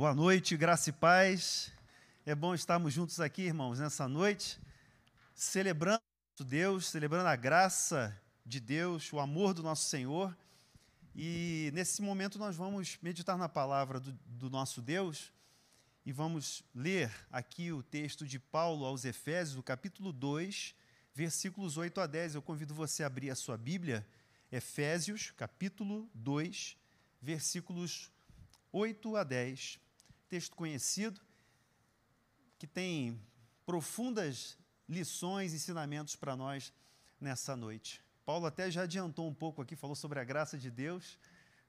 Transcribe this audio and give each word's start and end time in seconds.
Boa 0.00 0.14
noite, 0.14 0.56
graça 0.56 0.88
e 0.88 0.94
paz. 0.94 1.70
É 2.24 2.34
bom 2.34 2.54
estarmos 2.54 2.90
juntos 2.90 3.20
aqui, 3.20 3.42
irmãos, 3.42 3.78
nessa 3.78 4.08
noite, 4.08 4.58
celebrando 5.34 6.00
Deus, 6.38 6.86
celebrando 6.86 7.28
a 7.28 7.36
graça 7.36 8.18
de 8.46 8.60
Deus, 8.60 9.12
o 9.12 9.20
amor 9.20 9.52
do 9.52 9.62
nosso 9.62 9.90
Senhor. 9.90 10.34
E 11.14 11.70
nesse 11.74 12.00
momento 12.00 12.38
nós 12.38 12.56
vamos 12.56 12.96
meditar 13.02 13.36
na 13.36 13.46
palavra 13.46 14.00
do, 14.00 14.12
do 14.24 14.48
nosso 14.48 14.80
Deus 14.80 15.30
e 16.06 16.12
vamos 16.12 16.64
ler 16.74 17.12
aqui 17.30 17.70
o 17.70 17.82
texto 17.82 18.26
de 18.26 18.38
Paulo 18.38 18.86
aos 18.86 19.04
Efésios, 19.04 19.56
do 19.56 19.62
capítulo 19.62 20.14
2, 20.14 20.74
versículos 21.12 21.76
8 21.76 22.00
a 22.00 22.06
10. 22.06 22.36
Eu 22.36 22.40
convido 22.40 22.72
você 22.72 23.02
a 23.02 23.06
abrir 23.06 23.28
a 23.28 23.34
sua 23.34 23.58
Bíblia, 23.58 24.06
Efésios, 24.50 25.30
capítulo 25.36 26.08
2, 26.14 26.74
versículos 27.20 28.10
8 28.72 29.16
a 29.16 29.24
10. 29.24 29.89
Texto 30.30 30.54
conhecido, 30.54 31.20
que 32.56 32.64
tem 32.64 33.20
profundas 33.66 34.56
lições, 34.88 35.52
ensinamentos 35.52 36.14
para 36.14 36.36
nós 36.36 36.72
nessa 37.20 37.56
noite. 37.56 38.00
Paulo 38.24 38.46
até 38.46 38.70
já 38.70 38.82
adiantou 38.82 39.26
um 39.28 39.34
pouco 39.34 39.60
aqui, 39.60 39.74
falou 39.74 39.96
sobre 39.96 40.20
a 40.20 40.24
graça 40.24 40.56
de 40.56 40.70
Deus, 40.70 41.18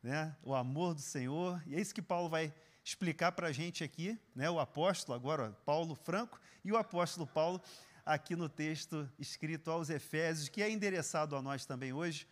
né, 0.03 0.37
o 0.43 0.53
amor 0.53 0.93
do 0.93 1.01
Senhor, 1.01 1.59
e 1.65 1.73
é 1.73 1.81
isso 1.81 1.91
que 1.91 2.03
Paulo 2.03 2.29
vai 2.29 2.53
explicar 2.85 3.31
para 3.31 3.47
a 3.47 3.51
gente 3.51 3.83
aqui, 3.83 4.15
né, 4.35 4.47
o 4.47 4.59
apóstolo, 4.59 5.15
agora 5.15 5.53
Paulo 5.65 5.95
Franco, 5.95 6.39
e 6.63 6.71
o 6.71 6.77
apóstolo 6.77 7.25
Paulo, 7.25 7.59
aqui 8.05 8.35
no 8.35 8.47
texto 8.47 9.11
escrito 9.17 9.71
aos 9.71 9.89
Efésios, 9.89 10.49
que 10.49 10.61
é 10.61 10.69
endereçado 10.69 11.35
a 11.35 11.41
nós 11.41 11.65
também 11.65 11.93
hoje, 11.93 12.27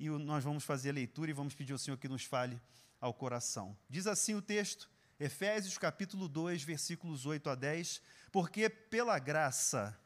e 0.00 0.08
nós 0.08 0.42
vamos 0.42 0.64
fazer 0.64 0.88
a 0.88 0.94
leitura 0.94 1.30
e 1.30 1.34
vamos 1.34 1.54
pedir 1.54 1.72
ao 1.74 1.78
Senhor 1.78 1.98
que 1.98 2.08
nos 2.08 2.24
fale 2.24 2.58
ao 2.98 3.12
coração. 3.12 3.76
Diz 3.90 4.06
assim 4.06 4.34
o 4.34 4.40
texto, 4.40 4.93
Efésios 5.18 5.78
capítulo 5.78 6.28
2, 6.28 6.62
versículos 6.64 7.24
8 7.24 7.50
a 7.50 7.54
10, 7.54 8.02
porque 8.32 8.68
pela 8.68 9.18
graça 9.18 9.96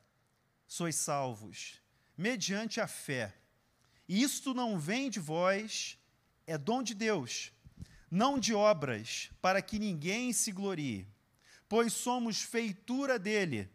sois 0.67 0.97
salvos, 0.97 1.81
mediante 2.17 2.81
a 2.81 2.87
fé. 2.87 3.35
E 4.07 4.23
isto 4.23 4.53
não 4.53 4.79
vem 4.79 5.09
de 5.09 5.19
vós, 5.19 5.99
é 6.47 6.59
dom 6.59 6.83
de 6.83 6.95
Deus, 6.95 7.53
não 8.11 8.39
de 8.39 8.55
obras, 8.55 9.31
para 9.41 9.63
que 9.63 9.79
ninguém 9.79 10.33
se 10.33 10.53
glorie, 10.53 11.07
pois 11.69 11.93
somos 11.93 12.43
feitura 12.43 13.19
dele, 13.19 13.71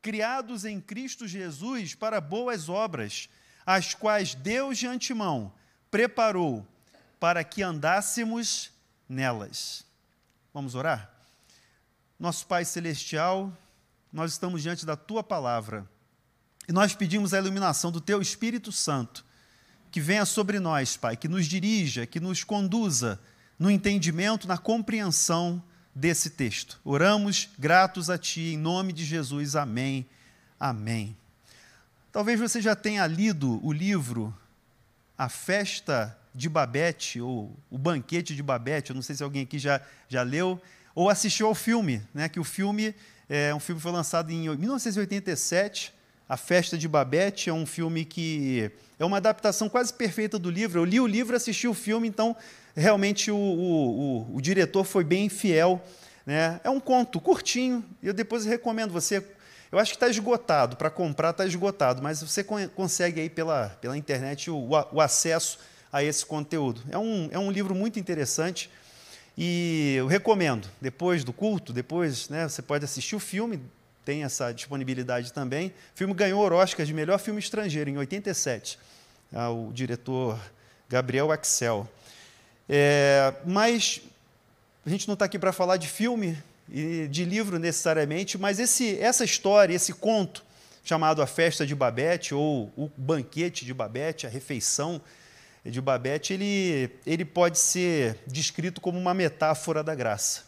criados 0.00 0.64
em 0.64 0.80
Cristo 0.80 1.26
Jesus 1.26 1.94
para 1.94 2.20
boas 2.20 2.68
obras, 2.68 3.28
as 3.64 3.92
quais 3.92 4.36
Deus 4.36 4.78
de 4.78 4.86
antemão 4.86 5.52
preparou 5.90 6.64
para 7.18 7.42
que 7.42 7.62
andássemos 7.62 8.70
nelas. 9.08 9.84
Vamos 10.56 10.74
orar? 10.74 11.10
Nosso 12.18 12.46
Pai 12.46 12.64
Celestial, 12.64 13.54
nós 14.10 14.32
estamos 14.32 14.62
diante 14.62 14.86
da 14.86 14.96
Tua 14.96 15.22
palavra 15.22 15.86
e 16.66 16.72
nós 16.72 16.94
pedimos 16.94 17.34
a 17.34 17.38
iluminação 17.38 17.92
do 17.92 18.00
Teu 18.00 18.22
Espírito 18.22 18.72
Santo, 18.72 19.22
que 19.90 20.00
venha 20.00 20.24
sobre 20.24 20.58
nós, 20.58 20.96
Pai, 20.96 21.14
que 21.14 21.28
nos 21.28 21.44
dirija, 21.44 22.06
que 22.06 22.18
nos 22.18 22.42
conduza 22.42 23.20
no 23.58 23.70
entendimento, 23.70 24.48
na 24.48 24.56
compreensão 24.56 25.62
desse 25.94 26.30
texto. 26.30 26.80
Oramos 26.82 27.50
gratos 27.58 28.08
a 28.08 28.16
Ti, 28.16 28.54
em 28.54 28.56
nome 28.56 28.94
de 28.94 29.04
Jesus. 29.04 29.56
Amém. 29.56 30.06
Amém. 30.58 31.14
Talvez 32.10 32.40
você 32.40 32.62
já 32.62 32.74
tenha 32.74 33.06
lido 33.06 33.60
o 33.62 33.70
livro 33.74 34.34
A 35.18 35.28
Festa 35.28 36.18
de 36.36 36.48
Babette, 36.50 37.20
ou 37.20 37.56
O 37.70 37.78
Banquete 37.78 38.36
de 38.36 38.42
Babette, 38.42 38.90
eu 38.90 38.94
não 38.94 39.02
sei 39.02 39.16
se 39.16 39.22
alguém 39.22 39.42
aqui 39.42 39.58
já, 39.58 39.80
já 40.06 40.22
leu, 40.22 40.60
ou 40.94 41.08
assistiu 41.08 41.46
ao 41.46 41.54
filme, 41.54 42.02
né, 42.12 42.28
que 42.28 42.38
o 42.38 42.44
filme 42.44 42.94
é 43.28 43.54
um 43.54 43.58
filme 43.58 43.80
que 43.80 43.82
foi 43.82 43.92
lançado 43.92 44.30
em 44.30 44.48
1987, 44.56 45.92
A 46.28 46.36
Festa 46.36 46.76
de 46.76 46.86
Babette, 46.86 47.48
é 47.48 47.52
um 47.52 47.64
filme 47.64 48.04
que 48.04 48.70
é 48.98 49.04
uma 49.04 49.16
adaptação 49.16 49.68
quase 49.68 49.92
perfeita 49.92 50.38
do 50.38 50.50
livro. 50.50 50.80
Eu 50.80 50.84
li 50.84 51.00
o 51.00 51.06
livro, 51.06 51.34
assisti 51.34 51.66
o 51.66 51.74
filme, 51.74 52.06
então 52.06 52.36
realmente 52.74 53.30
o, 53.30 53.36
o, 53.36 54.26
o, 54.32 54.36
o 54.36 54.40
diretor 54.40 54.84
foi 54.84 55.02
bem 55.02 55.28
fiel. 55.28 55.82
Né? 56.24 56.60
É 56.62 56.70
um 56.70 56.80
conto 56.80 57.20
curtinho, 57.20 57.84
eu 58.02 58.12
depois 58.12 58.44
recomendo 58.44 58.92
você. 58.92 59.24
Eu 59.72 59.78
acho 59.78 59.90
que 59.92 59.96
está 59.96 60.08
esgotado, 60.08 60.76
para 60.76 60.90
comprar 60.90 61.30
está 61.30 61.44
esgotado, 61.44 62.00
mas 62.02 62.22
você 62.22 62.44
consegue 62.44 63.20
aí 63.20 63.28
pela, 63.28 63.70
pela 63.80 63.96
internet 63.96 64.50
o, 64.50 64.68
o 64.92 65.00
acesso 65.00 65.58
a 65.96 66.02
esse 66.02 66.26
conteúdo. 66.26 66.82
É 66.90 66.98
um, 66.98 67.28
é 67.32 67.38
um 67.38 67.50
livro 67.50 67.74
muito 67.74 67.98
interessante 67.98 68.70
e 69.36 69.94
eu 69.96 70.06
recomendo. 70.06 70.68
Depois 70.78 71.24
do 71.24 71.32
culto, 71.32 71.72
depois 71.72 72.28
né, 72.28 72.46
você 72.46 72.60
pode 72.60 72.84
assistir 72.84 73.16
o 73.16 73.20
filme, 73.20 73.62
tem 74.04 74.22
essa 74.22 74.52
disponibilidade 74.52 75.32
também. 75.32 75.68
O 75.68 75.72
filme 75.96 76.12
ganhou 76.12 76.46
o 76.46 76.54
Oscar 76.54 76.84
de 76.84 76.92
melhor 76.92 77.18
filme 77.18 77.40
estrangeiro 77.40 77.88
em 77.88 77.96
87, 77.96 78.78
ah, 79.32 79.48
o 79.50 79.72
diretor 79.72 80.38
Gabriel 80.86 81.32
Axel. 81.32 81.88
É, 82.68 83.32
mas 83.46 84.02
a 84.84 84.90
gente 84.90 85.08
não 85.08 85.14
está 85.14 85.24
aqui 85.24 85.38
para 85.38 85.52
falar 85.52 85.78
de 85.78 85.88
filme 85.88 86.36
e 86.70 87.08
de 87.08 87.24
livro 87.24 87.58
necessariamente, 87.58 88.36
mas 88.36 88.58
esse, 88.58 88.98
essa 88.98 89.24
história, 89.24 89.74
esse 89.74 89.94
conto 89.94 90.44
chamado 90.84 91.22
A 91.22 91.26
Festa 91.26 91.66
de 91.66 91.74
Babette 91.74 92.34
ou 92.34 92.70
O 92.76 92.90
Banquete 92.96 93.64
de 93.64 93.72
Babette, 93.72 94.26
a 94.26 94.30
refeição 94.30 95.00
Babette, 95.80 96.32
ele, 96.32 96.90
ele 97.06 97.24
pode 97.24 97.58
ser 97.58 98.18
descrito 98.26 98.80
como 98.80 98.98
uma 98.98 99.14
metáfora 99.14 99.82
da 99.82 99.94
graça. 99.94 100.44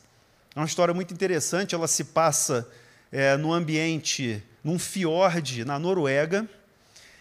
É 0.55 0.61
uma 0.61 0.67
história 0.67 0.95
muito 0.95 1.12
interessante, 1.12 1.75
ela 1.75 1.89
se 1.89 2.05
passa 2.05 2.69
é, 3.12 3.37
no 3.37 3.53
ambiente, 3.53 4.43
num 4.62 4.79
fiord 4.79 5.65
na 5.65 5.79
Noruega, 5.79 6.49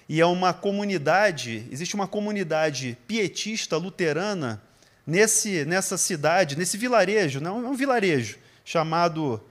e 0.09 0.21
é 0.21 0.25
uma 0.25 0.53
comunidade, 0.53 1.67
existe 1.71 1.95
uma 1.95 2.07
comunidade 2.07 2.97
pietista 3.07 3.77
luterana 3.77 4.61
nesse, 5.05 5.65
nessa 5.65 5.97
cidade, 5.97 6.57
nesse 6.57 6.77
vilarejo, 6.77 7.39
não 7.39 7.65
é 7.65 7.69
um 7.69 7.75
vilarejo 7.75 8.37
chamado 8.63 9.41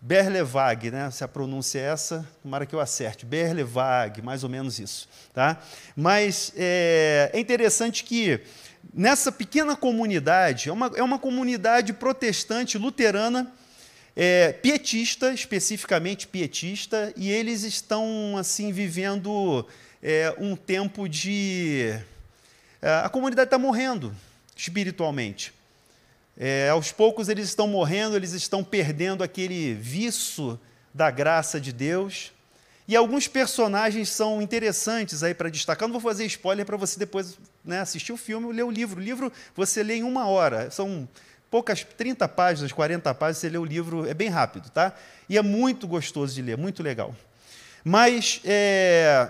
Berlevag, 0.00 0.90
né? 0.90 1.10
se 1.10 1.24
a 1.24 1.28
pronúncia 1.28 1.78
é 1.78 1.82
essa, 1.82 2.26
tomara 2.42 2.64
que 2.64 2.74
eu 2.74 2.80
acerte, 2.80 3.26
Berlevag, 3.26 4.22
mais 4.22 4.44
ou 4.44 4.48
menos 4.48 4.78
isso. 4.78 5.08
Tá? 5.34 5.60
Mas 5.96 6.52
é, 6.56 7.30
é 7.32 7.40
interessante 7.40 8.04
que 8.04 8.40
nessa 8.94 9.32
pequena 9.32 9.76
comunidade, 9.76 10.68
é 10.68 10.72
uma, 10.72 10.90
é 10.94 11.02
uma 11.02 11.18
comunidade 11.18 11.92
protestante 11.92 12.78
luterana, 12.78 13.52
é, 14.14 14.52
pietista, 14.52 15.32
especificamente 15.32 16.26
pietista, 16.26 17.12
e 17.16 17.30
eles 17.30 17.62
estão 17.62 18.36
assim 18.38 18.72
vivendo 18.72 19.66
é, 20.02 20.34
um 20.38 20.56
tempo 20.56 21.08
de. 21.08 21.94
É, 22.82 22.90
a 23.04 23.08
comunidade 23.08 23.46
está 23.46 23.58
morrendo 23.58 24.14
espiritualmente. 24.56 25.52
É, 26.40 26.68
aos 26.68 26.92
poucos 26.92 27.28
eles 27.28 27.48
estão 27.48 27.66
morrendo, 27.66 28.14
eles 28.14 28.32
estão 28.32 28.62
perdendo 28.62 29.24
aquele 29.24 29.74
viço 29.74 30.58
da 30.94 31.10
graça 31.10 31.60
de 31.60 31.72
Deus. 31.72 32.32
E 32.86 32.94
alguns 32.94 33.26
personagens 33.26 34.08
são 34.08 34.40
interessantes 34.40 35.22
aí 35.24 35.34
para 35.34 35.50
destacar. 35.50 35.88
Não 35.88 35.92
vou 35.92 36.00
fazer 36.00 36.24
spoiler 36.26 36.64
para 36.64 36.76
você 36.76 36.98
depois 36.98 37.36
né, 37.64 37.80
assistir 37.80 38.12
o 38.12 38.16
filme 38.16 38.46
ou 38.46 38.52
ler 38.52 38.62
o 38.62 38.70
livro. 38.70 39.00
O 39.00 39.02
livro 39.02 39.32
você 39.54 39.82
lê 39.82 39.96
em 39.96 40.04
uma 40.04 40.28
hora. 40.28 40.70
São 40.70 41.08
poucas, 41.50 41.84
30 41.84 42.28
páginas, 42.28 42.72
40 42.72 43.12
páginas, 43.14 43.38
você 43.38 43.48
lê 43.48 43.58
o 43.58 43.64
livro, 43.64 44.08
é 44.08 44.14
bem 44.14 44.28
rápido, 44.28 44.70
tá? 44.70 44.94
E 45.28 45.36
é 45.36 45.42
muito 45.42 45.86
gostoso 45.88 46.34
de 46.34 46.40
ler, 46.40 46.56
muito 46.56 46.82
legal. 46.82 47.14
Mas 47.84 48.40
é, 48.44 49.28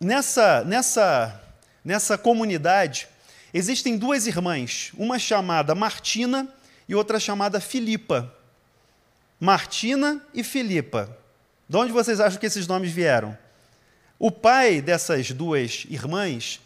nessa, 0.00 0.64
nessa, 0.64 1.40
nessa 1.84 2.16
comunidade, 2.16 3.08
Existem 3.56 3.96
duas 3.96 4.26
irmãs, 4.26 4.90
uma 4.98 5.16
chamada 5.16 5.76
Martina 5.76 6.48
e 6.88 6.94
outra 6.96 7.20
chamada 7.20 7.60
Filipa. 7.60 8.34
Martina 9.38 10.20
e 10.34 10.42
Filipa. 10.42 11.16
De 11.68 11.76
onde 11.76 11.92
vocês 11.92 12.18
acham 12.18 12.40
que 12.40 12.46
esses 12.46 12.66
nomes 12.66 12.90
vieram? 12.90 13.38
O 14.18 14.32
pai 14.32 14.80
dessas 14.80 15.30
duas 15.30 15.86
irmãs 15.88 16.60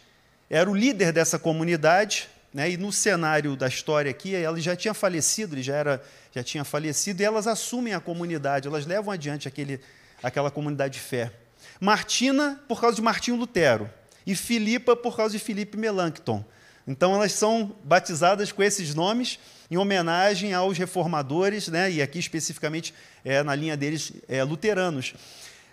era 0.49 0.67
o 0.67 0.75
líder 0.75 1.11
dessa 1.13 1.37
comunidade, 1.37 2.27
né, 2.51 2.71
e 2.71 2.75
no 2.75 2.91
cenário 2.91 3.55
da 3.55 3.67
história 3.67 4.09
aqui, 4.09 4.33
ela 4.33 4.59
já 4.59 4.75
tinha 4.75 4.95
falecido, 4.95 5.53
ele 5.53 5.61
já, 5.61 5.75
era, 5.75 6.03
já 6.33 6.41
tinha 6.41 6.63
falecido, 6.63 7.21
e 7.21 7.25
elas 7.25 7.45
assumem 7.45 7.93
a 7.93 7.99
comunidade, 7.99 8.67
elas 8.67 8.87
levam 8.87 9.13
adiante 9.13 9.47
aquele, 9.47 9.79
aquela 10.23 10.49
comunidade 10.49 10.95
de 10.95 10.99
fé. 11.01 11.31
Martina, 11.79 12.59
por 12.67 12.81
causa 12.81 12.95
de 12.95 13.01
Martinho 13.03 13.37
Lutero, 13.37 13.87
e 14.25 14.33
Filipa, 14.33 14.95
por 14.95 15.15
causa 15.15 15.37
de 15.37 15.43
Filipe 15.43 15.77
Melanchthon. 15.77 16.43
Então 16.89 17.13
elas 17.13 17.33
são 17.33 17.75
batizadas 17.83 18.51
com 18.51 18.63
esses 18.63 18.95
nomes 18.95 19.37
em 19.69 19.77
homenagem 19.77 20.55
aos 20.55 20.75
reformadores, 20.75 21.67
né, 21.67 21.91
e 21.91 22.01
aqui 22.01 22.17
especificamente 22.17 22.95
é, 23.23 23.43
na 23.43 23.53
linha 23.53 23.77
deles 23.77 24.11
é, 24.27 24.43
luteranos. 24.43 25.13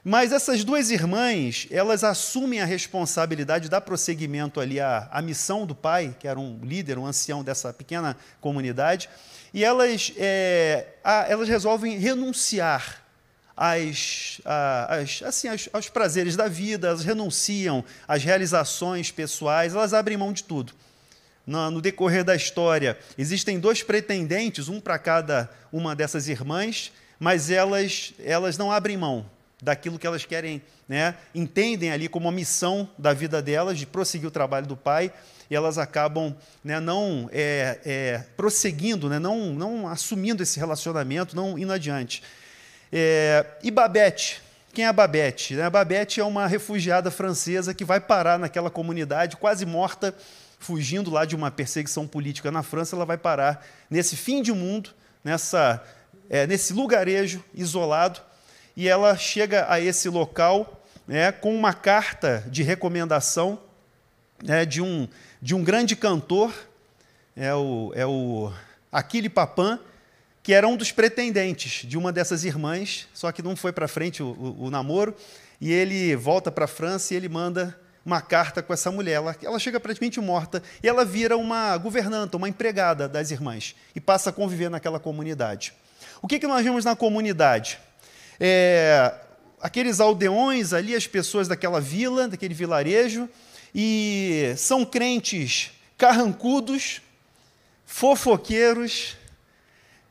Mas 0.04 0.30
essas 0.30 0.62
duas 0.62 0.90
irmãs, 0.90 1.68
elas 1.70 2.04
assumem 2.04 2.60
a 2.60 2.66
responsabilidade 2.66 3.70
dar 3.70 3.80
prosseguimento 3.80 4.60
ali 4.60 4.78
à, 4.78 5.08
à 5.10 5.22
missão 5.22 5.64
do 5.64 5.74
pai, 5.74 6.14
que 6.20 6.28
era 6.28 6.38
um 6.38 6.60
líder, 6.62 6.98
um 6.98 7.06
ancião 7.06 7.42
dessa 7.42 7.72
pequena 7.72 8.14
comunidade, 8.38 9.08
e 9.54 9.64
elas, 9.64 10.12
é, 10.18 10.86
a, 11.02 11.24
elas 11.30 11.48
resolvem 11.48 11.98
renunciar 11.98 13.02
às, 13.56 14.38
às, 14.44 15.22
assim, 15.22 15.48
aos, 15.48 15.66
aos 15.72 15.88
prazeres 15.88 16.36
da 16.36 16.46
vida, 16.46 16.88
elas 16.88 17.02
renunciam 17.02 17.82
às 18.06 18.22
realizações 18.22 19.10
pessoais, 19.10 19.74
elas 19.74 19.94
abrem 19.94 20.18
mão 20.18 20.30
de 20.30 20.44
tudo. 20.44 20.74
No, 21.46 21.80
decorrer 21.80 22.24
da 22.24 22.34
história, 22.34 22.98
existem 23.16 23.60
dois 23.60 23.82
pretendentes, 23.82 24.68
um 24.68 24.80
para 24.80 24.98
cada 24.98 25.48
uma 25.72 25.94
dessas 25.94 26.26
irmãs, 26.26 26.92
mas 27.20 27.50
elas, 27.50 28.12
elas 28.18 28.58
não 28.58 28.72
abrem 28.72 28.96
mão 28.96 29.30
daquilo 29.62 29.98
que 29.98 30.06
elas 30.06 30.24
querem, 30.24 30.60
né, 30.88 31.14
entendem 31.34 31.90
ali 31.90 32.08
como 32.08 32.28
a 32.28 32.32
missão 32.32 32.88
da 32.98 33.12
vida 33.12 33.40
delas, 33.40 33.78
de 33.78 33.86
prosseguir 33.86 34.28
o 34.28 34.30
trabalho 34.30 34.66
do 34.66 34.76
pai, 34.76 35.12
e 35.48 35.54
elas 35.54 35.78
acabam 35.78 36.36
né, 36.64 36.80
não 36.80 37.30
é, 37.32 37.78
é, 37.84 38.24
prosseguindo, 38.36 39.08
né, 39.08 39.18
não, 39.18 39.54
não 39.54 39.88
assumindo 39.88 40.42
esse 40.42 40.58
relacionamento, 40.58 41.36
não 41.36 41.58
indo 41.58 41.72
adiante. 41.72 42.22
É, 42.92 43.46
e 43.62 43.70
Babette, 43.70 44.42
quem 44.74 44.84
é 44.84 44.88
a 44.88 44.92
Babette? 44.92 45.58
A 45.60 45.70
Babette 45.70 46.20
é 46.20 46.24
uma 46.24 46.46
refugiada 46.46 47.10
francesa 47.10 47.72
que 47.72 47.84
vai 47.84 47.98
parar 47.98 48.38
naquela 48.38 48.68
comunidade, 48.68 49.36
quase 49.36 49.64
morta, 49.64 50.14
fugindo 50.66 51.12
lá 51.12 51.24
de 51.24 51.36
uma 51.36 51.48
perseguição 51.48 52.08
política 52.08 52.50
na 52.50 52.60
França, 52.60 52.96
ela 52.96 53.04
vai 53.04 53.16
parar 53.16 53.64
nesse 53.88 54.16
fim 54.16 54.42
de 54.42 54.52
mundo, 54.52 54.90
nessa, 55.22 55.80
é, 56.28 56.44
nesse 56.44 56.72
lugarejo 56.72 57.42
isolado, 57.54 58.20
e 58.76 58.88
ela 58.88 59.16
chega 59.16 59.64
a 59.72 59.80
esse 59.80 60.08
local 60.08 60.84
né, 61.06 61.30
com 61.30 61.54
uma 61.54 61.72
carta 61.72 62.44
de 62.48 62.64
recomendação 62.64 63.60
né, 64.42 64.66
de, 64.66 64.82
um, 64.82 65.06
de 65.40 65.54
um 65.54 65.62
grande 65.62 65.94
cantor, 65.94 66.52
é 67.36 67.54
o, 67.54 67.92
é 67.94 68.04
o 68.04 68.52
Aquile 68.90 69.28
Papin, 69.28 69.78
que 70.42 70.52
era 70.52 70.66
um 70.66 70.76
dos 70.76 70.90
pretendentes 70.90 71.88
de 71.88 71.96
uma 71.96 72.12
dessas 72.12 72.42
irmãs, 72.42 73.06
só 73.14 73.30
que 73.30 73.40
não 73.40 73.54
foi 73.54 73.72
para 73.72 73.86
frente 73.86 74.20
o, 74.20 74.26
o, 74.32 74.64
o, 74.64 74.70
namoro, 74.70 75.14
e 75.60 75.72
ele 75.72 76.16
volta 76.16 76.50
para 76.50 76.64
a 76.64 76.68
França 76.68 77.14
e 77.14 77.16
ele 77.16 77.28
manda 77.28 77.78
uma 78.06 78.22
carta 78.22 78.62
com 78.62 78.72
essa 78.72 78.90
mulher. 78.90 79.14
Ela, 79.14 79.36
ela 79.42 79.58
chega 79.58 79.78
praticamente 79.78 80.20
morta 80.20 80.62
e 80.82 80.88
ela 80.88 81.04
vira 81.04 81.36
uma 81.36 81.76
governanta, 81.76 82.38
uma 82.38 82.48
empregada 82.48 83.06
das 83.06 83.30
irmãs, 83.30 83.76
e 83.94 84.00
passa 84.00 84.30
a 84.30 84.32
conviver 84.32 84.70
naquela 84.70 84.98
comunidade. 84.98 85.74
O 86.22 86.28
que, 86.28 86.38
que 86.38 86.46
nós 86.46 86.64
vemos 86.64 86.84
na 86.84 86.96
comunidade? 86.96 87.78
é, 88.40 89.12
aqueles 89.60 90.00
aldeões 90.00 90.72
ali, 90.72 90.94
as 90.94 91.06
pessoas 91.06 91.48
daquela 91.48 91.80
vila, 91.80 92.28
daquele 92.28 92.54
vilarejo, 92.54 93.28
e 93.74 94.54
são 94.56 94.84
crentes 94.84 95.72
carrancudos, 95.98 97.00
fofoqueiros, 97.84 99.16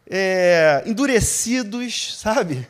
é, 0.10 0.84
endurecidos, 0.86 2.18
sabe? 2.20 2.68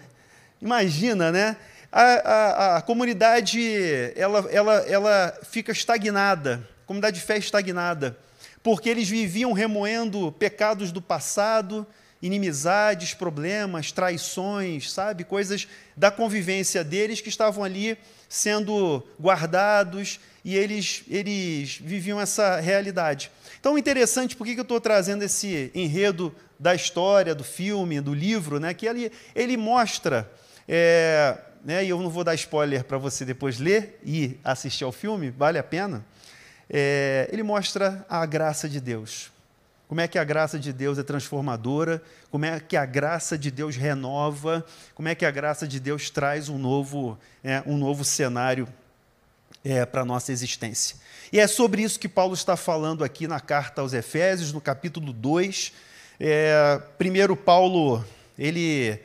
Imagina, 0.61 1.31
né? 1.31 1.57
A, 1.97 2.01
a, 2.03 2.75
a, 2.75 2.81
comunidade 2.81 3.57
ela, 4.17 4.45
ela, 4.51 4.73
ela 4.85 5.39
fica 5.43 5.71
estagnada, 5.71 6.67
a 6.83 6.85
comunidade 6.85 7.21
de 7.21 7.25
fé 7.25 7.37
estagnada, 7.37 8.17
porque 8.61 8.89
eles 8.89 9.07
viviam 9.07 9.53
remoendo 9.53 10.29
pecados 10.33 10.91
do 10.91 11.01
passado, 11.01 11.87
inimizades, 12.21 13.13
problemas, 13.13 13.93
traições, 13.93 14.91
sabe? 14.91 15.23
Coisas 15.23 15.69
da 15.95 16.11
convivência 16.11 16.83
deles 16.83 17.21
que 17.21 17.29
estavam 17.29 17.63
ali 17.63 17.97
sendo 18.27 19.01
guardados 19.17 20.19
e 20.43 20.53
eles, 20.53 21.01
eles 21.09 21.79
viviam 21.81 22.19
essa 22.19 22.59
realidade. 22.59 23.31
Então, 23.57 23.77
interessante, 23.77 24.35
por 24.35 24.45
que 24.45 24.59
eu 24.59 24.63
estou 24.63 24.81
trazendo 24.81 25.23
esse 25.23 25.71
enredo 25.73 26.35
da 26.59 26.75
história, 26.75 27.33
do 27.33 27.45
filme, 27.45 28.01
do 28.01 28.13
livro, 28.13 28.59
né? 28.59 28.73
que 28.73 28.85
ele, 28.85 29.13
ele 29.33 29.55
mostra, 29.55 30.29
é, 30.67 31.37
né? 31.65 31.83
e 31.83 31.89
eu 31.89 31.99
não 31.99 32.09
vou 32.09 32.23
dar 32.23 32.35
spoiler 32.35 32.85
para 32.85 32.97
você 32.97 33.25
depois 33.25 33.59
ler 33.59 33.99
e 34.05 34.39
assistir 34.43 34.83
ao 34.83 34.91
filme, 34.91 35.31
vale 35.31 35.57
a 35.57 35.63
pena. 35.63 36.05
É, 36.69 37.27
ele 37.31 37.43
mostra 37.43 38.05
a 38.07 38.25
graça 38.25 38.69
de 38.69 38.79
Deus 38.79 39.35
como 39.87 40.01
é 40.01 40.07
que 40.07 40.17
a 40.17 40.23
graça 40.23 40.57
de 40.57 40.73
Deus 40.73 40.97
é 40.97 41.03
transformadora, 41.03 42.01
como 42.31 42.45
é 42.45 42.59
que 42.59 42.75
a 42.75 42.85
graça 42.85 43.37
de 43.37 43.51
Deus 43.51 43.75
renova, 43.75 44.65
como 44.95 45.07
é 45.07 45.15
que 45.15 45.25
a 45.25 45.31
graça 45.31 45.67
de 45.67 45.79
Deus 45.79 46.09
traz 46.09 46.49
um 46.49 46.57
novo, 46.57 47.17
é, 47.43 47.61
um 47.67 47.77
novo 47.77 48.03
cenário 48.03 48.67
é, 49.63 49.85
para 49.85 50.01
a 50.01 50.05
nossa 50.05 50.31
existência. 50.31 50.97
E 51.31 51.39
é 51.39 51.47
sobre 51.47 51.83
isso 51.83 51.99
que 51.99 52.09
Paulo 52.09 52.33
está 52.33 52.57
falando 52.57 53.03
aqui 53.03 53.27
na 53.27 53.39
carta 53.39 53.81
aos 53.81 53.93
Efésios, 53.93 54.51
no 54.51 54.59
capítulo 54.59 55.13
2. 55.13 55.71
É, 56.19 56.81
primeiro, 56.97 57.35
Paulo 57.35 58.03
ele, 58.37 58.99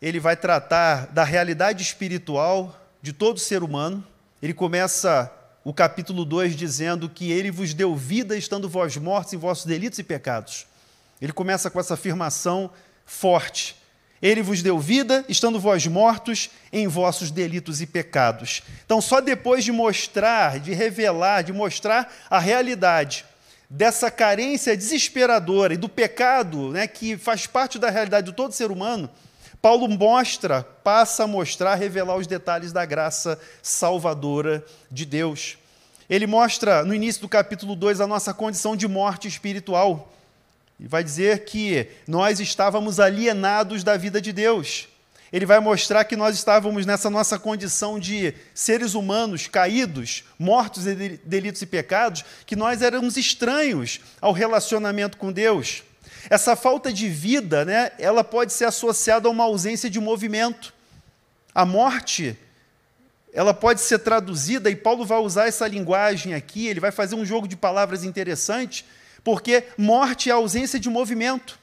ele 0.00 0.20
vai 0.20 0.36
tratar 0.36 1.06
da 1.08 1.24
realidade 1.24 1.82
espiritual 1.82 2.74
de 3.02 3.12
todo 3.12 3.40
ser 3.40 3.62
humano. 3.62 4.04
Ele 4.40 4.54
começa 4.54 5.32
o 5.64 5.74
capítulo 5.74 6.24
2 6.24 6.54
dizendo 6.54 7.08
que 7.08 7.32
ele 7.32 7.50
vos 7.50 7.74
deu 7.74 7.94
vida 7.96 8.36
estando 8.36 8.68
vós 8.68 8.96
mortos 8.96 9.32
em 9.32 9.36
vossos 9.36 9.66
delitos 9.66 9.98
e 9.98 10.04
pecados. 10.04 10.66
Ele 11.20 11.32
começa 11.32 11.68
com 11.68 11.80
essa 11.80 11.94
afirmação 11.94 12.70
forte. 13.04 13.76
Ele 14.20 14.42
vos 14.42 14.62
deu 14.62 14.78
vida 14.78 15.24
estando 15.28 15.60
vós 15.60 15.86
mortos 15.86 16.50
em 16.72 16.86
vossos 16.88 17.30
delitos 17.30 17.80
e 17.80 17.86
pecados. 17.86 18.62
Então, 18.84 19.00
só 19.00 19.20
depois 19.20 19.64
de 19.64 19.72
mostrar, 19.72 20.58
de 20.58 20.72
revelar, 20.74 21.42
de 21.42 21.52
mostrar 21.52 22.12
a 22.28 22.38
realidade 22.38 23.24
dessa 23.70 24.10
carência 24.10 24.76
desesperadora 24.76 25.74
e 25.74 25.76
do 25.76 25.88
pecado 25.88 26.70
né, 26.70 26.86
que 26.86 27.16
faz 27.16 27.46
parte 27.46 27.78
da 27.78 27.90
realidade 27.90 28.30
de 28.30 28.32
todo 28.32 28.52
ser 28.52 28.70
humano, 28.70 29.10
Paulo 29.60 29.88
mostra, 29.88 30.62
passa 30.62 31.24
a 31.24 31.26
mostrar, 31.26 31.74
revelar 31.74 32.16
os 32.16 32.26
detalhes 32.26 32.72
da 32.72 32.84
graça 32.84 33.38
salvadora 33.60 34.64
de 34.90 35.04
Deus. 35.04 35.58
Ele 36.08 36.26
mostra 36.26 36.84
no 36.84 36.94
início 36.94 37.20
do 37.20 37.28
capítulo 37.28 37.74
2 37.74 38.00
a 38.00 38.06
nossa 38.06 38.32
condição 38.32 38.76
de 38.76 38.86
morte 38.86 39.26
espiritual. 39.26 40.12
E 40.78 40.86
vai 40.86 41.02
dizer 41.02 41.44
que 41.44 41.88
nós 42.06 42.38
estávamos 42.38 43.00
alienados 43.00 43.82
da 43.82 43.96
vida 43.96 44.20
de 44.20 44.32
Deus. 44.32 44.88
Ele 45.32 45.44
vai 45.44 45.60
mostrar 45.60 46.04
que 46.04 46.16
nós 46.16 46.36
estávamos 46.36 46.86
nessa 46.86 47.10
nossa 47.10 47.38
condição 47.38 47.98
de 47.98 48.32
seres 48.54 48.94
humanos 48.94 49.46
caídos, 49.46 50.24
mortos 50.38 50.86
em 50.86 51.18
delitos 51.24 51.60
e 51.60 51.66
pecados, 51.66 52.24
que 52.46 52.56
nós 52.56 52.80
éramos 52.80 53.16
estranhos 53.16 54.00
ao 54.20 54.32
relacionamento 54.32 55.18
com 55.18 55.30
Deus. 55.30 55.82
Essa 56.30 56.54
falta 56.54 56.92
de 56.92 57.08
vida, 57.08 57.64
né, 57.64 57.92
ela 57.98 58.22
pode 58.22 58.52
ser 58.52 58.66
associada 58.66 59.28
a 59.28 59.30
uma 59.30 59.44
ausência 59.44 59.88
de 59.88 59.98
movimento. 59.98 60.74
A 61.54 61.64
morte, 61.64 62.38
ela 63.32 63.54
pode 63.54 63.80
ser 63.80 63.98
traduzida, 64.00 64.70
e 64.70 64.76
Paulo 64.76 65.04
vai 65.04 65.18
usar 65.18 65.48
essa 65.48 65.66
linguagem 65.66 66.34
aqui, 66.34 66.66
ele 66.66 66.80
vai 66.80 66.90
fazer 66.90 67.14
um 67.14 67.24
jogo 67.24 67.48
de 67.48 67.56
palavras 67.56 68.04
interessante, 68.04 68.84
porque 69.24 69.64
morte 69.76 70.28
é 70.28 70.32
ausência 70.32 70.78
de 70.78 70.88
movimento. 70.88 71.58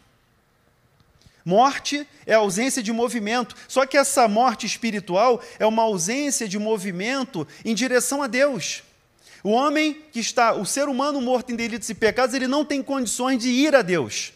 Morte 1.46 2.08
é 2.26 2.34
ausência 2.34 2.82
de 2.82 2.92
movimento. 2.92 3.56
Só 3.68 3.86
que 3.86 3.96
essa 3.96 4.28
morte 4.28 4.66
espiritual 4.66 5.40
é 5.60 5.66
uma 5.66 5.84
ausência 5.84 6.48
de 6.48 6.58
movimento 6.58 7.48
em 7.64 7.76
direção 7.76 8.24
a 8.24 8.28
Deus. 8.28 8.82
O 9.44 9.52
homem 9.52 10.02
que 10.12 10.20
está, 10.20 10.54
o 10.54 10.66
ser 10.66 10.90
humano 10.90 11.22
morto 11.22 11.52
em 11.52 11.56
delitos 11.56 11.88
e 11.88 11.94
pecados, 11.94 12.34
ele 12.34 12.48
não 12.48 12.66
tem 12.66 12.82
condições 12.82 13.38
de 13.38 13.50
ir 13.50 13.76
a 13.76 13.84
Deus. 13.84 14.34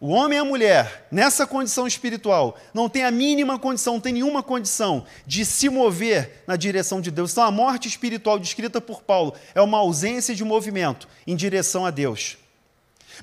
O 0.00 0.10
homem 0.10 0.38
e 0.38 0.40
a 0.40 0.44
mulher, 0.44 1.08
nessa 1.10 1.44
condição 1.44 1.84
espiritual, 1.84 2.56
não 2.72 2.88
tem 2.88 3.02
a 3.02 3.10
mínima 3.10 3.58
condição, 3.58 3.94
não 3.94 4.00
tem 4.00 4.12
nenhuma 4.12 4.44
condição 4.44 5.04
de 5.26 5.44
se 5.44 5.68
mover 5.68 6.44
na 6.46 6.54
direção 6.54 7.00
de 7.00 7.10
Deus. 7.10 7.32
Então, 7.32 7.42
a 7.42 7.50
morte 7.50 7.88
espiritual 7.88 8.38
descrita 8.38 8.80
por 8.80 9.02
Paulo 9.02 9.34
é 9.56 9.60
uma 9.60 9.78
ausência 9.78 10.36
de 10.36 10.44
movimento 10.44 11.08
em 11.26 11.34
direção 11.34 11.84
a 11.84 11.90
Deus. 11.90 12.38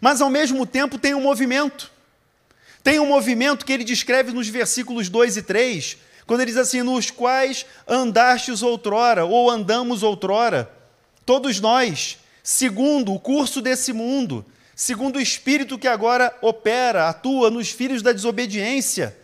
Mas, 0.01 0.19
ao 0.19 0.29
mesmo 0.29 0.65
tempo, 0.65 0.97
tem 0.97 1.15
um 1.15 1.21
movimento. 1.21 1.89
Tem 2.83 2.99
um 2.99 3.05
movimento 3.05 3.65
que 3.65 3.71
ele 3.71 3.85
descreve 3.85 4.33
nos 4.33 4.49
versículos 4.49 5.07
2 5.07 5.37
e 5.37 5.41
3, 5.43 5.97
quando 6.27 6.41
ele 6.41 6.51
diz 6.51 6.59
assim: 6.59 6.81
Nos 6.81 7.09
quais 7.09 7.65
andastes 7.87 8.61
outrora, 8.61 9.23
ou 9.23 9.49
andamos 9.49 10.03
outrora, 10.03 10.69
todos 11.25 11.61
nós, 11.61 12.17
segundo 12.43 13.13
o 13.13 13.19
curso 13.19 13.61
desse 13.61 13.93
mundo 13.93 14.45
segundo 14.75 15.15
o 15.15 15.21
Espírito 15.21 15.77
que 15.79 15.87
agora 15.87 16.35
opera, 16.41 17.07
atua 17.09 17.49
nos 17.49 17.71
filhos 17.71 18.01
da 18.01 18.11
desobediência. 18.11 19.15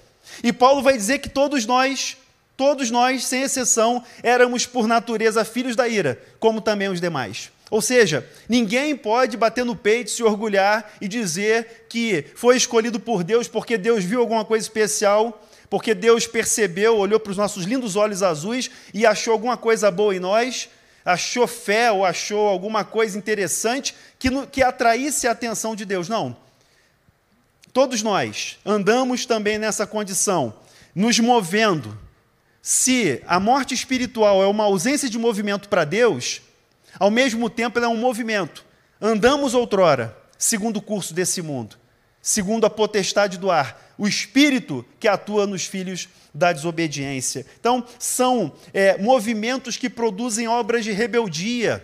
E 0.44 0.54
Paulo 0.54 0.82
vai 0.82 0.96
dizer 0.96 1.20
que 1.20 1.30
todos 1.30 1.66
nós, 1.66 2.18
todos 2.56 2.90
nós, 2.90 3.26
sem 3.26 3.42
exceção, 3.42 4.04
éramos 4.24 4.66
por 4.66 4.88
natureza 4.88 5.44
filhos 5.44 5.76
da 5.76 5.88
ira, 5.88 6.22
como 6.40 6.62
também 6.62 6.88
os 6.88 7.02
demais. 7.02 7.52
Ou 7.70 7.82
seja, 7.82 8.28
ninguém 8.50 8.96
pode 8.96 9.38
bater 9.38 9.64
no 9.64 9.76
peito, 9.76 10.12
se 10.12 10.24
orgulhar 10.24 10.94
e 11.00 11.08
dizer 11.08 11.86
que 11.90 12.26
foi 12.36 12.58
escolhido 12.58 13.00
por 13.00 13.24
Deus 13.24 13.48
porque 13.48 13.78
Deus 13.78 14.04
viu 14.04 14.20
alguma 14.20 14.44
coisa 14.44 14.66
especial 14.66 15.42
porque 15.72 15.96
Deus 15.96 16.28
percebeu, 16.28 16.98
olhou 16.98 17.18
para 17.18 17.32
os 17.32 17.38
nossos 17.38 17.64
lindos 17.64 17.96
olhos 17.96 18.22
azuis 18.22 18.70
e 18.94 19.06
achou 19.06 19.32
alguma 19.32 19.56
coisa 19.56 19.90
boa 19.90 20.14
em 20.14 20.20
nós, 20.20 20.68
achou 21.06 21.48
fé 21.48 21.92
ou 21.92 22.06
achou 22.06 22.48
alguma 22.48 22.84
coisa 22.84 23.18
interessante 23.18 23.96
que, 24.20 24.30
que 24.48 24.62
atraísse 24.62 25.28
a 25.28 25.32
atenção 25.32 25.76
de 25.76 25.86
Deus. 25.86 26.08
Não. 26.08 26.36
Todos 27.74 28.02
nós 28.04 28.60
andamos 28.66 29.26
também 29.26 29.58
nessa 29.58 29.88
condição, 29.88 30.54
nos 30.94 31.20
movendo. 31.20 31.98
Se 32.62 33.24
a 33.26 33.40
morte 33.40 33.74
espiritual 33.74 34.44
é 34.44 34.48
uma 34.48 34.66
ausência 34.66 35.10
de 35.10 35.18
movimento 35.18 35.70
para 35.70 35.86
Deus, 35.86 36.42
ao 37.00 37.10
mesmo 37.10 37.50
tempo 37.50 37.80
ela 37.80 37.88
é 37.88 37.90
um 37.90 37.98
movimento. 37.98 38.66
Andamos 39.00 39.54
outrora, 39.54 40.16
segundo 40.38 40.78
o 40.78 40.82
curso 40.82 41.14
desse 41.14 41.42
mundo, 41.42 41.78
segundo 42.22 42.66
a 42.66 42.70
potestade 42.70 43.38
do 43.38 43.50
ar, 43.50 43.94
o 43.98 44.08
espírito 44.08 44.86
que 45.00 45.08
atua 45.08 45.48
nos 45.48 45.66
filhos 45.66 46.08
da 46.34 46.54
desobediência. 46.54 47.46
Então, 47.60 47.86
são 48.00 48.54
é, 48.74 48.98
movimentos 48.98 49.78
que 49.78 49.90
produzem 49.90 50.48
obras 50.48 50.84
de 50.84 50.92
rebeldia. 50.92 51.84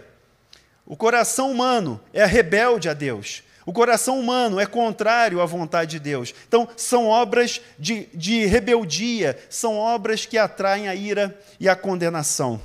O 0.86 0.96
coração 0.96 1.52
humano 1.52 2.00
é 2.14 2.26
rebelde 2.26 2.88
a 2.88 2.94
Deus. 2.94 3.44
O 3.66 3.74
coração 3.74 4.18
humano 4.18 4.62
é 4.62 4.66
contrário 4.66 5.42
à 5.42 5.46
vontade 5.46 5.92
de 5.92 6.00
Deus. 6.00 6.34
Então, 6.48 6.70
são 6.78 7.08
obras 7.08 7.60
de, 7.78 8.08
de 8.14 8.46
rebeldia, 8.46 9.38
são 9.50 9.76
obras 9.76 10.26
que 10.26 10.38
atraem 10.38 10.88
a 10.88 10.96
ira 10.96 11.38
e 11.60 11.68
a 11.68 11.76
condenação. 11.76 12.62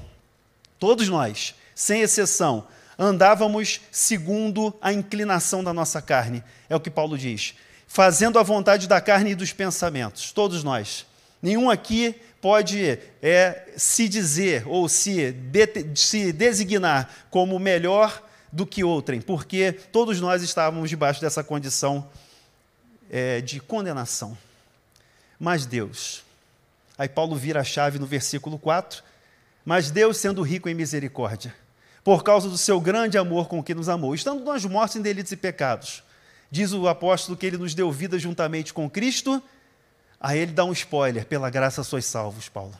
Todos 0.79 1.09
nós, 1.09 1.57
sem 1.75 2.03
exceção, 2.03 2.69
andávamos 2.99 3.81
segundo 3.91 4.75
a 4.81 4.93
inclinação 4.93 5.63
da 5.63 5.73
nossa 5.73 6.01
carne. 6.01 6.43
É 6.69 6.77
o 6.77 6.81
que 6.81 6.91
Paulo 6.91 7.17
diz. 7.19 7.55
Fazendo 7.87 8.39
a 8.39 8.43
vontade 8.43 8.89
da 8.89 9.01
carne 9.01 9.31
e 9.31 9.35
dos 9.35 9.53
pensamentos. 9.53 10.33
Todos 10.33 10.63
nós. 10.65 11.07
Nenhum 11.43 11.71
aqui 11.71 12.15
pode 12.41 12.99
é, 13.23 13.69
se 13.77 14.09
dizer 14.09 14.67
ou 14.67 14.89
se, 14.89 15.33
de, 15.33 15.67
se 15.95 16.33
designar 16.33 17.09
como 17.31 17.59
melhor 17.59 18.23
do 18.53 18.67
que 18.67 18.85
outrem, 18.85 19.21
porque 19.21 19.73
todos 19.73 20.21
nós 20.21 20.43
estávamos 20.43 20.91
debaixo 20.91 21.21
dessa 21.21 21.43
condição 21.43 22.07
é, 23.11 23.41
de 23.41 23.61
condenação. 23.61 24.37
Mas 25.39 25.65
Deus, 25.65 26.23
aí 26.99 27.09
Paulo 27.09 27.35
vira 27.35 27.61
a 27.61 27.65
chave 27.65 27.99
no 27.99 28.07
versículo 28.07 28.59
4, 28.59 29.03
mas 29.65 29.91
Deus, 29.91 30.19
sendo 30.19 30.43
rico 30.43 30.69
em 30.69 30.75
misericórdia, 30.75 31.55
por 32.05 32.23
causa 32.23 32.49
do 32.49 32.59
seu 32.59 32.81
grande 32.81 33.17
amor 33.17 33.49
com 33.49 33.63
que 33.63 33.75
nos 33.75 33.89
amou, 33.89 34.15
estando 34.15 34.45
nós 34.45 34.65
mortos 34.65 34.97
em 34.97 35.03
delitos 35.03 35.33
e 35.33 35.37
pecados, 35.37 36.03
diz 36.51 36.73
o 36.73 36.89
apóstolo 36.89 37.37
que 37.37 37.47
ele 37.47 37.57
nos 37.57 37.75
deu 37.75 37.91
vida 37.93 38.19
juntamente 38.19 38.73
com 38.73 38.91
Cristo, 38.91 39.43
aí 40.21 40.39
ele 40.39 40.53
dá 40.53 40.65
um 40.65 40.73
spoiler, 40.73 41.27
pela 41.27 41.49
graça 41.51 41.83
sois 41.85 42.05
salvos, 42.05 42.49
Paulo. 42.49 42.75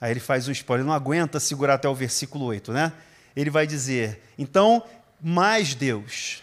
Aí 0.00 0.10
ele 0.10 0.20
faz 0.20 0.48
um 0.48 0.52
spoiler, 0.52 0.84
não 0.84 0.92
aguenta 0.92 1.38
segurar 1.38 1.74
até 1.74 1.88
o 1.88 1.94
versículo 1.94 2.46
8, 2.46 2.72
né? 2.72 2.92
ele 3.34 3.50
vai 3.50 3.66
dizer: 3.66 4.22
então, 4.38 4.82
mais 5.20 5.74
Deus. 5.74 6.42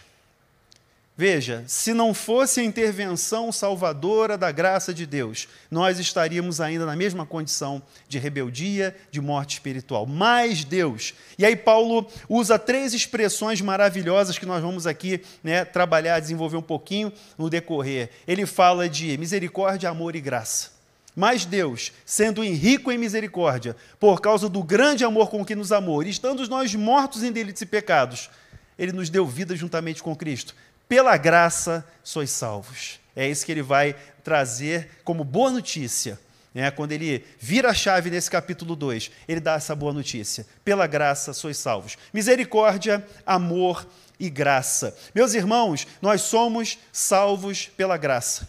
Veja, 1.20 1.64
se 1.66 1.96
não 1.96 2.14
fosse 2.14 2.60
a 2.60 2.64
intervenção 2.64 3.52
salvadora 3.52 4.38
da 4.38 4.52
graça 4.52 4.94
de 4.94 5.04
Deus, 5.08 5.48
nós 5.72 5.98
estaríamos 5.98 6.62
ainda 6.62 6.86
na 6.86 6.96
mesma 6.96 7.26
condição 7.26 7.82
de 8.08 8.20
rebeldia, 8.20 8.96
de 9.10 9.20
morte 9.20 9.54
espiritual. 9.54 10.06
Mais 10.06 10.64
Deus. 10.64 11.16
E 11.36 11.44
aí, 11.44 11.56
Paulo 11.56 12.08
usa 12.30 12.60
três 12.60 12.94
expressões 12.94 13.62
maravilhosas 13.62 14.38
que 14.38 14.46
nós 14.46 14.62
vamos 14.62 14.86
aqui 14.86 15.20
né, 15.44 15.66
trabalhar, 15.66 16.20
desenvolver 16.20 16.58
um 16.58 16.62
pouquinho 16.62 17.12
no 17.36 17.50
decorrer. 17.50 18.12
Ele 18.28 18.46
fala 18.46 18.88
de 18.88 19.18
misericórdia, 19.18 19.90
amor 19.90 20.16
e 20.16 20.22
graça. 20.22 20.78
Mas 21.16 21.46
Deus, 21.46 21.94
sendo 22.06 22.44
rico 22.44 22.92
em 22.92 22.98
misericórdia, 23.00 23.76
por 24.00 24.22
causa 24.22 24.48
do 24.48 24.62
grande 24.62 25.04
amor 25.04 25.32
com 25.32 25.44
que 25.44 25.56
nos 25.56 25.72
amou, 25.72 26.04
e 26.04 26.12
estando 26.12 26.48
nós 26.48 26.76
mortos 26.76 27.24
em 27.24 27.32
delitos 27.32 27.64
e 27.64 27.66
pecados, 27.66 28.30
ele 28.78 28.92
nos 28.92 29.10
deu 29.10 29.26
vida 29.26 29.56
juntamente 29.56 30.04
com 30.04 30.16
Cristo. 30.16 30.54
Pela 30.88 31.18
graça 31.18 31.86
sois 32.04 32.30
salvos. 32.30 33.00
É 33.16 33.28
isso 33.28 33.46
que 33.46 33.52
ele 33.52 33.62
vai 33.62 33.96
trazer 34.24 34.90
como 35.04 35.24
boa 35.24 35.50
notícia. 35.52 36.20
Né? 36.54 36.72
Quando 36.72 36.92
ele 36.92 37.26
vira 37.40 37.70
a 37.70 37.74
chave 37.74 38.10
nesse 38.10 38.32
capítulo 38.32 38.76
2, 38.76 39.12
ele 39.28 39.40
dá 39.40 39.56
essa 39.56 39.76
boa 39.76 39.94
notícia. 39.94 40.46
Pela 40.64 40.88
graça 40.88 41.34
sois 41.34 41.58
salvos. 41.58 41.98
Misericórdia, 42.14 43.06
amor 43.26 43.88
e 44.20 44.30
graça. 44.30 44.98
Meus 45.14 45.34
irmãos, 45.34 45.86
nós 46.02 46.22
somos 46.22 46.78
salvos 46.92 47.68
pela 47.68 47.98
graça. 47.98 48.48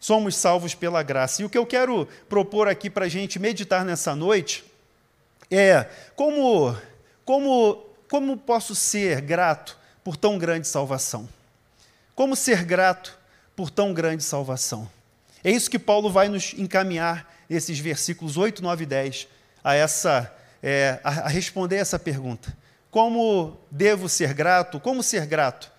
Somos 0.00 0.36
salvos 0.36 0.74
pela 0.74 1.02
graça. 1.02 1.42
E 1.42 1.44
o 1.44 1.50
que 1.50 1.58
eu 1.58 1.66
quero 1.66 2.08
propor 2.28 2.68
aqui 2.68 2.88
para 2.88 3.06
a 3.06 3.08
gente 3.08 3.38
meditar 3.38 3.84
nessa 3.84 4.14
noite 4.14 4.64
é 5.50 5.86
como, 6.14 6.76
como, 7.24 7.84
como 8.08 8.36
posso 8.36 8.74
ser 8.74 9.20
grato 9.20 9.78
por 10.04 10.16
tão 10.16 10.38
grande 10.38 10.68
salvação? 10.68 11.28
Como 12.18 12.34
ser 12.34 12.64
grato 12.64 13.16
por 13.54 13.70
tão 13.70 13.94
grande 13.94 14.24
salvação? 14.24 14.90
É 15.44 15.52
isso 15.52 15.70
que 15.70 15.78
Paulo 15.78 16.10
vai 16.10 16.28
nos 16.28 16.52
encaminhar 16.54 17.32
nesses 17.48 17.78
versículos 17.78 18.36
8, 18.36 18.60
9 18.60 18.82
e 18.82 18.86
10 18.86 19.28
a, 19.62 19.74
essa, 19.76 20.36
é, 20.60 20.98
a, 21.04 21.28
responder 21.28 21.76
essa 21.76 21.96
pergunta. 21.96 22.52
Como 22.90 23.56
devo 23.70 24.08
ser 24.08 24.34
grato? 24.34 24.80
Como 24.80 25.00
ser 25.00 25.26
grato? 25.26 25.70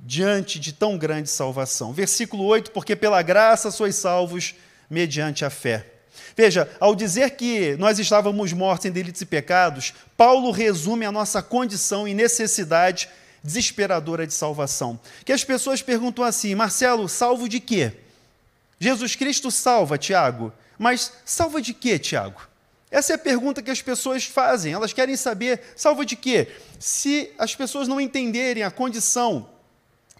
diante 0.00 0.58
de 0.58 0.72
tão 0.72 0.98
grande 0.98 1.30
salvação. 1.30 1.92
Versículo 1.92 2.42
8: 2.42 2.72
Porque 2.72 2.96
pela 2.96 3.22
graça 3.22 3.70
sois 3.70 3.94
salvos 3.94 4.56
mediante 4.90 5.44
a 5.44 5.50
fé. 5.50 5.86
Veja, 6.36 6.68
ao 6.80 6.96
dizer 6.96 7.36
que 7.36 7.76
nós 7.76 8.00
estávamos 8.00 8.52
mortos 8.52 8.86
em 8.86 8.90
delitos 8.90 9.20
e 9.20 9.26
pecados, 9.26 9.94
Paulo 10.16 10.50
resume 10.50 11.06
a 11.06 11.12
nossa 11.12 11.40
condição 11.40 12.08
e 12.08 12.14
necessidade 12.14 13.08
desesperadora 13.44 14.26
de 14.26 14.32
salvação. 14.32 14.98
Que 15.24 15.32
as 15.32 15.44
pessoas 15.44 15.82
perguntam 15.82 16.24
assim: 16.24 16.54
Marcelo, 16.54 17.08
salvo 17.08 17.48
de 17.48 17.60
quê? 17.60 17.92
Jesus 18.80 19.14
Cristo 19.14 19.50
salva, 19.50 19.98
Tiago. 19.98 20.52
Mas 20.78 21.12
salva 21.24 21.60
de 21.60 21.74
quê, 21.74 21.98
Tiago? 21.98 22.40
Essa 22.90 23.12
é 23.12 23.16
a 23.16 23.18
pergunta 23.18 23.62
que 23.62 23.70
as 23.70 23.82
pessoas 23.82 24.24
fazem. 24.24 24.72
Elas 24.72 24.92
querem 24.92 25.16
saber, 25.16 25.60
salva 25.76 26.04
de 26.04 26.16
quê? 26.16 26.48
Se 26.78 27.30
as 27.38 27.54
pessoas 27.54 27.86
não 27.86 28.00
entenderem 28.00 28.62
a 28.62 28.70
condição 28.70 29.48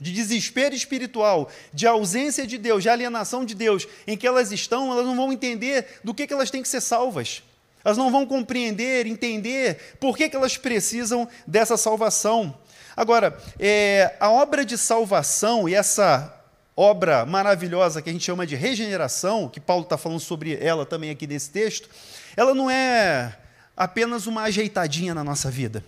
de 0.00 0.12
desespero 0.12 0.75
espiritual, 0.75 1.50
de 1.73 1.87
ausência 1.87 2.47
de 2.47 2.59
Deus, 2.59 2.83
de 2.83 2.88
alienação 2.88 3.45
de 3.45 3.54
Deus 3.54 3.87
em 4.07 4.16
que 4.16 4.26
elas 4.26 4.50
estão, 4.50 4.90
elas 4.93 5.07
não 5.07 5.14
vão 5.14 5.33
entender 5.33 6.00
do 6.02 6.12
que, 6.12 6.26
que 6.26 6.33
elas 6.33 6.50
têm 6.50 6.62
que 6.62 6.69
ser 6.69 6.81
salvas. 6.81 7.43
Elas 7.85 7.99
não 7.99 8.11
vão 8.11 8.26
compreender, 8.26 9.07
entender 9.07 9.97
por 10.00 10.16
que, 10.16 10.28
que 10.28 10.35
elas 10.35 10.57
precisam 10.57 11.28
dessa 11.47 11.76
salvação. 11.76 12.57
Agora, 12.96 13.36
é, 13.58 14.14
a 14.20 14.30
obra 14.30 14.64
de 14.64 14.78
salvação 14.78 15.68
e 15.68 15.74
essa 15.74 16.32
obra 16.76 17.24
maravilhosa 17.24 18.02
que 18.02 18.10
a 18.10 18.12
gente 18.12 18.24
chama 18.24 18.46
de 18.46 18.56
regeneração, 18.56 19.48
que 19.48 19.60
Paulo 19.60 19.84
está 19.84 19.96
falando 19.96 20.20
sobre 20.20 20.56
ela 20.60 20.84
também 20.84 21.10
aqui 21.10 21.26
nesse 21.26 21.50
texto, 21.50 21.88
ela 22.36 22.54
não 22.54 22.70
é 22.70 23.36
apenas 23.76 24.26
uma 24.26 24.42
ajeitadinha 24.42 25.14
na 25.14 25.24
nossa 25.24 25.50
vida. 25.50 25.84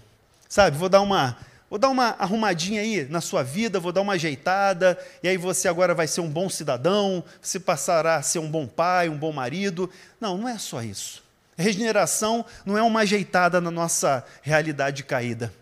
Sabe, 0.49 0.77
vou 0.77 0.89
dar 0.89 1.01
uma 1.01 1.37
Vou 1.69 1.81
dar 1.81 1.89
uma 1.89 2.15
arrumadinha 2.19 2.81
aí 2.81 3.09
na 3.11 3.21
sua 3.21 3.43
vida, 3.43 3.81
vou 3.81 3.91
dar 3.91 4.01
uma 4.01 4.13
ajeitada, 4.13 4.97
e 5.21 5.29
aí 5.29 5.37
você 5.37 5.67
agora 5.67 5.97
vai 5.97 6.07
ser 6.07 6.21
um 6.21 6.31
bom 6.31 6.49
cidadão, 6.49 7.25
você 7.43 7.59
passará 7.59 8.17
a 8.17 8.23
ser 8.23 8.39
um 8.39 8.49
bom 8.49 8.69
pai, 8.69 9.09
um 9.09 9.19
bom 9.19 9.33
marido. 9.33 9.91
Não, 10.21 10.39
não 10.39 10.49
é 10.49 10.59
só 10.59 10.81
isso. 10.81 11.25
Regeneração 11.59 12.45
não 12.65 12.79
é 12.79 12.83
uma 12.83 13.01
ajeitada 13.01 13.61
na 13.61 13.71
nossa 13.71 14.25
realidade 14.43 15.03
caída. 15.03 15.53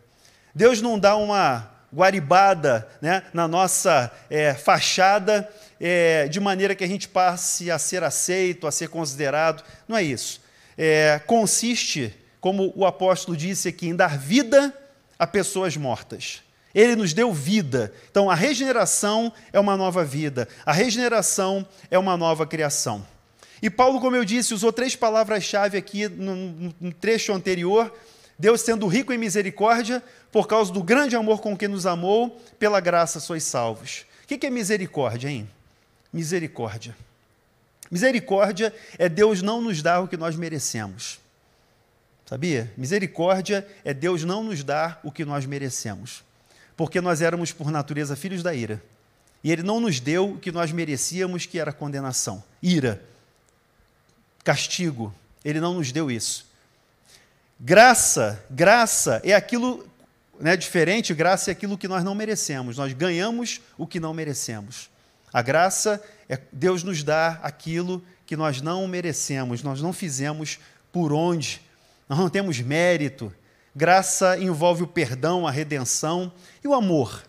Deus 0.54 0.80
não 0.80 0.98
dá 0.98 1.16
uma 1.16 1.70
guaribada 1.92 2.88
né, 3.00 3.22
na 3.32 3.46
nossa 3.46 4.10
é, 4.28 4.54
fachada 4.54 5.48
é, 5.80 6.26
de 6.28 6.40
maneira 6.40 6.74
que 6.74 6.84
a 6.84 6.88
gente 6.88 7.08
passe 7.08 7.70
a 7.70 7.78
ser 7.78 8.02
aceito, 8.02 8.66
a 8.66 8.72
ser 8.72 8.88
considerado. 8.88 9.64
Não 9.86 9.96
é 9.96 10.02
isso. 10.02 10.40
É, 10.76 11.20
consiste, 11.26 12.12
como 12.40 12.72
o 12.74 12.84
apóstolo 12.84 13.36
disse 13.36 13.68
aqui, 13.68 13.88
em 13.88 13.96
dar 13.96 14.18
vida 14.18 14.74
a 15.18 15.26
pessoas 15.26 15.76
mortas. 15.76 16.42
Ele 16.74 16.96
nos 16.96 17.12
deu 17.12 17.32
vida. 17.32 17.92
Então, 18.10 18.28
a 18.28 18.34
regeneração 18.34 19.32
é 19.52 19.60
uma 19.60 19.76
nova 19.76 20.04
vida. 20.04 20.48
A 20.66 20.72
regeneração 20.72 21.66
é 21.88 21.96
uma 21.96 22.16
nova 22.16 22.46
criação. 22.46 23.06
E 23.62 23.70
Paulo, 23.70 24.00
como 24.00 24.16
eu 24.16 24.24
disse, 24.24 24.52
usou 24.52 24.72
três 24.72 24.96
palavras-chave 24.96 25.78
aqui 25.78 26.08
no, 26.08 26.72
no, 26.80 26.92
trecho 26.92 27.32
anterior. 27.32 27.94
Deus 28.38 28.60
sendo 28.62 28.86
rico 28.86 29.12
em 29.12 29.18
misericórdia, 29.18 30.02
por 30.32 30.48
causa 30.48 30.72
do 30.72 30.82
grande 30.82 31.14
amor 31.14 31.40
com 31.40 31.56
que 31.56 31.68
nos 31.68 31.86
amou, 31.86 32.40
pela 32.58 32.80
graça 32.80 33.20
sois 33.20 33.44
salvos. 33.44 34.04
O 34.24 34.26
que 34.26 34.46
é 34.46 34.50
misericórdia, 34.50 35.28
hein? 35.28 35.48
Misericórdia. 36.12 36.96
Misericórdia 37.90 38.74
é 38.98 39.08
Deus 39.08 39.42
não 39.42 39.60
nos 39.60 39.82
dar 39.82 40.00
o 40.00 40.08
que 40.08 40.16
nós 40.16 40.34
merecemos. 40.34 41.20
Sabia? 42.26 42.72
Misericórdia 42.76 43.66
é 43.84 43.92
Deus 43.92 44.24
não 44.24 44.42
nos 44.42 44.64
dar 44.64 44.98
o 45.04 45.12
que 45.12 45.24
nós 45.24 45.44
merecemos. 45.44 46.24
Porque 46.76 47.00
nós 47.00 47.20
éramos, 47.20 47.52
por 47.52 47.70
natureza, 47.70 48.16
filhos 48.16 48.42
da 48.42 48.54
ira. 48.54 48.82
E 49.44 49.52
Ele 49.52 49.62
não 49.62 49.78
nos 49.78 50.00
deu 50.00 50.30
o 50.30 50.38
que 50.38 50.50
nós 50.50 50.72
merecíamos, 50.72 51.46
que 51.46 51.58
era 51.58 51.72
condenação, 51.72 52.42
ira. 52.62 53.04
castigo. 54.42 55.14
Ele 55.44 55.60
não 55.60 55.74
nos 55.74 55.92
deu 55.92 56.10
isso. 56.10 56.46
Graça, 57.66 58.44
graça 58.50 59.22
é 59.24 59.32
aquilo 59.32 59.88
né, 60.38 60.54
diferente, 60.54 61.14
graça 61.14 61.50
é 61.50 61.52
aquilo 61.52 61.78
que 61.78 61.88
nós 61.88 62.04
não 62.04 62.14
merecemos. 62.14 62.76
Nós 62.76 62.92
ganhamos 62.92 63.62
o 63.78 63.86
que 63.86 63.98
não 63.98 64.12
merecemos. 64.12 64.90
A 65.32 65.40
graça 65.40 66.04
é 66.28 66.38
Deus 66.52 66.82
nos 66.82 67.02
dá 67.02 67.40
aquilo 67.42 68.02
que 68.26 68.36
nós 68.36 68.60
não 68.60 68.86
merecemos, 68.86 69.62
nós 69.62 69.80
não 69.80 69.94
fizemos 69.94 70.58
por 70.92 71.10
onde, 71.10 71.62
nós 72.06 72.18
não 72.18 72.28
temos 72.28 72.60
mérito. 72.60 73.32
Graça 73.74 74.36
envolve 74.38 74.82
o 74.82 74.86
perdão, 74.86 75.46
a 75.46 75.50
redenção 75.50 76.30
e 76.62 76.68
o 76.68 76.74
amor. 76.74 77.24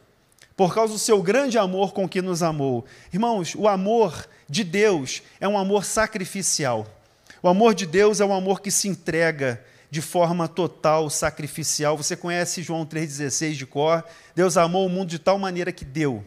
Por 0.53 0.75
causa 0.75 0.91
do 0.91 0.99
seu 0.99 1.23
grande 1.23 1.57
amor 1.57 1.93
com 1.93 2.09
que 2.09 2.21
nos 2.21 2.43
amou. 2.43 2.83
Irmãos, 3.13 3.55
o 3.55 3.69
amor 3.69 4.27
de 4.49 4.65
Deus 4.65 5.23
é 5.39 5.47
um 5.47 5.57
amor 5.57 5.85
sacrificial. 5.85 6.85
O 7.41 7.47
amor 7.47 7.73
de 7.73 7.85
Deus 7.85 8.19
é 8.19 8.25
um 8.25 8.33
amor 8.33 8.59
que 8.59 8.69
se 8.69 8.89
entrega 8.89 9.63
de 9.95 10.01
forma 10.01 10.45
total, 10.45 11.09
sacrificial. 11.09 11.95
Você 11.95 12.17
conhece 12.17 12.61
João 12.61 12.85
3,16 12.85 13.53
de 13.53 13.65
cor? 13.65 14.03
Deus 14.35 14.57
amou 14.57 14.85
o 14.85 14.89
mundo 14.89 15.07
de 15.07 15.17
tal 15.17 15.39
maneira 15.39 15.71
que 15.71 15.85
deu. 15.85 16.21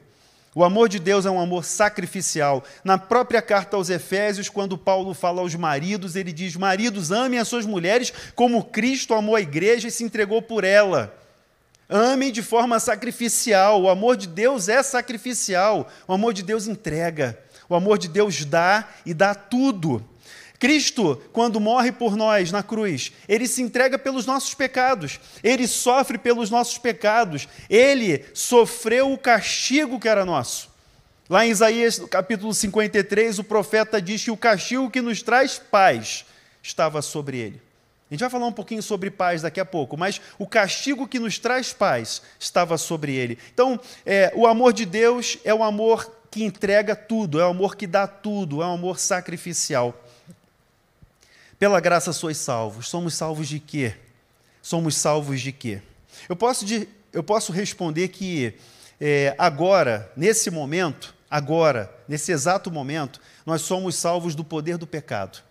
O 0.54 0.64
amor 0.64 0.88
de 0.88 0.98
Deus 0.98 1.26
é 1.26 1.30
um 1.30 1.38
amor 1.38 1.66
sacrificial. 1.66 2.64
Na 2.82 2.96
própria 2.96 3.42
carta 3.42 3.76
aos 3.76 3.90
Efésios, 3.90 4.48
quando 4.48 4.78
Paulo 4.78 5.12
fala 5.12 5.42
aos 5.42 5.54
maridos, 5.54 6.16
ele 6.16 6.32
diz: 6.32 6.56
Maridos, 6.56 7.12
amem 7.12 7.38
as 7.38 7.46
suas 7.46 7.66
mulheres 7.66 8.10
como 8.34 8.64
Cristo 8.64 9.12
amou 9.12 9.36
a 9.36 9.40
igreja 9.42 9.88
e 9.88 9.90
se 9.90 10.02
entregou 10.02 10.40
por 10.40 10.64
ela. 10.64 11.14
Amem 11.90 12.32
de 12.32 12.42
forma 12.42 12.80
sacrificial. 12.80 13.82
O 13.82 13.90
amor 13.90 14.16
de 14.16 14.26
Deus 14.26 14.70
é 14.70 14.82
sacrificial. 14.82 15.88
O 16.06 16.14
amor 16.14 16.32
de 16.32 16.42
Deus 16.42 16.66
entrega. 16.66 17.38
O 17.68 17.74
amor 17.74 17.98
de 17.98 18.08
Deus 18.08 18.46
dá 18.46 18.88
e 19.04 19.12
dá 19.12 19.34
tudo. 19.34 20.02
Cristo, 20.58 21.22
quando 21.32 21.60
morre 21.60 21.92
por 21.92 22.16
nós 22.16 22.50
na 22.50 22.62
cruz, 22.62 23.12
ele 23.28 23.46
se 23.46 23.62
entrega 23.62 23.96
pelos 23.98 24.26
nossos 24.26 24.54
pecados, 24.54 25.20
ele 25.42 25.68
sofre 25.68 26.18
pelos 26.18 26.50
nossos 26.50 26.78
pecados, 26.78 27.46
ele 27.70 28.24
sofreu 28.34 29.12
o 29.12 29.18
castigo 29.18 30.00
que 30.00 30.08
era 30.08 30.24
nosso. 30.24 30.68
Lá 31.30 31.46
em 31.46 31.50
Isaías, 31.50 31.98
capítulo 32.10 32.52
53, 32.52 33.38
o 33.38 33.44
profeta 33.44 34.02
diz 34.02 34.24
que 34.24 34.30
o 34.30 34.36
castigo 34.36 34.90
que 34.90 35.00
nos 35.00 35.22
traz 35.22 35.58
paz 35.58 36.24
estava 36.62 37.02
sobre 37.02 37.38
ele. 37.38 37.62
A 38.10 38.14
gente 38.14 38.20
vai 38.20 38.30
falar 38.30 38.46
um 38.46 38.52
pouquinho 38.52 38.82
sobre 38.82 39.10
paz 39.10 39.42
daqui 39.42 39.60
a 39.60 39.66
pouco, 39.66 39.96
mas 39.96 40.20
o 40.38 40.46
castigo 40.46 41.06
que 41.06 41.18
nos 41.18 41.38
traz 41.38 41.74
paz 41.74 42.22
estava 42.40 42.78
sobre 42.78 43.14
ele. 43.14 43.38
Então, 43.52 43.78
é, 44.06 44.32
o 44.34 44.46
amor 44.46 44.72
de 44.72 44.86
Deus 44.86 45.36
é 45.44 45.52
o 45.52 45.62
amor 45.62 46.10
que 46.30 46.42
entrega 46.42 46.96
tudo, 46.96 47.38
é 47.38 47.44
o 47.44 47.50
amor 47.50 47.76
que 47.76 47.86
dá 47.86 48.06
tudo, 48.06 48.62
é 48.62 48.66
um 48.66 48.72
amor 48.72 48.98
sacrificial. 48.98 49.94
Pela 51.58 51.80
graça 51.80 52.12
sois 52.12 52.36
salvos. 52.36 52.88
Somos 52.88 53.14
salvos 53.14 53.48
de 53.48 53.58
quê? 53.58 53.94
Somos 54.62 54.94
salvos 54.94 55.40
de 55.40 55.52
quê? 55.52 55.82
Eu 56.28 56.36
posso, 56.36 56.64
de, 56.64 56.88
eu 57.12 57.22
posso 57.22 57.52
responder 57.52 58.08
que 58.08 58.54
é, 59.00 59.34
agora, 59.38 60.10
nesse 60.16 60.50
momento, 60.50 61.14
agora, 61.30 61.92
nesse 62.08 62.32
exato 62.32 62.70
momento, 62.70 63.20
nós 63.44 63.62
somos 63.62 63.94
salvos 63.96 64.34
do 64.34 64.44
poder 64.44 64.76
do 64.76 64.86
pecado. 64.86 65.42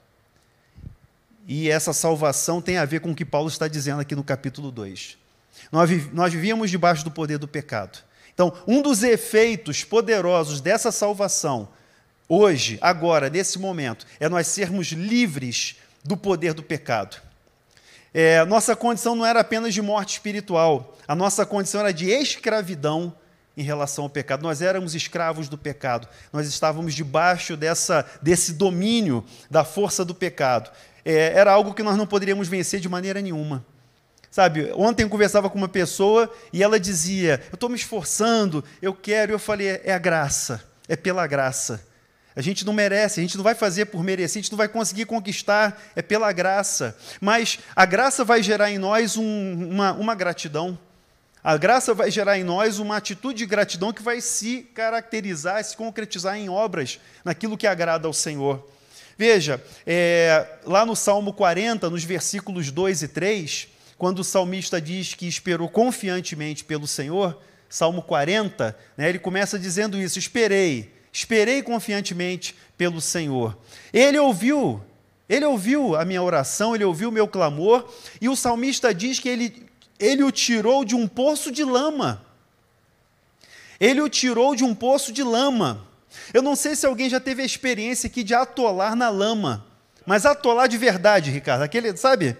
E 1.47 1.69
essa 1.69 1.93
salvação 1.93 2.61
tem 2.61 2.77
a 2.77 2.85
ver 2.85 2.99
com 2.99 3.11
o 3.11 3.15
que 3.15 3.23
Paulo 3.23 3.47
está 3.47 3.67
dizendo 3.67 4.01
aqui 4.01 4.15
no 4.15 4.23
capítulo 4.23 4.69
2. 4.71 5.17
Nós, 5.71 6.13
nós 6.13 6.33
vivíamos 6.33 6.69
debaixo 6.69 7.03
do 7.03 7.11
poder 7.11 7.37
do 7.37 7.47
pecado. 7.47 7.99
Então, 8.33 8.53
um 8.67 8.81
dos 8.81 9.01
efeitos 9.01 9.83
poderosos 9.83 10.61
dessa 10.61 10.91
salvação, 10.91 11.69
hoje, 12.27 12.77
agora, 12.81 13.29
nesse 13.29 13.57
momento, 13.57 14.05
é 14.19 14.29
nós 14.29 14.47
sermos 14.47 14.87
livres 14.87 15.77
do 16.07 16.15
poder 16.15 16.53
do 16.53 16.63
pecado. 16.63 17.17
É, 18.13 18.43
nossa 18.45 18.75
condição 18.75 19.13
não 19.13 19.25
era 19.25 19.41
apenas 19.41 19.73
de 19.73 19.81
morte 19.81 20.13
espiritual, 20.13 20.97
a 21.07 21.13
nossa 21.13 21.45
condição 21.45 21.81
era 21.81 21.93
de 21.93 22.09
escravidão 22.09 23.13
em 23.55 23.61
relação 23.63 24.05
ao 24.05 24.09
pecado. 24.09 24.43
Nós 24.43 24.61
éramos 24.61 24.95
escravos 24.95 25.49
do 25.49 25.57
pecado, 25.57 26.07
nós 26.31 26.47
estávamos 26.47 26.95
debaixo 26.95 27.57
dessa, 27.57 28.05
desse 28.21 28.53
domínio 28.53 29.25
da 29.51 29.63
força 29.65 30.05
do 30.05 30.15
pecado. 30.15 30.71
É, 31.03 31.33
era 31.33 31.51
algo 31.51 31.73
que 31.73 31.83
nós 31.83 31.97
não 31.97 32.07
poderíamos 32.07 32.47
vencer 32.47 32.79
de 32.79 32.87
maneira 32.87 33.21
nenhuma. 33.21 33.65
Sabe, 34.29 34.71
ontem 34.75 35.03
eu 35.03 35.09
conversava 35.09 35.49
com 35.49 35.57
uma 35.57 35.69
pessoa 35.69 36.31
e 36.53 36.61
ela 36.61 36.79
dizia: 36.79 37.41
Eu 37.49 37.55
estou 37.55 37.69
me 37.69 37.75
esforçando, 37.75 38.63
eu 38.81 38.93
quero. 38.93 39.31
Eu 39.31 39.39
falei: 39.39 39.81
É 39.83 39.93
a 39.93 39.97
graça, 39.97 40.63
é 40.87 40.95
pela 40.95 41.25
graça. 41.25 41.86
A 42.37 42.41
gente 42.43 42.63
não 42.63 42.71
merece, 42.71 43.19
a 43.19 43.23
gente 43.23 43.35
não 43.35 43.43
vai 43.43 43.55
fazer 43.55 43.85
por 43.85 44.03
merecer, 44.03 44.39
a 44.39 44.43
gente 44.43 44.51
não 44.51 44.59
vai 44.59 44.67
conseguir 44.67 45.05
conquistar, 45.05 45.81
é 45.95 46.03
pela 46.03 46.31
graça. 46.31 46.95
Mas 47.19 47.57
a 47.75 47.83
graça 47.83 48.23
vai 48.23 48.43
gerar 48.43 48.69
em 48.69 48.77
nós 48.77 49.17
um, 49.17 49.69
uma, 49.71 49.93
uma 49.93 50.13
gratidão. 50.13 50.77
A 51.43 51.57
graça 51.57 51.95
vai 51.95 52.11
gerar 52.11 52.37
em 52.37 52.43
nós 52.43 52.77
uma 52.77 52.95
atitude 52.95 53.39
de 53.39 53.47
gratidão 53.47 53.91
que 53.91 54.03
vai 54.03 54.21
se 54.21 54.69
caracterizar, 54.75 55.63
se 55.63 55.75
concretizar 55.75 56.37
em 56.37 56.47
obras, 56.47 56.99
naquilo 57.25 57.57
que 57.57 57.65
agrada 57.65 58.07
ao 58.07 58.13
Senhor. 58.13 58.69
Veja, 59.17 59.59
é, 59.83 60.59
lá 60.63 60.85
no 60.85 60.95
Salmo 60.95 61.33
40, 61.33 61.89
nos 61.89 62.03
versículos 62.03 62.69
2 62.69 63.01
e 63.01 63.07
3, 63.07 63.67
quando 63.97 64.19
o 64.19 64.23
salmista 64.23 64.79
diz 64.79 65.15
que 65.15 65.27
esperou 65.27 65.67
confiantemente 65.67 66.63
pelo 66.63 66.85
Senhor, 66.85 67.41
Salmo 67.67 68.03
40, 68.03 68.77
né, 68.95 69.09
ele 69.09 69.17
começa 69.17 69.57
dizendo 69.57 69.99
isso: 69.99 70.19
Esperei, 70.19 70.96
Esperei 71.17 71.63
confiantemente 71.63 72.55
pelo 72.77 73.01
Senhor. 73.01 73.57
Ele 73.91 74.19
ouviu, 74.19 74.79
ele 75.27 75.45
ouviu 75.45 75.95
a 75.95 76.05
minha 76.05 76.21
oração, 76.21 76.75
ele 76.75 76.83
ouviu 76.83 77.09
o 77.09 77.11
meu 77.11 77.27
clamor, 77.27 77.91
e 78.21 78.29
o 78.29 78.35
salmista 78.35 78.93
diz 78.93 79.17
que 79.17 79.27
ele, 79.27 79.67
ele 79.97 80.23
o 80.23 80.31
tirou 80.31 80.85
de 80.85 80.93
um 80.93 81.07
poço 81.07 81.51
de 81.51 81.63
lama. 81.63 82.23
Ele 83.79 83.99
o 83.99 84.07
tirou 84.07 84.55
de 84.55 84.63
um 84.63 84.75
poço 84.75 85.11
de 85.11 85.23
lama. 85.23 85.87
Eu 86.31 86.43
não 86.43 86.55
sei 86.55 86.75
se 86.75 86.85
alguém 86.85 87.09
já 87.09 87.19
teve 87.19 87.41
a 87.41 87.45
experiência 87.45 88.05
aqui 88.05 88.23
de 88.23 88.35
atolar 88.35 88.95
na 88.95 89.09
lama, 89.09 89.65
mas 90.05 90.23
atolar 90.23 90.67
de 90.67 90.77
verdade, 90.77 91.31
Ricardo, 91.31 91.63
aquele, 91.63 91.97
sabe? 91.97 92.37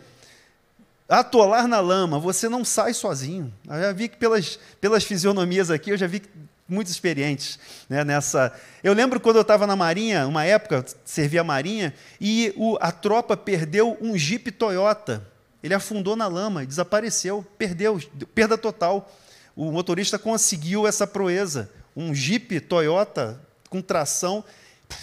Atolar 1.09 1.67
na 1.67 1.79
lama, 1.79 2.19
você 2.19 2.47
não 2.47 2.63
sai 2.63 2.93
sozinho. 2.93 3.51
Eu 3.67 3.81
já 3.81 3.91
vi 3.91 4.07
que 4.07 4.17
pelas, 4.17 4.59
pelas 4.79 5.03
fisionomias 5.03 5.71
aqui, 5.71 5.89
eu 5.89 5.97
já 5.97 6.05
vi 6.05 6.19
que 6.19 6.29
muito 6.67 6.87
experientes 6.87 7.57
né, 7.89 8.03
nessa. 8.03 8.53
Eu 8.83 8.93
lembro 8.93 9.19
quando 9.19 9.37
eu 9.37 9.41
estava 9.41 9.65
na 9.65 9.75
Marinha, 9.75 10.27
uma 10.27 10.43
época, 10.43 10.85
servia 11.05 11.41
a 11.41 11.43
Marinha, 11.43 11.93
e 12.19 12.53
o, 12.55 12.77
a 12.81 12.91
tropa 12.91 13.37
perdeu 13.37 13.97
um 14.01 14.17
Jeep 14.17 14.51
Toyota. 14.51 15.25
Ele 15.63 15.73
afundou 15.73 16.15
na 16.15 16.27
lama, 16.27 16.65
desapareceu, 16.65 17.45
perdeu, 17.57 17.99
perda 18.35 18.57
total. 18.57 19.11
O 19.55 19.71
motorista 19.71 20.19
conseguiu 20.19 20.85
essa 20.85 21.07
proeza. 21.07 21.69
Um 21.95 22.13
Jeep 22.13 22.59
Toyota 22.61 23.41
com 23.69 23.81
tração, 23.81 24.43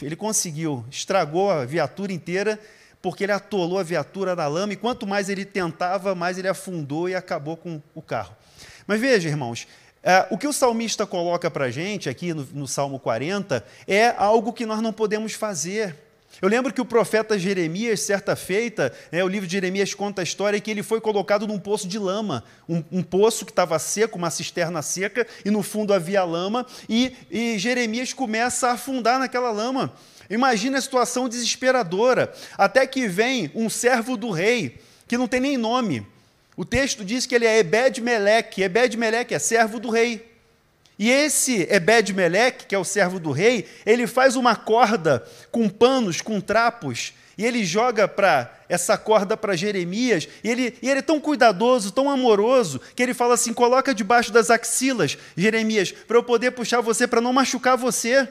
ele 0.00 0.16
conseguiu, 0.16 0.84
estragou 0.90 1.50
a 1.50 1.64
viatura 1.64 2.12
inteira, 2.12 2.58
porque 3.02 3.24
ele 3.24 3.32
atolou 3.32 3.78
a 3.78 3.82
viatura 3.82 4.34
na 4.34 4.46
lama, 4.46 4.72
e 4.72 4.76
quanto 4.76 5.06
mais 5.06 5.28
ele 5.28 5.44
tentava, 5.44 6.14
mais 6.14 6.38
ele 6.38 6.48
afundou 6.48 7.08
e 7.08 7.14
acabou 7.14 7.56
com 7.56 7.82
o 7.94 8.00
carro. 8.00 8.34
Mas 8.86 9.00
veja, 9.00 9.28
irmãos, 9.28 9.66
é, 10.04 10.26
o 10.30 10.36
que 10.36 10.46
o 10.46 10.52
salmista 10.52 11.06
coloca 11.06 11.50
para 11.50 11.64
a 11.64 11.70
gente 11.70 12.10
aqui 12.10 12.34
no, 12.34 12.46
no 12.52 12.68
Salmo 12.68 12.98
40 12.98 13.64
é 13.86 14.14
algo 14.18 14.52
que 14.52 14.66
nós 14.66 14.82
não 14.82 14.92
podemos 14.92 15.32
fazer. 15.32 15.96
Eu 16.42 16.48
lembro 16.48 16.74
que 16.74 16.80
o 16.80 16.84
profeta 16.84 17.38
Jeremias, 17.38 18.00
certa 18.00 18.36
feita, 18.36 18.92
né, 19.10 19.24
o 19.24 19.28
livro 19.28 19.46
de 19.46 19.52
Jeremias 19.52 19.94
conta 19.94 20.20
a 20.20 20.24
história 20.24 20.60
que 20.60 20.70
ele 20.70 20.82
foi 20.82 21.00
colocado 21.00 21.46
num 21.46 21.58
poço 21.58 21.88
de 21.88 21.98
lama, 21.98 22.44
um, 22.68 22.82
um 22.90 23.02
poço 23.02 23.46
que 23.46 23.52
estava 23.52 23.78
seco, 23.78 24.18
uma 24.18 24.30
cisterna 24.30 24.82
seca, 24.82 25.26
e 25.44 25.50
no 25.50 25.62
fundo 25.62 25.94
havia 25.94 26.22
lama, 26.24 26.66
e, 26.88 27.16
e 27.30 27.58
Jeremias 27.58 28.12
começa 28.12 28.68
a 28.68 28.72
afundar 28.72 29.18
naquela 29.18 29.50
lama. 29.50 29.94
Imagina 30.28 30.78
a 30.78 30.82
situação 30.82 31.28
desesperadora, 31.28 32.32
até 32.58 32.86
que 32.86 33.06
vem 33.06 33.50
um 33.54 33.70
servo 33.70 34.16
do 34.16 34.30
rei, 34.30 34.78
que 35.06 35.16
não 35.16 35.28
tem 35.28 35.40
nem 35.40 35.56
nome, 35.56 36.06
o 36.56 36.64
texto 36.64 37.04
diz 37.04 37.26
que 37.26 37.34
ele 37.34 37.46
é 37.46 37.58
Ebed-Meleque. 37.58 38.62
Ebed-Meleque 38.62 39.34
é 39.34 39.38
servo 39.38 39.80
do 39.80 39.90
rei. 39.90 40.34
E 40.98 41.10
esse 41.10 41.66
Ebed-Meleque, 41.70 42.66
que 42.66 42.74
é 42.74 42.78
o 42.78 42.84
servo 42.84 43.18
do 43.18 43.32
rei, 43.32 43.66
ele 43.84 44.06
faz 44.06 44.36
uma 44.36 44.54
corda 44.54 45.24
com 45.50 45.68
panos, 45.68 46.20
com 46.20 46.40
trapos, 46.40 47.12
e 47.36 47.44
ele 47.44 47.64
joga 47.64 48.06
para 48.06 48.52
essa 48.68 48.96
corda 48.96 49.36
para 49.36 49.56
Jeremias, 49.56 50.28
e 50.42 50.48
ele, 50.48 50.78
e 50.80 50.88
ele 50.88 51.00
é 51.00 51.02
tão 51.02 51.18
cuidadoso, 51.18 51.90
tão 51.90 52.08
amoroso, 52.08 52.80
que 52.94 53.02
ele 53.02 53.12
fala 53.12 53.34
assim: 53.34 53.52
coloca 53.52 53.92
debaixo 53.92 54.32
das 54.32 54.50
axilas, 54.50 55.18
Jeremias, 55.36 55.90
para 55.90 56.16
eu 56.16 56.22
poder 56.22 56.52
puxar 56.52 56.80
você, 56.80 57.08
para 57.08 57.20
não 57.20 57.32
machucar 57.32 57.76
você. 57.76 58.28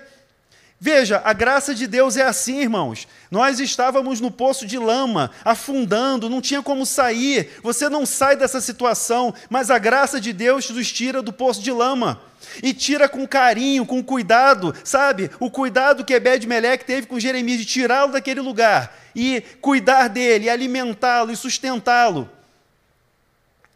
Veja, 0.86 1.22
a 1.24 1.32
graça 1.32 1.74
de 1.74 1.88
Deus 1.88 2.18
é 2.18 2.24
assim, 2.24 2.60
irmãos. 2.60 3.08
Nós 3.32 3.62
estávamos 3.62 4.20
no 4.20 4.30
poço 4.30 4.68
de 4.68 4.78
lama, 4.78 5.32
afundando, 5.46 6.30
não 6.30 6.42
tinha 6.42 6.62
como 6.62 6.86
sair. 6.86 7.52
Você 7.64 7.88
não 7.88 8.06
sai 8.06 8.36
dessa 8.36 8.60
situação, 8.60 9.34
mas 9.50 9.72
a 9.72 9.78
graça 9.78 10.20
de 10.20 10.34
Deus 10.34 10.70
nos 10.70 10.92
tira 10.92 11.22
do 11.22 11.32
poço 11.32 11.62
de 11.62 11.72
lama. 11.72 12.22
E 12.62 12.74
tira 12.74 13.08
com 13.08 13.26
carinho, 13.26 13.86
com 13.86 14.04
cuidado, 14.04 14.76
sabe? 14.84 15.32
O 15.40 15.50
cuidado 15.50 16.04
que 16.04 16.14
Ebed-Meleque 16.14 16.84
teve 16.84 17.08
com 17.08 17.18
Jeremias 17.18 17.60
de 17.60 17.66
tirá-lo 17.66 18.12
daquele 18.12 18.42
lugar 18.42 18.94
e 19.16 19.42
cuidar 19.62 20.10
dele, 20.10 20.50
alimentá-lo 20.50 21.32
e 21.32 21.38
sustentá-lo. 21.38 22.30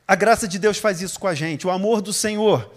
A 0.06 0.14
graça 0.14 0.46
de 0.46 0.60
Deus 0.60 0.78
faz 0.78 1.02
isso 1.02 1.18
com 1.18 1.28
a 1.30 1.34
gente, 1.34 1.66
o 1.66 1.72
amor 1.72 2.02
do 2.02 2.12
Senhor 2.12 2.70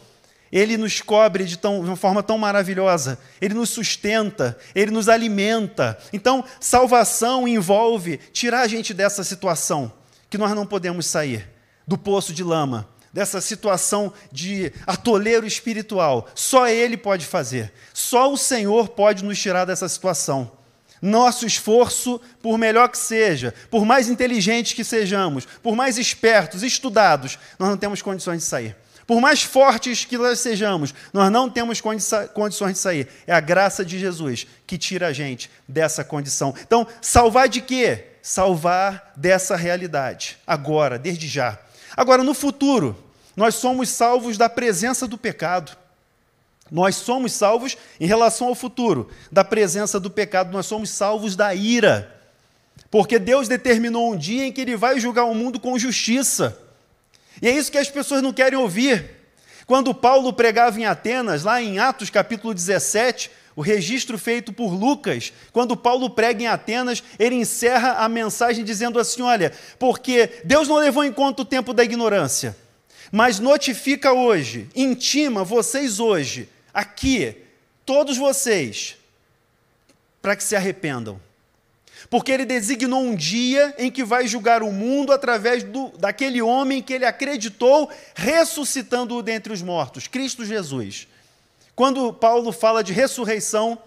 ele 0.53 0.77
nos 0.77 1.01
cobre 1.01 1.45
de, 1.45 1.57
tão, 1.57 1.81
de, 1.81 1.87
uma 1.87 1.97
forma 1.97 2.23
tão 2.23 2.37
maravilhosa, 2.37 3.19
Ele 3.41 3.55
nos 3.55 3.71
sustenta, 3.71 4.59
Ele 4.75 4.91
nos 4.91 5.09
alimenta. 5.09 5.97
Então, 6.13 6.45
salvação 6.59 7.47
envolve 7.47 8.19
tirar 8.33 8.63
a 8.63 8.69
gente 8.69 8.93
dessa 8.93 9.23
situação 9.23 9.93
que 10.29 10.39
nós 10.39 10.53
não 10.55 10.67
podemos 10.67 11.07
sair 11.07 11.49
do 11.87 11.97
poço 11.97 12.33
de 12.33 12.43
lama, 12.43 12.89
dessa 13.13 13.41
situação 13.41 14.13
de 14.33 14.73
atoleiro 14.87 15.47
espiritual. 15.47 16.29
Só 16.35 16.69
Ele 16.69 16.97
pode 16.97 17.27
fazer, 17.27 17.73
só 17.95 18.33
o 18.33 18.37
Senhor 18.37 18.89
pode 18.89 19.25
nos 19.25 19.39
tirar 19.39 19.65
dessa 19.65 19.89
situação. 19.89 20.51
Nosso 21.01 21.47
esforço, 21.47 22.21
por 22.43 22.59
melhor 22.59 22.89
que 22.89 22.99
seja, 22.99 23.55
por 23.71 23.87
mais 23.87 24.09
inteligentes 24.09 24.75
que 24.75 24.85
sejamos, 24.85 25.47
por 25.63 25.75
mais 25.75 25.97
espertos, 25.97 26.63
estudados, 26.63 27.39
nós 27.59 27.71
não 27.71 27.77
temos 27.77 28.03
condições 28.03 28.39
de 28.39 28.45
sair. 28.45 28.77
Por 29.11 29.21
mais 29.21 29.43
fortes 29.43 30.05
que 30.05 30.17
nós 30.17 30.39
sejamos, 30.39 30.95
nós 31.13 31.33
não 31.33 31.51
temos 31.51 31.81
condições 31.81 32.75
de 32.75 32.79
sair. 32.79 33.09
É 33.27 33.33
a 33.33 33.41
graça 33.41 33.85
de 33.85 33.99
Jesus 33.99 34.47
que 34.65 34.79
tira 34.79 35.09
a 35.09 35.13
gente 35.13 35.51
dessa 35.67 36.05
condição. 36.05 36.55
Então, 36.63 36.87
salvar 37.03 37.49
de 37.49 37.61
quê? 37.61 38.05
Salvar 38.23 39.13
dessa 39.17 39.57
realidade, 39.57 40.39
agora, 40.47 40.97
desde 40.97 41.27
já. 41.27 41.59
Agora, 41.97 42.23
no 42.23 42.33
futuro, 42.33 42.97
nós 43.35 43.57
somos 43.57 43.89
salvos 43.89 44.39
da 44.39 44.49
presença 44.49 45.09
do 45.09 45.19
pecado. 45.19 45.77
Nós 46.71 46.95
somos 46.95 47.33
salvos 47.33 47.77
em 47.99 48.07
relação 48.07 48.47
ao 48.47 48.55
futuro, 48.55 49.11
da 49.29 49.43
presença 49.43 49.99
do 49.99 50.09
pecado, 50.09 50.53
nós 50.53 50.67
somos 50.67 50.89
salvos 50.89 51.35
da 51.35 51.53
ira. 51.53 52.17
Porque 52.89 53.19
Deus 53.19 53.49
determinou 53.49 54.13
um 54.13 54.17
dia 54.17 54.47
em 54.47 54.53
que 54.53 54.61
Ele 54.61 54.77
vai 54.77 55.01
julgar 55.01 55.25
o 55.25 55.35
mundo 55.35 55.59
com 55.59 55.77
justiça. 55.77 56.70
E 57.41 57.49
é 57.49 57.53
isso 57.53 57.73
que 57.73 57.79
as 57.79 57.91
pessoas 57.91 58.23
não 58.23 58.33
querem 58.33 58.59
ouvir. 58.59 59.19
Quando 59.67 59.95
Paulo 59.95 60.33
pregava 60.33 60.81
em 60.81 60.85
Atenas, 60.85 61.45
lá 61.45 61.63
em 61.63 61.79
Atos 61.79 62.11
capítulo 62.11 62.53
17, 62.53 63.31
o 63.55 63.63
registro 63.63 64.19
feito 64.19 64.53
por 64.53 64.73
Lucas, 64.73 65.33
quando 65.53 65.77
Paulo 65.77 66.11
prega 66.11 66.43
em 66.43 66.47
Atenas, 66.47 67.03
ele 67.19 67.37
encerra 67.37 67.93
a 67.93 68.09
mensagem 68.09 68.65
dizendo 68.65 68.99
assim: 68.99 69.23
Olha, 69.23 69.53
porque 69.79 70.41
Deus 70.45 70.67
não 70.67 70.77
levou 70.77 71.05
em 71.05 71.13
conta 71.13 71.43
o 71.43 71.45
tempo 71.45 71.73
da 71.73 71.85
ignorância, 71.85 72.57
mas 73.13 73.39
notifica 73.39 74.13
hoje, 74.13 74.69
intima 74.75 75.45
vocês 75.45 76.01
hoje, 76.01 76.49
aqui, 76.75 77.37
todos 77.85 78.17
vocês, 78.17 78.97
para 80.21 80.37
que 80.37 80.45
se 80.45 80.57
arrependam 80.57 81.21
porque 82.11 82.33
ele 82.33 82.45
designou 82.45 83.01
um 83.01 83.15
dia 83.15 83.73
em 83.79 83.89
que 83.89 84.03
vai 84.03 84.27
julgar 84.27 84.65
o 84.65 84.73
mundo 84.73 85.13
através 85.13 85.63
do, 85.63 85.91
daquele 85.97 86.43
homem 86.43 86.83
que 86.83 86.93
ele 86.93 87.05
acreditou, 87.05 87.89
ressuscitando-o 88.17 89.23
dentre 89.23 89.53
os 89.53 89.63
mortos, 89.63 90.09
Cristo 90.09 90.45
Jesus. 90.45 91.07
Quando 91.77 92.13
Paulo 92.13 92.51
fala 92.51 92.83
de 92.83 92.93
ressurreição, 92.93 93.79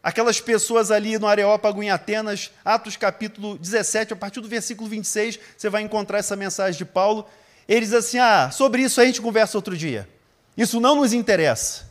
aquelas 0.00 0.40
pessoas 0.40 0.92
ali 0.92 1.18
no 1.18 1.26
Areópago 1.26 1.82
em 1.82 1.90
Atenas, 1.90 2.52
Atos 2.64 2.96
capítulo 2.96 3.58
17, 3.58 4.12
a 4.12 4.16
partir 4.16 4.40
do 4.40 4.48
versículo 4.48 4.88
26, 4.88 5.40
você 5.58 5.68
vai 5.68 5.82
encontrar 5.82 6.18
essa 6.18 6.36
mensagem 6.36 6.78
de 6.78 6.84
Paulo. 6.84 7.26
Ele 7.68 7.80
diz 7.80 7.92
assim: 7.92 8.18
Ah, 8.18 8.48
sobre 8.52 8.82
isso 8.82 9.00
a 9.00 9.04
gente 9.04 9.20
conversa 9.20 9.58
outro 9.58 9.76
dia. 9.76 10.08
Isso 10.56 10.78
não 10.78 10.94
nos 10.94 11.12
interessa. 11.12 11.84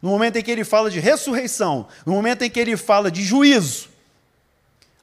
No 0.00 0.08
momento 0.08 0.36
em 0.36 0.42
que 0.42 0.50
ele 0.50 0.64
fala 0.64 0.90
de 0.90 0.98
ressurreição, 0.98 1.86
no 2.06 2.14
momento 2.14 2.40
em 2.40 2.48
que 2.48 2.58
ele 2.58 2.74
fala 2.74 3.10
de 3.10 3.22
juízo, 3.22 3.89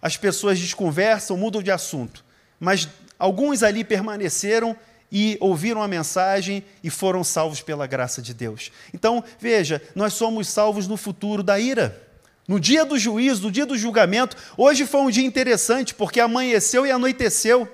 as 0.01 0.17
pessoas 0.17 0.60
desconversam, 0.60 1.38
mudam 1.38 1.62
de 1.62 1.71
assunto. 1.71 2.23
Mas 2.60 2.88
alguns 3.17 3.63
ali 3.63 3.83
permaneceram 3.83 4.75
e 5.12 5.38
ouviram 5.39 5.81
a 5.81 5.88
mensagem 5.88 6.63
e 6.83 6.89
foram 6.89 7.23
salvos 7.23 7.62
pela 7.62 7.88
graça 7.88 8.21
de 8.21 8.33
Deus. 8.33 8.71
Então, 8.93 9.23
veja, 9.39 9.81
nós 9.95 10.13
somos 10.13 10.49
salvos 10.49 10.88
no 10.88 10.97
futuro 10.97 11.41
da 11.41 11.60
ira. 11.60 12.03
No 12.47 12.60
dia 12.60 12.86
do 12.86 12.97
juízo, 12.97 13.43
no 13.43 13.51
dia 13.51 13.65
do 13.65 13.77
julgamento. 13.77 14.38
Hoje 14.55 14.86
foi 14.86 15.01
um 15.01 15.10
dia 15.10 15.25
interessante, 15.25 15.93
porque 15.93 16.19
amanheceu 16.19 16.86
e 16.86 16.91
anoiteceu. 16.91 17.67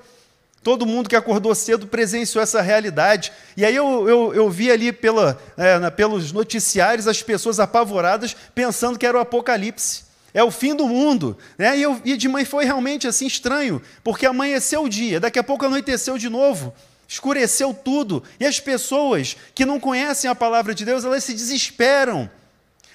Todo 0.64 0.86
mundo 0.86 1.10
que 1.10 1.16
acordou 1.16 1.54
cedo 1.54 1.88
presenciou 1.88 2.42
essa 2.42 2.62
realidade. 2.62 3.32
E 3.58 3.66
aí 3.66 3.76
eu, 3.76 4.08
eu, 4.08 4.34
eu 4.34 4.50
vi 4.50 4.72
ali 4.72 4.92
pela, 4.92 5.40
é, 5.58 5.90
pelos 5.92 6.32
noticiários 6.32 7.08
as 7.08 7.22
pessoas 7.22 7.60
apavoradas 7.60 8.36
pensando 8.56 8.98
que 8.98 9.06
era 9.06 9.18
o 9.18 9.22
apocalipse 9.22 10.13
é 10.34 10.44
o 10.44 10.52
fim 10.52 10.76
do 10.76 10.88
mundo. 10.88 11.38
Né? 11.58 11.78
E, 11.78 11.82
eu, 11.84 12.02
e 12.04 12.18
de 12.18 12.28
mãe 12.28 12.44
foi 12.44 12.66
realmente 12.66 13.08
assim 13.08 13.28
estranho, 13.28 13.82
porque 14.04 14.26
amanheceu 14.26 14.84
o 14.84 14.90
dia, 14.90 15.20
daqui 15.20 15.38
a 15.38 15.44
pouco 15.44 15.66
anoiteceu 15.66 16.18
de 16.18 16.30
novo, 16.30 16.74
escureceu 17.08 17.74
tudo, 17.74 18.24
e 18.40 18.46
as 18.46 18.60
pessoas 18.60 19.38
que 19.54 19.66
não 19.66 19.80
conhecem 19.80 20.30
a 20.30 20.36
palavra 20.36 20.74
de 20.74 20.84
Deus, 20.84 21.06
elas 21.06 21.24
se 21.24 21.34
desesperam, 21.34 22.30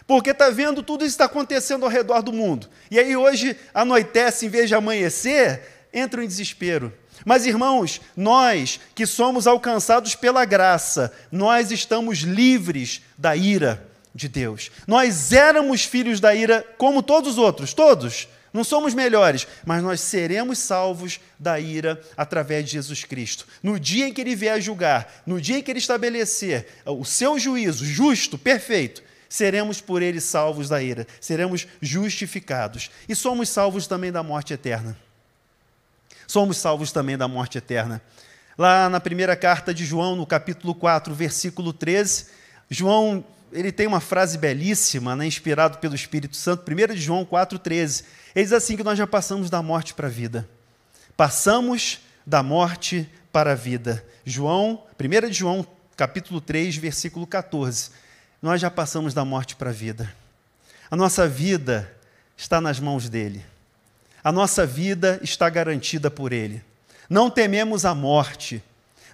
porque 0.06 0.30
está 0.30 0.50
vendo 0.50 0.82
tudo 0.82 1.04
isso 1.04 1.14
está 1.14 1.26
acontecendo 1.26 1.84
ao 1.84 1.90
redor 1.90 2.22
do 2.22 2.32
mundo. 2.32 2.68
E 2.90 2.98
aí 2.98 3.14
hoje 3.14 3.56
anoitece 3.72 4.46
em 4.46 4.48
vez 4.48 4.68
de 4.68 4.74
amanhecer, 4.74 5.62
entra 5.92 6.24
em 6.24 6.26
desespero. 6.26 6.92
Mas 7.24 7.46
irmãos, 7.46 8.00
nós 8.16 8.80
que 8.94 9.04
somos 9.04 9.46
alcançados 9.46 10.14
pela 10.14 10.44
graça, 10.44 11.12
nós 11.30 11.70
estamos 11.70 12.20
livres 12.20 13.02
da 13.18 13.36
ira 13.36 13.87
de 14.18 14.28
Deus. 14.28 14.70
Nós 14.86 15.32
éramos 15.32 15.84
filhos 15.84 16.18
da 16.18 16.34
ira 16.34 16.66
como 16.76 17.02
todos 17.02 17.32
os 17.32 17.38
outros, 17.38 17.72
todos. 17.72 18.28
Não 18.52 18.64
somos 18.64 18.92
melhores, 18.94 19.46
mas 19.64 19.82
nós 19.82 20.00
seremos 20.00 20.58
salvos 20.58 21.20
da 21.38 21.60
ira 21.60 22.02
através 22.16 22.64
de 22.64 22.72
Jesus 22.72 23.04
Cristo. 23.04 23.46
No 23.62 23.78
dia 23.78 24.08
em 24.08 24.12
que 24.12 24.20
ele 24.20 24.34
vier 24.34 24.60
julgar, 24.60 25.22
no 25.24 25.40
dia 25.40 25.58
em 25.58 25.62
que 25.62 25.70
ele 25.70 25.78
estabelecer 25.78 26.66
o 26.84 27.04
seu 27.04 27.38
juízo 27.38 27.84
justo, 27.84 28.36
perfeito, 28.36 29.02
seremos 29.28 29.80
por 29.80 30.02
ele 30.02 30.20
salvos 30.20 30.68
da 30.68 30.82
ira, 30.82 31.06
seremos 31.20 31.68
justificados. 31.80 32.90
E 33.08 33.14
somos 33.14 33.48
salvos 33.48 33.86
também 33.86 34.10
da 34.10 34.22
morte 34.22 34.52
eterna. 34.52 34.96
Somos 36.26 36.56
salvos 36.56 36.90
também 36.90 37.16
da 37.16 37.28
morte 37.28 37.58
eterna. 37.58 38.02
Lá 38.56 38.88
na 38.88 38.98
primeira 38.98 39.36
carta 39.36 39.72
de 39.72 39.84
João, 39.84 40.16
no 40.16 40.26
capítulo 40.26 40.74
4, 40.74 41.14
versículo 41.14 41.72
13, 41.72 42.26
João 42.68 43.24
ele 43.52 43.72
tem 43.72 43.86
uma 43.86 44.00
frase 44.00 44.38
belíssima, 44.38 45.16
né, 45.16 45.26
inspirado 45.26 45.78
pelo 45.78 45.94
Espírito 45.94 46.36
Santo, 46.36 46.70
1 46.70 46.94
de 46.94 47.00
João 47.00 47.24
4,13. 47.24 48.04
Ele 48.34 48.44
diz 48.44 48.52
assim: 48.52 48.76
que 48.76 48.84
nós 48.84 48.98
já 48.98 49.06
passamos 49.06 49.50
da 49.50 49.62
morte 49.62 49.94
para 49.94 50.06
a 50.06 50.10
vida. 50.10 50.48
Passamos 51.16 52.00
da 52.26 52.42
morte 52.42 53.08
para 53.32 53.52
a 53.52 53.54
vida. 53.54 54.04
João, 54.24 54.82
1 54.98 55.28
de 55.28 55.32
João, 55.32 55.66
capítulo 55.96 56.40
3, 56.40 56.76
versículo 56.76 57.26
14. 57.26 57.90
Nós 58.40 58.60
já 58.60 58.70
passamos 58.70 59.14
da 59.14 59.24
morte 59.24 59.56
para 59.56 59.70
a 59.70 59.72
vida. 59.72 60.14
A 60.90 60.96
nossa 60.96 61.26
vida 61.26 61.92
está 62.36 62.60
nas 62.60 62.78
mãos 62.78 63.08
dele. 63.08 63.44
A 64.22 64.30
nossa 64.30 64.66
vida 64.66 65.18
está 65.22 65.48
garantida 65.48 66.10
por 66.10 66.32
ele. 66.32 66.62
Não 67.08 67.30
tememos 67.30 67.84
a 67.84 67.94
morte, 67.94 68.62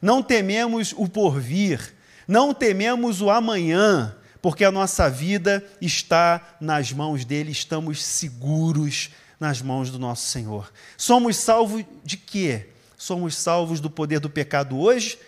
não 0.03 0.23
tememos 0.23 0.93
o 0.97 1.09
porvir, 1.09 1.95
não 2.27 2.53
tememos 2.53 3.21
o 3.23 3.31
amanhã, 3.31 4.15
porque 4.45 4.63
a 4.63 4.71
nossa 4.71 5.09
vida 5.09 5.65
está 5.81 6.57
nas 6.61 6.93
mãos 6.93 7.25
dele, 7.25 7.51
estamos 7.51 8.05
seguros 8.05 9.09
nas 9.41 9.63
mãos 9.63 9.89
do 9.89 9.99
nosso 9.99 10.27
Senhor. 10.27 10.71
Somos 10.99 11.39
salvos 11.39 11.83
de 12.05 12.19
quê? 12.19 12.67
Somos 12.95 13.39
salvos 13.39 13.81
do 13.81 13.89
poder 13.89 14.21
do 14.21 14.29
pecado 14.29 14.79
hoje, 14.79 15.19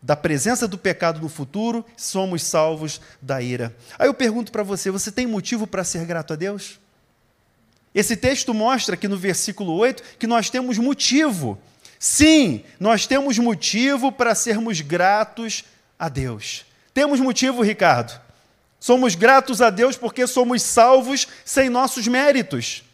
da 0.00 0.14
presença 0.14 0.68
do 0.68 0.78
pecado 0.78 1.20
no 1.20 1.28
futuro, 1.28 1.84
somos 1.96 2.44
salvos 2.44 3.00
da 3.20 3.42
ira. 3.42 3.74
Aí 3.98 4.06
eu 4.06 4.14
pergunto 4.14 4.52
para 4.52 4.62
você: 4.62 4.92
você 4.92 5.10
tem 5.10 5.26
motivo 5.26 5.66
para 5.66 5.82
ser 5.82 6.04
grato 6.06 6.32
a 6.32 6.36
Deus? 6.36 6.78
Esse 7.92 8.16
texto 8.16 8.54
mostra 8.54 8.94
aqui 8.94 9.08
no 9.08 9.16
versículo 9.16 9.72
8 9.72 10.04
que 10.20 10.26
nós 10.28 10.50
temos 10.50 10.78
motivo. 10.78 11.58
Sim, 11.98 12.62
nós 12.78 13.08
temos 13.08 13.40
motivo 13.40 14.12
para 14.12 14.36
sermos 14.36 14.80
gratos 14.82 15.64
a 15.98 16.08
Deus. 16.08 16.64
Temos 16.94 17.18
motivo, 17.18 17.60
Ricardo? 17.60 18.24
Somos 18.86 19.16
gratos 19.16 19.60
a 19.60 19.68
Deus 19.68 19.96
porque 19.96 20.28
somos 20.28 20.62
salvos 20.62 21.26
sem 21.44 21.68
nossos 21.68 22.06
méritos. 22.06 22.84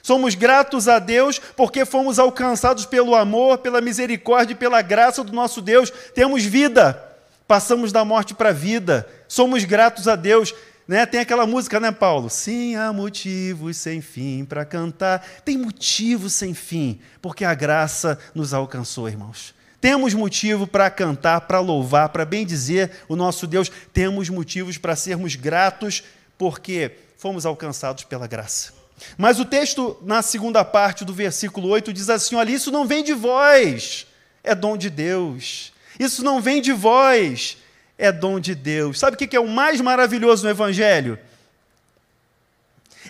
Somos 0.00 0.36
gratos 0.36 0.86
a 0.86 1.00
Deus 1.00 1.40
porque 1.56 1.84
fomos 1.84 2.20
alcançados 2.20 2.86
pelo 2.86 3.16
amor, 3.16 3.58
pela 3.58 3.80
misericórdia 3.80 4.52
e 4.52 4.56
pela 4.56 4.80
graça 4.80 5.24
do 5.24 5.32
nosso 5.32 5.60
Deus. 5.60 5.92
Temos 6.14 6.44
vida, 6.44 7.02
passamos 7.48 7.90
da 7.90 8.04
morte 8.04 8.32
para 8.32 8.50
a 8.50 8.52
vida. 8.52 9.10
Somos 9.26 9.64
gratos 9.64 10.06
a 10.06 10.14
Deus. 10.14 10.54
Né? 10.86 11.04
Tem 11.04 11.18
aquela 11.18 11.44
música, 11.48 11.80
né, 11.80 11.90
Paulo? 11.90 12.30
Sim, 12.30 12.76
há 12.76 12.92
motivos 12.92 13.76
sem 13.76 14.00
fim 14.00 14.44
para 14.44 14.64
cantar. 14.64 15.26
Tem 15.44 15.58
motivos 15.58 16.32
sem 16.32 16.54
fim, 16.54 17.00
porque 17.20 17.44
a 17.44 17.54
graça 17.54 18.20
nos 18.36 18.54
alcançou, 18.54 19.08
irmãos. 19.08 19.52
Temos 19.80 20.12
motivo 20.12 20.66
para 20.66 20.90
cantar, 20.90 21.40
para 21.42 21.58
louvar, 21.58 22.10
para 22.10 22.24
bendizer 22.24 22.90
o 23.08 23.16
nosso 23.16 23.46
Deus. 23.46 23.70
Temos 23.92 24.28
motivos 24.28 24.76
para 24.76 24.94
sermos 24.94 25.34
gratos, 25.34 26.02
porque 26.36 26.92
fomos 27.16 27.46
alcançados 27.46 28.04
pela 28.04 28.26
graça. 28.26 28.74
Mas 29.16 29.40
o 29.40 29.44
texto, 29.44 29.96
na 30.02 30.20
segunda 30.20 30.64
parte 30.64 31.04
do 31.04 31.14
versículo 31.14 31.68
8, 31.68 31.92
diz 31.92 32.10
assim: 32.10 32.34
olha, 32.34 32.50
isso 32.50 32.70
não 32.70 32.86
vem 32.86 33.02
de 33.02 33.14
vós, 33.14 34.06
é 34.44 34.54
dom 34.54 34.76
de 34.76 34.90
Deus. 34.90 35.72
Isso 35.98 36.22
não 36.22 36.40
vem 36.40 36.60
de 36.60 36.72
vós, 36.72 37.56
é 37.96 38.12
dom 38.12 38.38
de 38.38 38.54
Deus. 38.54 38.98
Sabe 38.98 39.14
o 39.14 39.18
que 39.18 39.36
é 39.36 39.40
o 39.40 39.48
mais 39.48 39.80
maravilhoso 39.80 40.44
no 40.44 40.50
Evangelho? 40.50 41.18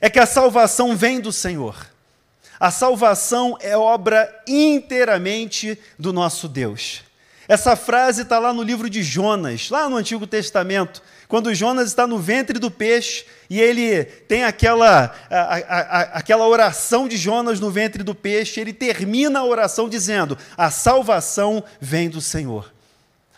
É 0.00 0.08
que 0.08 0.18
a 0.18 0.26
salvação 0.26 0.96
vem 0.96 1.20
do 1.20 1.32
Senhor. 1.32 1.89
A 2.60 2.70
salvação 2.70 3.56
é 3.58 3.74
obra 3.74 4.30
inteiramente 4.46 5.78
do 5.98 6.12
nosso 6.12 6.46
Deus. 6.46 7.00
Essa 7.48 7.74
frase 7.74 8.22
está 8.22 8.38
lá 8.38 8.52
no 8.52 8.62
livro 8.62 8.90
de 8.90 9.02
Jonas, 9.02 9.70
lá 9.70 9.88
no 9.88 9.96
Antigo 9.96 10.26
Testamento, 10.26 11.02
quando 11.26 11.54
Jonas 11.54 11.88
está 11.88 12.06
no 12.06 12.18
ventre 12.18 12.58
do 12.58 12.70
peixe 12.70 13.24
e 13.48 13.60
ele 13.60 14.04
tem 14.04 14.44
aquela, 14.44 15.14
a, 15.30 15.40
a, 15.40 15.58
a, 15.58 16.02
aquela 16.18 16.46
oração 16.46 17.08
de 17.08 17.16
Jonas 17.16 17.58
no 17.58 17.70
ventre 17.70 18.02
do 18.02 18.14
peixe, 18.14 18.60
ele 18.60 18.72
termina 18.72 19.38
a 19.38 19.44
oração 19.44 19.88
dizendo: 19.88 20.36
A 20.56 20.70
salvação 20.70 21.64
vem 21.80 22.10
do 22.10 22.20
Senhor. 22.20 22.70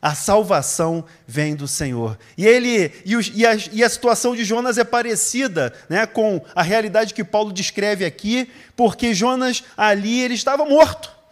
A 0.02 0.16
salvação 0.16 1.04
vem 1.24 1.54
do 1.54 1.68
Senhor. 1.68 2.18
E 2.36 2.44
ele 2.44 2.92
e, 3.04 3.16
os, 3.16 3.30
e, 3.32 3.46
a, 3.46 3.56
e, 3.70 3.84
a, 3.84 3.88
situação 3.88 4.34
de 4.34 4.44
Jonas 4.44 4.76
é 4.76 4.82
parecida 4.82 5.72
né, 5.88 6.04
com 6.06 6.44
a 6.56 6.62
realidade 6.62 7.14
que 7.14 7.22
Paulo 7.22 7.52
descreve 7.52 8.04
aqui, 8.04 8.50
porque 8.74 9.14
Jonas 9.14 9.62
ali 9.76 10.20
ele 10.20 10.34
estava 10.34 10.64
morto. 10.64 11.22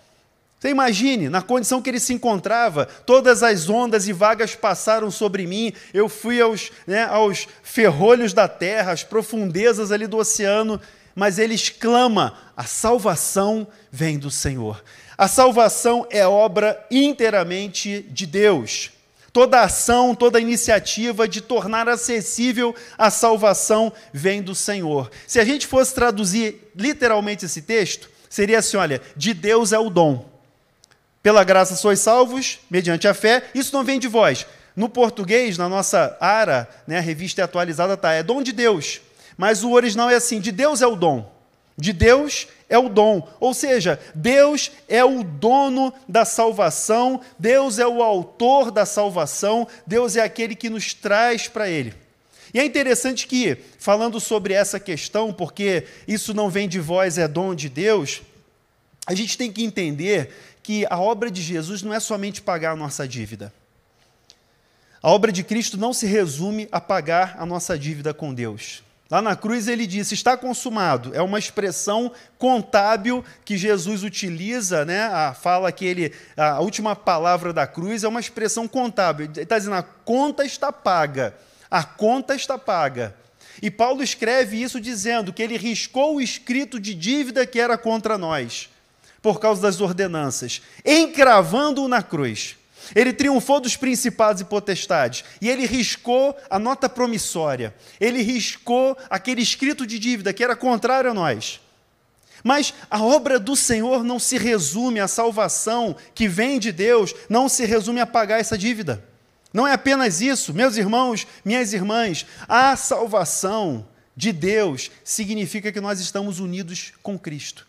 Você 0.60 0.68
imagine, 0.68 1.30
na 1.30 1.40
condição 1.40 1.80
que 1.80 1.88
ele 1.88 1.98
se 1.98 2.12
encontrava, 2.12 2.84
todas 2.84 3.42
as 3.42 3.70
ondas 3.70 4.06
e 4.06 4.12
vagas 4.12 4.54
passaram 4.54 5.10
sobre 5.10 5.46
mim, 5.46 5.72
eu 5.92 6.06
fui 6.06 6.38
aos, 6.38 6.70
né, 6.86 7.04
aos 7.04 7.48
ferrolhos 7.62 8.34
da 8.34 8.46
terra, 8.46 8.92
às 8.92 9.02
profundezas 9.02 9.90
ali 9.90 10.06
do 10.06 10.18
oceano, 10.18 10.78
mas 11.14 11.38
ele 11.38 11.54
exclama: 11.54 12.34
a 12.54 12.64
salvação 12.64 13.66
vem 13.90 14.18
do 14.18 14.30
Senhor. 14.30 14.84
A 15.20 15.28
salvação 15.28 16.06
é 16.08 16.26
obra 16.26 16.82
inteiramente 16.90 18.06
de 18.08 18.24
Deus. 18.24 18.90
Toda 19.34 19.60
ação, 19.60 20.14
toda 20.14 20.40
iniciativa 20.40 21.28
de 21.28 21.42
tornar 21.42 21.90
acessível 21.90 22.74
a 22.96 23.10
salvação 23.10 23.92
vem 24.14 24.40
do 24.40 24.54
Senhor. 24.54 25.10
Se 25.26 25.38
a 25.38 25.44
gente 25.44 25.66
fosse 25.66 25.94
traduzir 25.94 26.72
literalmente 26.74 27.44
esse 27.44 27.60
texto, 27.60 28.08
seria 28.30 28.60
assim: 28.60 28.78
olha, 28.78 29.02
de 29.14 29.34
Deus 29.34 29.74
é 29.74 29.78
o 29.78 29.90
dom. 29.90 30.26
Pela 31.22 31.44
graça 31.44 31.76
sois 31.76 32.00
salvos, 32.00 32.58
mediante 32.70 33.06
a 33.06 33.12
fé, 33.12 33.44
isso 33.54 33.76
não 33.76 33.84
vem 33.84 33.98
de 33.98 34.08
vós. 34.08 34.46
No 34.74 34.88
português, 34.88 35.58
na 35.58 35.68
nossa 35.68 36.16
ara, 36.18 36.66
né, 36.86 36.96
a 36.96 37.02
revista 37.02 37.42
é 37.42 37.44
atualizada, 37.44 37.94
tá, 37.94 38.14
é 38.14 38.22
dom 38.22 38.40
de 38.40 38.52
Deus. 38.52 39.02
Mas 39.36 39.62
o 39.62 39.72
original 39.72 40.08
é 40.08 40.14
assim: 40.14 40.40
de 40.40 40.50
Deus 40.50 40.80
é 40.80 40.86
o 40.86 40.96
dom. 40.96 41.30
De 41.80 41.92
Deus 41.94 42.46
é 42.68 42.78
o 42.78 42.88
dom. 42.88 43.26
Ou 43.40 43.54
seja, 43.54 43.98
Deus 44.14 44.70
é 44.86 45.02
o 45.02 45.24
dono 45.24 45.92
da 46.06 46.24
salvação, 46.24 47.20
Deus 47.38 47.78
é 47.78 47.86
o 47.86 48.02
autor 48.02 48.70
da 48.70 48.84
salvação, 48.84 49.66
Deus 49.86 50.14
é 50.14 50.20
aquele 50.20 50.54
que 50.54 50.68
nos 50.68 50.92
traz 50.92 51.48
para 51.48 51.68
Ele. 51.68 51.94
E 52.52 52.60
é 52.60 52.64
interessante 52.64 53.26
que, 53.26 53.56
falando 53.78 54.20
sobre 54.20 54.52
essa 54.52 54.78
questão, 54.78 55.32
porque 55.32 55.86
isso 56.06 56.34
não 56.34 56.50
vem 56.50 56.68
de 56.68 56.80
vós, 56.80 57.16
é 57.16 57.26
dom 57.26 57.54
de 57.54 57.68
Deus, 57.68 58.22
a 59.06 59.14
gente 59.14 59.38
tem 59.38 59.50
que 59.50 59.64
entender 59.64 60.30
que 60.62 60.86
a 60.90 61.00
obra 61.00 61.30
de 61.30 61.40
Jesus 61.40 61.82
não 61.82 61.94
é 61.94 62.00
somente 62.00 62.42
pagar 62.42 62.72
a 62.72 62.76
nossa 62.76 63.08
dívida. 63.08 63.52
A 65.02 65.10
obra 65.10 65.32
de 65.32 65.42
Cristo 65.42 65.78
não 65.78 65.94
se 65.94 66.06
resume 66.06 66.68
a 66.70 66.80
pagar 66.80 67.36
a 67.38 67.46
nossa 67.46 67.78
dívida 67.78 68.12
com 68.12 68.34
Deus. 68.34 68.82
Lá 69.10 69.20
na 69.20 69.34
cruz 69.34 69.66
ele 69.66 69.86
disse: 69.86 70.14
está 70.14 70.36
consumado. 70.36 71.10
É 71.14 71.20
uma 71.20 71.38
expressão 71.38 72.12
contábil 72.38 73.24
que 73.44 73.58
Jesus 73.58 74.04
utiliza, 74.04 74.84
né? 74.84 75.02
A 75.06 75.34
fala 75.34 75.72
que 75.72 75.84
ele, 75.84 76.14
a 76.36 76.60
última 76.60 76.94
palavra 76.94 77.52
da 77.52 77.66
cruz 77.66 78.04
é 78.04 78.08
uma 78.08 78.20
expressão 78.20 78.68
contábil. 78.68 79.26
Ele 79.26 79.42
está 79.42 79.58
dizendo: 79.58 79.74
a 79.74 79.82
conta 79.82 80.44
está 80.44 80.70
paga. 80.70 81.34
A 81.68 81.82
conta 81.82 82.34
está 82.34 82.56
paga. 82.56 83.16
E 83.60 83.70
Paulo 83.70 84.02
escreve 84.02 84.62
isso 84.62 84.80
dizendo 84.80 85.32
que 85.32 85.42
ele 85.42 85.56
riscou 85.56 86.16
o 86.16 86.20
escrito 86.20 86.78
de 86.78 86.94
dívida 86.94 87.44
que 87.44 87.60
era 87.60 87.76
contra 87.76 88.16
nós, 88.16 88.70
por 89.20 89.40
causa 89.40 89.60
das 89.60 89.80
ordenanças, 89.80 90.62
encravando-o 90.84 91.88
na 91.88 92.02
cruz. 92.02 92.56
Ele 92.94 93.12
triunfou 93.12 93.60
dos 93.60 93.76
principados 93.76 94.42
e 94.42 94.44
potestades. 94.44 95.24
E 95.40 95.48
ele 95.48 95.66
riscou 95.66 96.36
a 96.48 96.58
nota 96.58 96.88
promissória. 96.88 97.74
Ele 98.00 98.22
riscou 98.22 98.96
aquele 99.08 99.42
escrito 99.42 99.86
de 99.86 99.98
dívida 99.98 100.32
que 100.32 100.44
era 100.44 100.56
contrário 100.56 101.10
a 101.10 101.14
nós. 101.14 101.60
Mas 102.42 102.72
a 102.90 103.02
obra 103.02 103.38
do 103.38 103.54
Senhor 103.54 104.02
não 104.02 104.18
se 104.18 104.38
resume 104.38 105.00
à 105.00 105.06
salvação 105.06 105.94
que 106.14 106.26
vem 106.26 106.58
de 106.58 106.72
Deus, 106.72 107.14
não 107.28 107.48
se 107.48 107.64
resume 107.64 108.00
a 108.00 108.06
pagar 108.06 108.40
essa 108.40 108.56
dívida. 108.56 109.04
Não 109.52 109.66
é 109.66 109.72
apenas 109.72 110.20
isso, 110.20 110.54
meus 110.54 110.76
irmãos, 110.76 111.26
minhas 111.44 111.72
irmãs, 111.72 112.24
a 112.48 112.76
salvação 112.76 113.86
de 114.16 114.32
Deus 114.32 114.90
significa 115.02 115.72
que 115.72 115.80
nós 115.80 116.00
estamos 116.00 116.38
unidos 116.38 116.92
com 117.02 117.18
Cristo. 117.18 117.66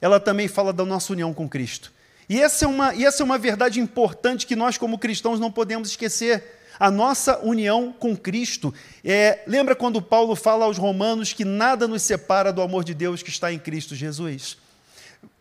Ela 0.00 0.18
também 0.18 0.48
fala 0.48 0.72
da 0.72 0.84
nossa 0.84 1.12
união 1.12 1.32
com 1.32 1.48
Cristo. 1.48 1.92
E 2.30 2.40
essa, 2.40 2.64
é 2.64 2.68
uma, 2.68 2.94
e 2.94 3.04
essa 3.04 3.24
é 3.24 3.24
uma 3.24 3.36
verdade 3.36 3.80
importante 3.80 4.46
que 4.46 4.54
nós, 4.54 4.78
como 4.78 5.00
cristãos, 5.00 5.40
não 5.40 5.50
podemos 5.50 5.88
esquecer. 5.88 6.60
A 6.78 6.88
nossa 6.88 7.40
união 7.40 7.92
com 7.92 8.16
Cristo. 8.16 8.72
É, 9.04 9.42
lembra 9.48 9.74
quando 9.74 10.00
Paulo 10.00 10.36
fala 10.36 10.64
aos 10.64 10.78
Romanos 10.78 11.32
que 11.32 11.44
nada 11.44 11.88
nos 11.88 12.02
separa 12.02 12.52
do 12.52 12.62
amor 12.62 12.84
de 12.84 12.94
Deus 12.94 13.20
que 13.20 13.30
está 13.30 13.52
em 13.52 13.58
Cristo 13.58 13.96
Jesus? 13.96 14.56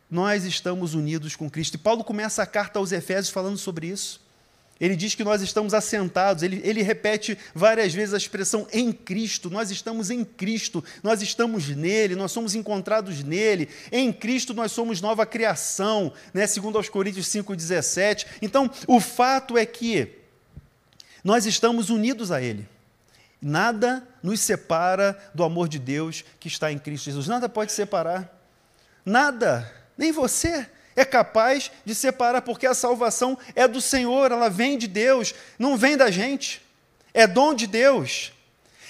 Nós 0.10 0.44
estamos 0.44 0.96
unidos 0.96 1.36
com 1.36 1.48
Cristo. 1.48 1.76
E 1.76 1.78
Paulo 1.78 2.04
começa 2.04 2.42
a 2.42 2.48
carta 2.48 2.80
aos 2.80 2.92
Efésios 2.92 3.30
falando 3.30 3.60
sobre 3.60 3.86
isso. 3.86 4.20
Ele 4.80 4.96
diz 4.96 5.14
que 5.14 5.26
nós 5.26 5.42
estamos 5.42 5.74
assentados, 5.74 6.42
ele, 6.42 6.62
ele 6.64 6.82
repete 6.82 7.38
várias 7.54 7.94
vezes 7.94 8.14
a 8.14 8.18
expressão 8.18 8.66
em 8.72 8.94
Cristo, 8.94 9.50
nós 9.50 9.72
estamos 9.72 10.10
em 10.10 10.24
Cristo, 10.24 10.82
nós 11.04 11.22
estamos 11.22 11.68
nele, 11.68 12.16
nós 12.16 12.32
somos 12.32 12.56
encontrados 12.56 13.22
nele, 13.22 13.68
em 13.92 14.14
Cristo 14.14 14.54
nós 14.54 14.72
somos 14.72 15.02
nova 15.02 15.26
criação, 15.26 16.14
né? 16.34 16.48
segundo 16.48 16.78
aos 16.78 16.88
Coríntios 16.88 17.28
5,17. 17.28 18.26
Então, 18.42 18.72
o 18.88 19.02
fato 19.02 19.58
é 19.58 19.66
que 19.66 20.16
nós 21.26 21.46
estamos 21.46 21.90
unidos 21.90 22.32
a 22.32 22.42
Ele. 22.42 22.66
Nada 23.42 24.08
nos 24.24 24.40
separa 24.40 25.18
do 25.34 25.44
amor 25.44 25.68
de 25.68 25.80
Deus 25.80 26.24
que 26.40 26.48
está 26.48 26.72
em 26.72 26.80
Cristo 26.80 27.06
Jesus. 27.06 27.28
Nada 27.28 27.50
pode 27.50 27.74
separar. 27.74 28.34
Nada, 29.06 29.70
nem 29.98 30.12
você 30.12 30.70
é 31.00 31.06
capaz 31.06 31.72
de 31.86 31.96
separar, 31.96 32.42
porque 32.42 32.68
a 32.68 32.74
salvação 32.74 33.38
é 33.56 33.68
do 33.68 33.80
Senhor, 33.80 34.32
ela 34.32 34.50
vem 34.50 34.78
de 34.78 34.88
Deus, 34.88 35.34
não 35.58 35.78
vem 35.78 35.96
da 35.96 36.12
gente, 36.12 36.62
é 37.14 37.26
dom 37.26 37.54
de 37.54 37.68
Deus. 37.68 38.34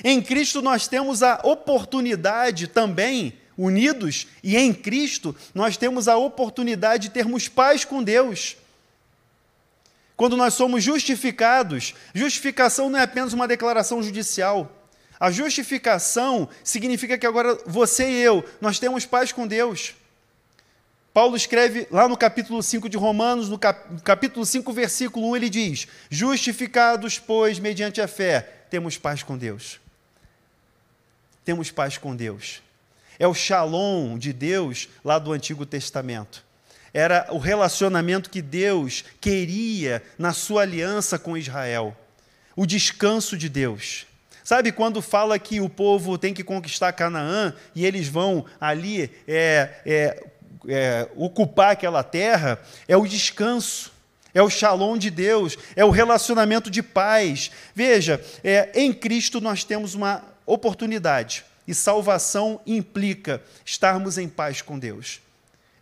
Em 0.03 0.21
Cristo 0.21 0.61
nós 0.61 0.87
temos 0.87 1.21
a 1.21 1.39
oportunidade 1.43 2.67
também, 2.67 3.37
unidos, 3.55 4.27
e 4.43 4.57
em 4.57 4.73
Cristo 4.73 5.35
nós 5.53 5.77
temos 5.77 6.07
a 6.07 6.17
oportunidade 6.17 7.03
de 7.03 7.13
termos 7.13 7.47
paz 7.47 7.85
com 7.85 8.01
Deus. 8.01 8.57
Quando 10.15 10.35
nós 10.35 10.55
somos 10.55 10.83
justificados, 10.83 11.93
justificação 12.13 12.89
não 12.89 12.99
é 12.99 13.03
apenas 13.03 13.33
uma 13.33 13.47
declaração 13.47 14.01
judicial. 14.01 14.69
A 15.19 15.29
justificação 15.29 16.49
significa 16.63 17.17
que 17.17 17.27
agora 17.27 17.57
você 17.65 18.09
e 18.09 18.21
eu, 18.21 18.43
nós 18.59 18.79
temos 18.79 19.05
paz 19.05 19.31
com 19.31 19.45
Deus. 19.45 19.93
Paulo 21.13 21.35
escreve 21.35 21.87
lá 21.89 22.07
no 22.07 22.15
capítulo 22.15 22.61
5 22.61 22.87
de 22.87 22.97
Romanos, 22.97 23.49
no 23.49 23.57
capítulo 23.57 24.45
5, 24.45 24.71
versículo 24.71 25.29
1, 25.31 25.35
ele 25.35 25.49
diz: 25.49 25.87
Justificados, 26.09 27.17
pois, 27.17 27.57
mediante 27.57 27.99
a 27.99 28.07
fé, 28.07 28.41
temos 28.69 28.97
paz 28.97 29.23
com 29.23 29.37
Deus. 29.37 29.79
Temos 31.43 31.71
paz 31.71 31.97
com 31.97 32.15
Deus. 32.15 32.61
É 33.17 33.27
o 33.27 33.33
shalom 33.33 34.17
de 34.17 34.31
Deus 34.31 34.87
lá 35.03 35.17
do 35.17 35.31
Antigo 35.31 35.65
Testamento. 35.65 36.45
Era 36.93 37.27
o 37.31 37.37
relacionamento 37.37 38.29
que 38.29 38.41
Deus 38.41 39.03
queria 39.19 40.01
na 40.17 40.31
sua 40.31 40.61
aliança 40.61 41.19
com 41.19 41.37
Israel. 41.37 41.95
O 42.55 42.65
descanso 42.65 43.37
de 43.37 43.49
Deus. 43.49 44.05
Sabe 44.43 44.71
quando 44.71 45.01
fala 45.01 45.37
que 45.37 45.61
o 45.61 45.69
povo 45.69 46.17
tem 46.17 46.33
que 46.33 46.43
conquistar 46.43 46.93
Canaã 46.93 47.53
e 47.75 47.85
eles 47.85 48.07
vão 48.07 48.45
ali 48.59 49.11
é, 49.27 49.81
é, 49.85 50.23
é, 50.67 51.07
ocupar 51.15 51.71
aquela 51.71 52.03
terra 52.03 52.59
é 52.87 52.97
o 52.97 53.07
descanso, 53.07 53.91
é 54.33 54.41
o 54.41 54.49
shalom 54.49 54.97
de 54.97 55.09
Deus, 55.09 55.57
é 55.75 55.83
o 55.83 55.89
relacionamento 55.89 56.69
de 56.69 56.83
paz. 56.83 57.51
Veja, 57.73 58.23
é, 58.43 58.71
em 58.75 58.93
Cristo 58.93 59.39
nós 59.39 59.63
temos 59.63 59.93
uma 59.95 60.23
oportunidade. 60.45 61.45
E 61.67 61.73
salvação 61.73 62.59
implica 62.65 63.43
estarmos 63.63 64.17
em 64.17 64.27
paz 64.27 64.61
com 64.61 64.79
Deus. 64.79 65.21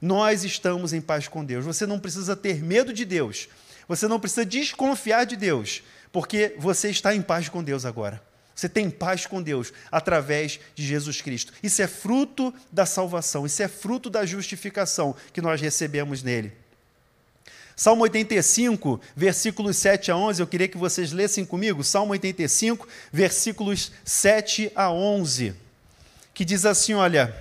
Nós 0.02 0.44
estamos 0.44 0.92
em 0.92 1.00
paz 1.00 1.28
com 1.28 1.46
Deus. 1.46 1.66
Você 1.66 1.86
não 1.86 1.98
precisa 1.98 2.36
ter 2.36 2.62
medo 2.62 2.92
de 2.92 3.06
Deus. 3.06 3.48
Você 3.88 4.08
não 4.08 4.20
precisa 4.20 4.46
desconfiar 4.46 5.26
de 5.26 5.38
Deus, 5.38 5.82
porque 6.12 6.56
você 6.58 6.90
está 6.90 7.16
em 7.16 7.22
paz 7.22 7.48
com 7.48 7.64
Deus 7.64 7.86
agora. 7.86 8.22
Você 8.58 8.68
tem 8.68 8.90
paz 8.90 9.28
com 9.28 9.40
Deus 9.40 9.72
através 9.92 10.60
de 10.74 10.84
Jesus 10.84 11.22
Cristo. 11.22 11.54
Isso 11.62 11.80
é 11.80 11.86
fruto 11.86 12.52
da 12.72 12.88
salvação, 12.88 13.46
isso 13.46 13.62
é 13.62 13.68
fruto 13.68 14.10
da 14.10 14.26
justificação 14.26 15.16
que 15.32 15.40
nós 15.40 15.62
recebemos 15.62 16.24
nele. 16.24 16.52
Salmo 17.76 18.02
85, 18.02 19.00
versículos 19.16 19.78
7 19.78 20.10
a 20.10 20.18
11, 20.18 20.42
eu 20.42 20.48
queria 20.48 20.68
que 20.68 20.76
vocês 20.76 21.12
lessem 21.12 21.46
comigo. 21.46 21.84
Salmo 21.84 22.14
85, 22.14 22.88
versículos 23.14 23.92
7 24.04 24.72
a 24.74 24.90
11, 24.90 25.54
que 26.34 26.44
diz 26.44 26.66
assim: 26.66 26.96
Olha, 26.96 27.40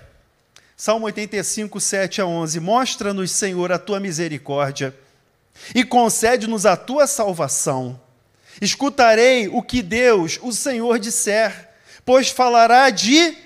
Salmo 0.77 1.07
85, 1.07 1.81
7 1.81 2.21
a 2.21 2.27
11: 2.27 2.61
Mostra-nos, 2.61 3.31
Senhor, 3.31 3.73
a 3.73 3.79
tua 3.79 3.99
misericórdia 3.99 4.95
e 5.75 5.83
concede-nos 5.83 6.67
a 6.67 6.77
tua 6.77 7.07
salvação. 7.07 7.99
Escutarei 8.61 9.49
o 9.49 9.63
que 9.63 9.83
Deus, 9.83 10.39
o 10.43 10.53
Senhor, 10.53 10.99
disser, 10.99 11.69
pois 12.05 12.31
falará 12.31 12.91
de 12.91 13.37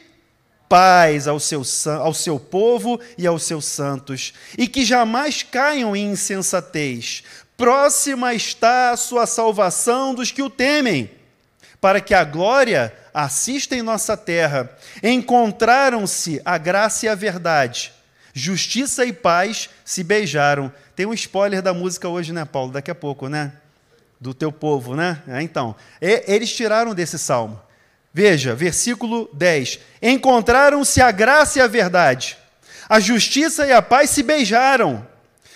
paz 0.68 1.26
ao 1.26 1.40
seu, 1.40 1.62
ao 2.00 2.14
seu 2.14 2.38
povo 2.38 3.00
e 3.18 3.26
aos 3.26 3.42
seus 3.42 3.64
santos, 3.64 4.32
e 4.56 4.68
que 4.68 4.84
jamais 4.84 5.42
caiam 5.42 5.96
em 5.96 6.12
insensatez. 6.12 7.24
Próxima 7.56 8.32
está 8.32 8.92
a 8.92 8.96
sua 8.96 9.26
salvação 9.26 10.14
dos 10.14 10.30
que 10.30 10.42
o 10.42 10.48
temem, 10.48 11.10
para 11.80 12.00
que 12.00 12.14
a 12.14 12.22
glória 12.22 12.94
assista 13.12 13.74
em 13.74 13.82
nossa 13.82 14.16
terra. 14.16 14.70
Encontraram-se 15.02 16.40
a 16.44 16.56
graça 16.56 17.06
e 17.06 17.08
a 17.08 17.16
verdade, 17.16 17.92
justiça 18.32 19.04
e 19.04 19.12
paz 19.12 19.68
se 19.84 20.04
beijaram. 20.04 20.72
Tem 20.94 21.04
um 21.04 21.12
spoiler 21.12 21.60
da 21.60 21.74
música 21.74 22.08
hoje, 22.08 22.32
né, 22.32 22.44
Paulo? 22.44 22.72
Daqui 22.72 22.90
a 22.92 22.94
pouco, 22.94 23.28
né? 23.28 23.52
Do 24.20 24.34
teu 24.34 24.52
povo, 24.52 24.94
né? 24.94 25.22
É, 25.26 25.40
então, 25.40 25.74
eles 26.00 26.52
tiraram 26.52 26.94
desse 26.94 27.18
salmo. 27.18 27.60
Veja, 28.12 28.54
versículo 28.54 29.30
10: 29.32 29.78
Encontraram-se 30.02 31.00
a 31.00 31.10
graça 31.10 31.58
e 31.58 31.62
a 31.62 31.66
verdade, 31.66 32.36
a 32.88 33.00
justiça 33.00 33.66
e 33.66 33.72
a 33.72 33.80
paz 33.80 34.10
se 34.10 34.22
beijaram. 34.22 35.08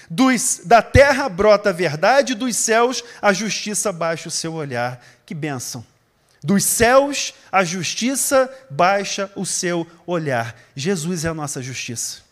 Dos, 0.08 0.60
da 0.64 0.80
terra 0.80 1.28
brota 1.28 1.70
a 1.70 1.72
verdade, 1.72 2.34
dos 2.34 2.56
céus 2.56 3.02
a 3.20 3.32
justiça 3.32 3.92
baixa 3.92 4.28
o 4.28 4.30
seu 4.30 4.54
olhar. 4.54 5.04
Que 5.26 5.34
bênção! 5.34 5.84
Dos 6.42 6.62
céus 6.64 7.34
a 7.50 7.64
justiça 7.64 8.52
baixa 8.70 9.30
o 9.34 9.46
seu 9.46 9.86
olhar. 10.06 10.54
Jesus 10.76 11.24
é 11.24 11.28
a 11.28 11.34
nossa 11.34 11.62
justiça. 11.62 12.23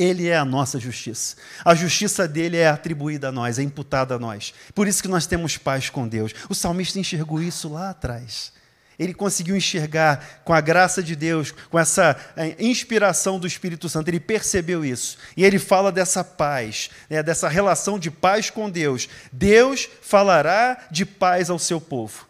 Ele 0.00 0.28
é 0.28 0.36
a 0.36 0.44
nossa 0.44 0.80
justiça. 0.80 1.36
A 1.64 1.74
justiça 1.74 2.26
dele 2.26 2.56
é 2.56 2.68
atribuída 2.68 3.28
a 3.28 3.32
nós, 3.32 3.58
é 3.58 3.62
imputada 3.62 4.14
a 4.14 4.18
nós. 4.18 4.54
Por 4.74 4.88
isso 4.88 5.02
que 5.02 5.08
nós 5.08 5.26
temos 5.26 5.58
paz 5.58 5.90
com 5.90 6.08
Deus. 6.08 6.32
O 6.48 6.54
salmista 6.54 6.98
enxergou 6.98 7.42
isso 7.42 7.68
lá 7.68 7.90
atrás 7.90 8.52
ele 9.00 9.14
conseguiu 9.14 9.56
enxergar 9.56 10.42
com 10.44 10.52
a 10.52 10.60
graça 10.60 11.02
de 11.02 11.16
Deus, 11.16 11.54
com 11.70 11.78
essa 11.78 12.14
eh, 12.36 12.54
inspiração 12.58 13.38
do 13.38 13.46
Espírito 13.46 13.88
Santo, 13.88 14.08
ele 14.08 14.20
percebeu 14.20 14.84
isso. 14.84 15.16
E 15.34 15.42
ele 15.42 15.58
fala 15.58 15.90
dessa 15.90 16.22
paz, 16.22 16.90
né, 17.08 17.22
dessa 17.22 17.48
relação 17.48 17.98
de 17.98 18.10
paz 18.10 18.50
com 18.50 18.68
Deus. 18.68 19.08
Deus 19.32 19.88
falará 20.02 20.86
de 20.90 21.06
paz 21.06 21.48
ao 21.48 21.58
seu 21.58 21.80
povo. 21.80 22.26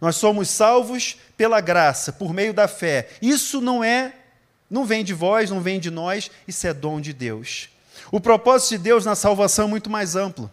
Nós 0.00 0.16
somos 0.16 0.48
salvos 0.48 1.16
pela 1.36 1.60
graça, 1.60 2.12
por 2.12 2.34
meio 2.34 2.52
da 2.52 2.66
fé. 2.66 3.10
Isso 3.22 3.60
não 3.60 3.84
é, 3.84 4.12
não 4.70 4.84
vem 4.84 5.02
de 5.02 5.12
vós, 5.12 5.50
não 5.50 5.60
vem 5.60 5.80
de 5.80 5.90
nós, 5.90 6.30
isso 6.46 6.66
é 6.66 6.72
dom 6.72 7.00
de 7.00 7.12
Deus. 7.12 7.68
O 8.12 8.20
propósito 8.20 8.70
de 8.70 8.78
Deus 8.78 9.04
na 9.04 9.14
salvação 9.14 9.66
é 9.66 9.68
muito 9.68 9.90
mais 9.90 10.16
amplo. 10.16 10.50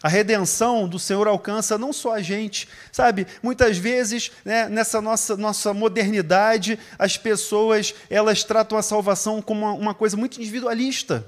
A 0.00 0.08
redenção 0.08 0.88
do 0.88 0.98
Senhor 0.98 1.26
alcança 1.26 1.76
não 1.76 1.92
só 1.92 2.14
a 2.14 2.22
gente, 2.22 2.68
sabe? 2.92 3.26
Muitas 3.42 3.76
vezes, 3.76 4.30
né, 4.44 4.68
nessa 4.68 5.00
nossa, 5.00 5.36
nossa 5.36 5.74
modernidade, 5.74 6.78
as 6.96 7.16
pessoas 7.16 7.92
elas 8.08 8.44
tratam 8.44 8.78
a 8.78 8.82
salvação 8.82 9.42
como 9.42 9.66
uma, 9.66 9.72
uma 9.72 9.94
coisa 9.94 10.16
muito 10.16 10.40
individualista. 10.40 11.26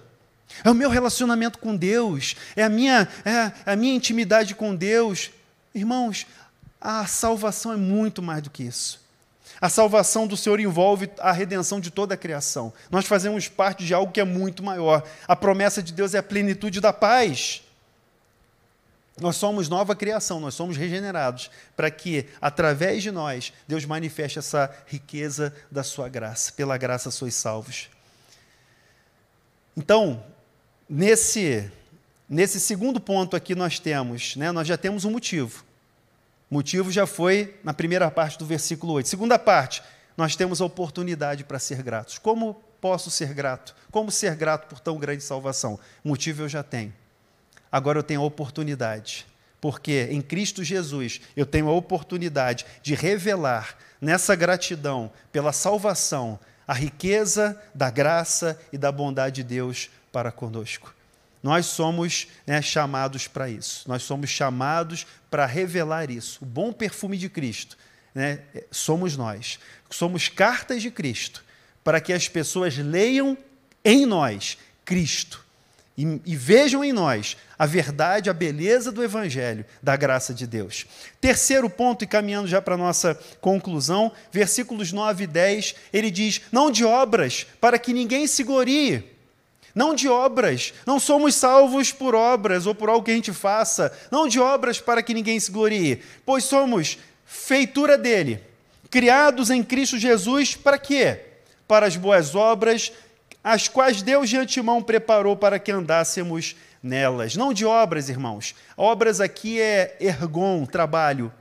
É 0.64 0.70
o 0.70 0.74
meu 0.74 0.88
relacionamento 0.88 1.58
com 1.58 1.76
Deus, 1.76 2.36
é 2.54 2.62
a 2.62 2.68
minha, 2.68 3.08
é 3.24 3.52
a 3.72 3.76
minha 3.76 3.94
intimidade 3.94 4.54
com 4.54 4.74
Deus. 4.74 5.30
Irmãos, 5.74 6.26
a 6.80 7.06
salvação 7.06 7.72
é 7.72 7.76
muito 7.76 8.22
mais 8.22 8.42
do 8.42 8.50
que 8.50 8.62
isso. 8.62 8.99
A 9.60 9.68
salvação 9.68 10.26
do 10.26 10.36
Senhor 10.36 10.58
envolve 10.58 11.10
a 11.18 11.32
redenção 11.32 11.80
de 11.80 11.90
toda 11.90 12.14
a 12.14 12.16
criação. 12.16 12.72
Nós 12.90 13.04
fazemos 13.06 13.46
parte 13.46 13.84
de 13.84 13.92
algo 13.92 14.10
que 14.10 14.20
é 14.20 14.24
muito 14.24 14.62
maior. 14.62 15.06
A 15.28 15.36
promessa 15.36 15.82
de 15.82 15.92
Deus 15.92 16.14
é 16.14 16.18
a 16.18 16.22
plenitude 16.22 16.80
da 16.80 16.92
paz. 16.92 17.62
Nós 19.20 19.36
somos 19.36 19.68
nova 19.68 19.94
criação, 19.94 20.40
nós 20.40 20.54
somos 20.54 20.78
regenerados, 20.78 21.50
para 21.76 21.90
que, 21.90 22.26
através 22.40 23.02
de 23.02 23.10
nós, 23.10 23.52
Deus 23.68 23.84
manifeste 23.84 24.38
essa 24.38 24.74
riqueza 24.86 25.54
da 25.70 25.82
sua 25.82 26.08
graça. 26.08 26.52
Pela 26.52 26.78
graça 26.78 27.10
sois 27.10 27.34
salvos. 27.34 27.90
Então, 29.76 30.24
nesse, 30.88 31.70
nesse 32.26 32.58
segundo 32.58 32.98
ponto 32.98 33.36
aqui 33.36 33.54
nós 33.54 33.78
temos, 33.78 34.36
né, 34.36 34.50
nós 34.52 34.66
já 34.66 34.78
temos 34.78 35.04
um 35.04 35.10
motivo. 35.10 35.64
Motivo 36.50 36.90
já 36.90 37.06
foi 37.06 37.58
na 37.62 37.72
primeira 37.72 38.10
parte 38.10 38.38
do 38.38 38.44
versículo 38.44 38.94
8. 38.94 39.08
Segunda 39.08 39.38
parte, 39.38 39.82
nós 40.16 40.34
temos 40.34 40.60
a 40.60 40.64
oportunidade 40.64 41.44
para 41.44 41.58
ser 41.58 41.82
gratos. 41.82 42.18
Como 42.18 42.54
posso 42.80 43.10
ser 43.10 43.32
grato? 43.32 43.74
Como 43.90 44.10
ser 44.10 44.34
grato 44.34 44.66
por 44.66 44.80
tão 44.80 44.98
grande 44.98 45.22
salvação? 45.22 45.78
motivo 46.02 46.42
eu 46.42 46.48
já 46.48 46.62
tenho 46.62 46.92
agora 47.70 47.98
eu 47.98 48.02
tenho 48.02 48.20
a 48.20 48.24
oportunidade. 48.24 49.26
Porque 49.60 50.08
em 50.10 50.22
Cristo 50.22 50.64
Jesus 50.64 51.20
eu 51.36 51.44
tenho 51.44 51.68
a 51.68 51.72
oportunidade 51.72 52.64
de 52.82 52.94
revelar 52.94 53.76
nessa 54.00 54.34
gratidão 54.34 55.12
pela 55.30 55.52
salvação 55.52 56.38
a 56.66 56.72
riqueza 56.72 57.60
da 57.74 57.90
graça 57.90 58.58
e 58.72 58.78
da 58.78 58.90
bondade 58.90 59.36
de 59.36 59.44
Deus 59.44 59.90
para 60.10 60.32
conosco. 60.32 60.94
Nós 61.42 61.66
somos 61.66 62.28
né, 62.46 62.60
chamados 62.60 63.26
para 63.26 63.48
isso, 63.48 63.88
nós 63.88 64.02
somos 64.02 64.28
chamados 64.28 65.06
para 65.30 65.46
revelar 65.46 66.10
isso. 66.10 66.42
O 66.42 66.46
bom 66.46 66.72
perfume 66.72 67.16
de 67.16 67.28
Cristo 67.28 67.78
né, 68.14 68.40
somos 68.70 69.16
nós, 69.16 69.58
somos 69.88 70.28
cartas 70.28 70.82
de 70.82 70.90
Cristo, 70.90 71.44
para 71.82 72.00
que 72.00 72.12
as 72.12 72.28
pessoas 72.28 72.76
leiam 72.76 73.38
em 73.84 74.04
nós 74.04 74.58
Cristo 74.84 75.44
e, 76.00 76.20
e 76.24 76.34
vejam 76.34 76.82
em 76.82 76.94
nós 76.94 77.36
a 77.58 77.66
verdade, 77.66 78.30
a 78.30 78.32
beleza 78.32 78.90
do 78.90 79.04
Evangelho, 79.04 79.66
da 79.82 79.94
graça 79.96 80.32
de 80.32 80.46
Deus. 80.46 80.86
Terceiro 81.20 81.68
ponto, 81.68 82.04
e 82.04 82.06
caminhando 82.06 82.48
já 82.48 82.62
para 82.62 82.74
a 82.74 82.78
nossa 82.78 83.14
conclusão, 83.38 84.10
versículos 84.32 84.92
9 84.92 85.24
e 85.24 85.26
10, 85.26 85.74
ele 85.92 86.10
diz: 86.10 86.40
Não 86.50 86.70
de 86.70 86.86
obras, 86.86 87.46
para 87.60 87.78
que 87.78 87.92
ninguém 87.92 88.26
se 88.26 88.42
glorie. 88.42 89.04
Não 89.80 89.94
de 89.94 90.10
obras, 90.10 90.74
não 90.84 91.00
somos 91.00 91.34
salvos 91.34 91.90
por 91.90 92.14
obras 92.14 92.66
ou 92.66 92.74
por 92.74 92.90
algo 92.90 93.02
que 93.02 93.10
a 93.10 93.14
gente 93.14 93.32
faça, 93.32 93.90
não 94.10 94.28
de 94.28 94.38
obras 94.38 94.78
para 94.78 95.02
que 95.02 95.14
ninguém 95.14 95.40
se 95.40 95.50
glorie, 95.50 96.02
pois 96.26 96.44
somos 96.44 96.98
feitura 97.24 97.96
dele, 97.96 98.42
criados 98.90 99.48
em 99.48 99.64
Cristo 99.64 99.96
Jesus 99.96 100.54
para 100.54 100.76
quê? 100.76 101.20
Para 101.66 101.86
as 101.86 101.96
boas 101.96 102.34
obras 102.34 102.92
as 103.42 103.68
quais 103.68 104.02
Deus 104.02 104.28
de 104.28 104.36
antemão 104.36 104.82
preparou 104.82 105.34
para 105.34 105.58
que 105.58 105.72
andássemos 105.72 106.54
nelas. 106.82 107.34
Não 107.34 107.50
de 107.50 107.64
obras, 107.64 108.10
irmãos. 108.10 108.54
Obras 108.76 109.18
aqui 109.18 109.58
é 109.58 109.96
ergon, 109.98 110.66
trabalho. 110.66 111.32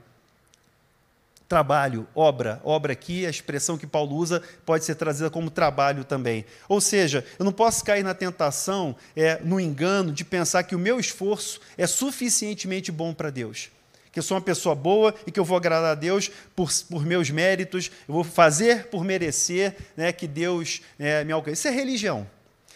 Trabalho, 1.50 2.06
obra. 2.14 2.60
Obra 2.62 2.92
aqui, 2.92 3.26
a 3.26 3.28
expressão 3.28 3.76
que 3.76 3.84
Paulo 3.84 4.14
usa 4.14 4.40
pode 4.64 4.84
ser 4.84 4.94
trazida 4.94 5.28
como 5.28 5.50
trabalho 5.50 6.04
também. 6.04 6.44
Ou 6.68 6.80
seja, 6.80 7.26
eu 7.40 7.44
não 7.44 7.50
posso 7.50 7.84
cair 7.84 8.04
na 8.04 8.14
tentação, 8.14 8.94
é, 9.16 9.40
no 9.42 9.58
engano, 9.58 10.12
de 10.12 10.24
pensar 10.24 10.62
que 10.62 10.76
o 10.76 10.78
meu 10.78 11.00
esforço 11.00 11.60
é 11.76 11.88
suficientemente 11.88 12.92
bom 12.92 13.12
para 13.12 13.30
Deus 13.30 13.68
que 14.12 14.18
eu 14.18 14.22
sou 14.24 14.36
uma 14.36 14.42
pessoa 14.42 14.74
boa 14.74 15.14
e 15.24 15.30
que 15.30 15.38
eu 15.38 15.44
vou 15.44 15.56
agradar 15.56 15.92
a 15.92 15.94
Deus 15.94 16.32
por, 16.56 16.68
por 16.88 17.06
meus 17.06 17.30
méritos, 17.30 17.92
eu 18.08 18.14
vou 18.14 18.24
fazer 18.24 18.86
por 18.86 19.04
merecer 19.04 19.76
né, 19.96 20.10
que 20.10 20.26
Deus 20.26 20.82
né, 20.98 21.22
me 21.22 21.32
alcance. 21.32 21.60
Isso 21.60 21.68
é 21.68 21.70
religião. 21.70 22.28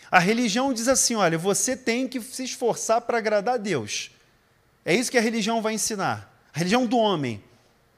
A 0.09 0.21
religião 0.21 0.73
diz 0.73 0.87
assim: 0.87 1.17
olha, 1.17 1.37
você 1.37 1.77
tem 1.77 2.07
que 2.07 2.21
se 2.21 2.45
esforçar 2.45 3.01
para 3.01 3.19
agradar 3.19 3.55
a 3.55 3.59
Deus. 3.59 4.13
É 4.85 4.95
isso 4.95 5.11
que 5.11 5.19
a 5.19 5.21
religião 5.21 5.61
vai 5.61 5.75
ensinar. 5.75 6.33
A 6.55 6.59
religião 6.59 6.87
do 6.87 6.99
homem, 6.99 7.43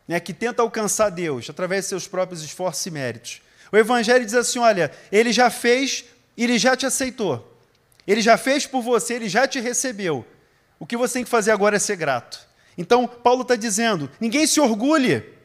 né, 0.07 0.21
que 0.21 0.33
tenta 0.33 0.63
alcançar 0.63 1.11
Deus 1.11 1.49
através 1.49 1.85
de 1.85 1.89
seus 1.91 2.07
próprios 2.07 2.43
esforços 2.43 2.85
e 2.87 2.91
méritos. 2.91 3.43
O 3.73 3.77
Evangelho 3.77 4.25
diz 4.25 4.35
assim: 4.35 4.59
olha, 4.59 4.91
ele 5.11 5.33
já 5.33 5.51
fez, 5.51 6.05
ele 6.37 6.59
já 6.59 6.77
te 6.77 6.87
aceitou. 6.87 7.53
Ele 8.07 8.21
já 8.21 8.37
fez 8.37 8.67
por 8.67 8.83
você, 8.83 9.15
ele 9.15 9.29
já 9.29 9.49
te 9.49 9.59
recebeu. 9.59 10.25
O 10.79 10.87
que 10.87 10.97
você 10.97 11.15
tem 11.15 11.25
que 11.25 11.31
fazer 11.31 11.51
agora 11.51 11.77
é 11.77 11.79
ser 11.79 11.97
grato. 11.97 12.39
Então, 12.79 13.07
Paulo 13.07 13.43
está 13.43 13.57
dizendo: 13.57 14.11
ninguém 14.21 14.47
se 14.47 14.61
orgulhe, 14.61 15.37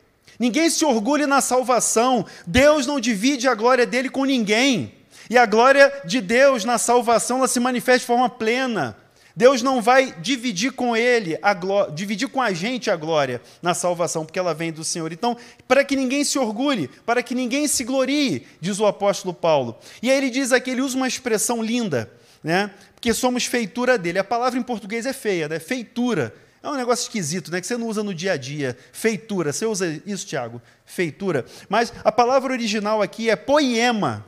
Ninguém 0.41 0.71
se 0.71 0.83
orgulhe 0.83 1.27
na 1.27 1.39
salvação. 1.39 2.25
Deus 2.47 2.87
não 2.87 2.99
divide 2.99 3.47
a 3.47 3.53
glória 3.53 3.85
dele 3.85 4.09
com 4.09 4.25
ninguém. 4.25 4.91
E 5.29 5.37
a 5.37 5.45
glória 5.45 5.93
de 6.03 6.19
Deus 6.19 6.65
na 6.65 6.79
salvação 6.79 7.37
ela 7.37 7.47
se 7.47 7.59
manifesta 7.59 7.99
de 7.99 8.05
forma 8.07 8.27
plena. 8.27 8.97
Deus 9.35 9.61
não 9.61 9.81
vai 9.81 10.13
dividir 10.19 10.71
com 10.71 10.95
ele 10.95 11.37
a 11.41 11.53
glória, 11.53 11.93
dividir 11.93 12.27
com 12.27 12.41
a 12.41 12.51
gente 12.51 12.89
a 12.89 12.95
glória 12.95 13.41
na 13.61 13.73
salvação, 13.73 14.25
porque 14.25 14.39
ela 14.39 14.53
vem 14.53 14.71
do 14.71 14.83
Senhor. 14.83 15.11
Então, 15.11 15.37
para 15.67 15.83
que 15.83 15.95
ninguém 15.95 16.23
se 16.23 16.37
orgulhe, 16.37 16.89
para 17.05 17.23
que 17.23 17.33
ninguém 17.33 17.67
se 17.67 17.83
glorie, 17.83 18.45
diz 18.59 18.79
o 18.79 18.85
apóstolo 18.85 19.33
Paulo. 19.33 19.77
E 20.01 20.11
aí 20.11 20.17
ele 20.17 20.29
diz 20.29 20.51
aqui, 20.51 20.71
ele 20.71 20.81
usa 20.81 20.97
uma 20.97 21.07
expressão 21.07 21.61
linda, 21.61 22.11
né? 22.43 22.71
Porque 22.93 23.13
somos 23.13 23.45
feitura 23.45 23.97
dele. 23.97 24.19
A 24.19 24.23
palavra 24.23 24.59
em 24.59 24.63
português 24.63 25.05
é 25.05 25.13
feia, 25.13 25.47
né? 25.47 25.59
Feitura. 25.59 26.35
É 26.61 26.69
um 26.69 26.75
negócio 26.75 27.03
esquisito, 27.03 27.51
né? 27.51 27.59
Que 27.59 27.65
você 27.65 27.75
não 27.75 27.87
usa 27.87 28.03
no 28.03 28.13
dia 28.13 28.33
a 28.33 28.37
dia. 28.37 28.77
Feitura. 28.91 29.51
Você 29.51 29.65
usa 29.65 30.01
isso, 30.05 30.27
Tiago? 30.27 30.61
Feitura. 30.85 31.45
Mas 31.67 31.91
a 32.03 32.11
palavra 32.11 32.53
original 32.53 33.01
aqui 33.01 33.29
é 33.29 33.35
poema. 33.35 34.25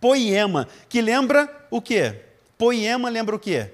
Poema, 0.00 0.68
que 0.88 1.00
lembra 1.00 1.50
o 1.70 1.80
quê? 1.80 2.20
Poema 2.56 3.08
lembra 3.08 3.34
o 3.34 3.38
quê? 3.38 3.70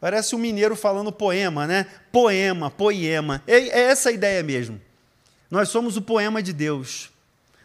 Parece 0.00 0.34
um 0.34 0.38
mineiro 0.38 0.76
falando 0.76 1.10
poema, 1.10 1.66
né? 1.66 1.86
Poema, 2.12 2.70
poema. 2.70 3.42
É, 3.46 3.56
é 3.56 3.80
essa 3.90 4.10
a 4.10 4.12
ideia 4.12 4.42
mesmo. 4.42 4.80
Nós 5.50 5.68
somos 5.68 5.96
o 5.96 6.02
poema 6.02 6.42
de 6.42 6.52
Deus. 6.52 7.10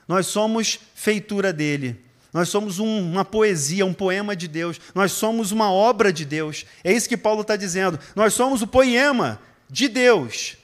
Nós 0.07 0.27
somos 0.27 0.79
feitura 0.95 1.51
dele. 1.51 1.99
Nós 2.33 2.47
somos 2.47 2.79
um, 2.79 3.11
uma 3.11 3.25
poesia, 3.25 3.85
um 3.85 3.93
poema 3.93 4.35
de 4.35 4.47
Deus. 4.47 4.79
Nós 4.95 5.11
somos 5.11 5.51
uma 5.51 5.71
obra 5.71 6.13
de 6.13 6.23
Deus. 6.23 6.65
É 6.83 6.93
isso 6.93 7.09
que 7.09 7.17
Paulo 7.17 7.41
está 7.41 7.55
dizendo. 7.55 7.99
Nós 8.15 8.33
somos 8.33 8.61
o 8.61 8.67
poema 8.67 9.41
de 9.69 9.89
Deus. 9.89 10.57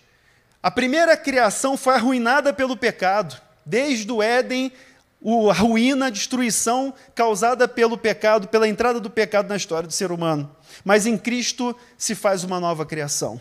A 0.63 0.71
primeira 0.71 1.17
criação 1.17 1.75
foi 1.75 1.95
arruinada 1.95 2.53
pelo 2.53 2.77
pecado. 2.77 3.39
Desde 3.65 4.09
o 4.09 4.23
Éden, 4.23 4.71
a 5.49 5.53
ruína, 5.53 6.05
a 6.05 6.09
destruição 6.09 6.93
causada 7.13 7.67
pelo 7.67 7.97
pecado, 7.97 8.47
pela 8.47 8.67
entrada 8.67 8.97
do 8.97 9.09
pecado 9.09 9.49
na 9.49 9.57
história 9.57 9.85
do 9.85 9.93
ser 9.93 10.09
humano. 10.09 10.49
Mas 10.85 11.05
em 11.05 11.17
Cristo 11.17 11.75
se 11.97 12.15
faz 12.15 12.45
uma 12.45 12.61
nova 12.61 12.85
criação. 12.85 13.39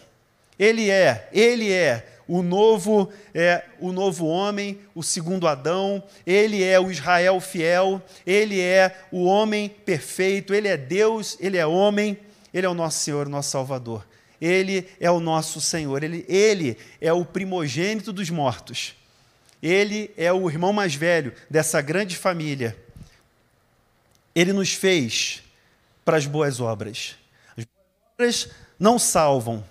Ele 0.58 0.90
é, 0.90 1.28
ele 1.32 1.72
é 1.72 2.16
o 2.26 2.42
novo 2.42 3.08
é 3.32 3.62
o 3.78 3.92
novo 3.92 4.26
homem, 4.26 4.80
o 4.96 5.02
segundo 5.02 5.46
Adão, 5.46 6.02
ele 6.26 6.64
é 6.64 6.80
o 6.80 6.90
Israel 6.90 7.40
fiel, 7.40 8.02
ele 8.26 8.60
é 8.60 8.96
o 9.12 9.24
homem 9.24 9.68
perfeito, 9.68 10.52
ele 10.52 10.66
é 10.66 10.76
Deus, 10.76 11.36
ele 11.38 11.56
é 11.56 11.64
homem, 11.64 12.18
ele 12.52 12.66
é 12.66 12.68
o 12.68 12.74
nosso 12.74 12.98
Senhor, 12.98 13.28
nosso 13.28 13.50
Salvador. 13.50 14.04
Ele 14.40 14.88
é 14.98 15.10
o 15.10 15.20
nosso 15.20 15.60
Senhor, 15.60 16.02
ele, 16.02 16.24
ele 16.28 16.76
é 17.00 17.12
o 17.12 17.24
primogênito 17.24 18.12
dos 18.12 18.28
mortos. 18.28 18.95
Ele 19.66 20.12
é 20.16 20.32
o 20.32 20.48
irmão 20.48 20.72
mais 20.72 20.94
velho 20.94 21.32
dessa 21.50 21.80
grande 21.80 22.16
família. 22.16 22.76
Ele 24.32 24.52
nos 24.52 24.72
fez 24.72 25.42
para 26.04 26.16
as 26.16 26.24
boas 26.24 26.60
obras. 26.60 27.16
As 27.56 27.64
boas 27.64 28.12
obras 28.14 28.48
não 28.78 28.96
salvam, 28.96 29.64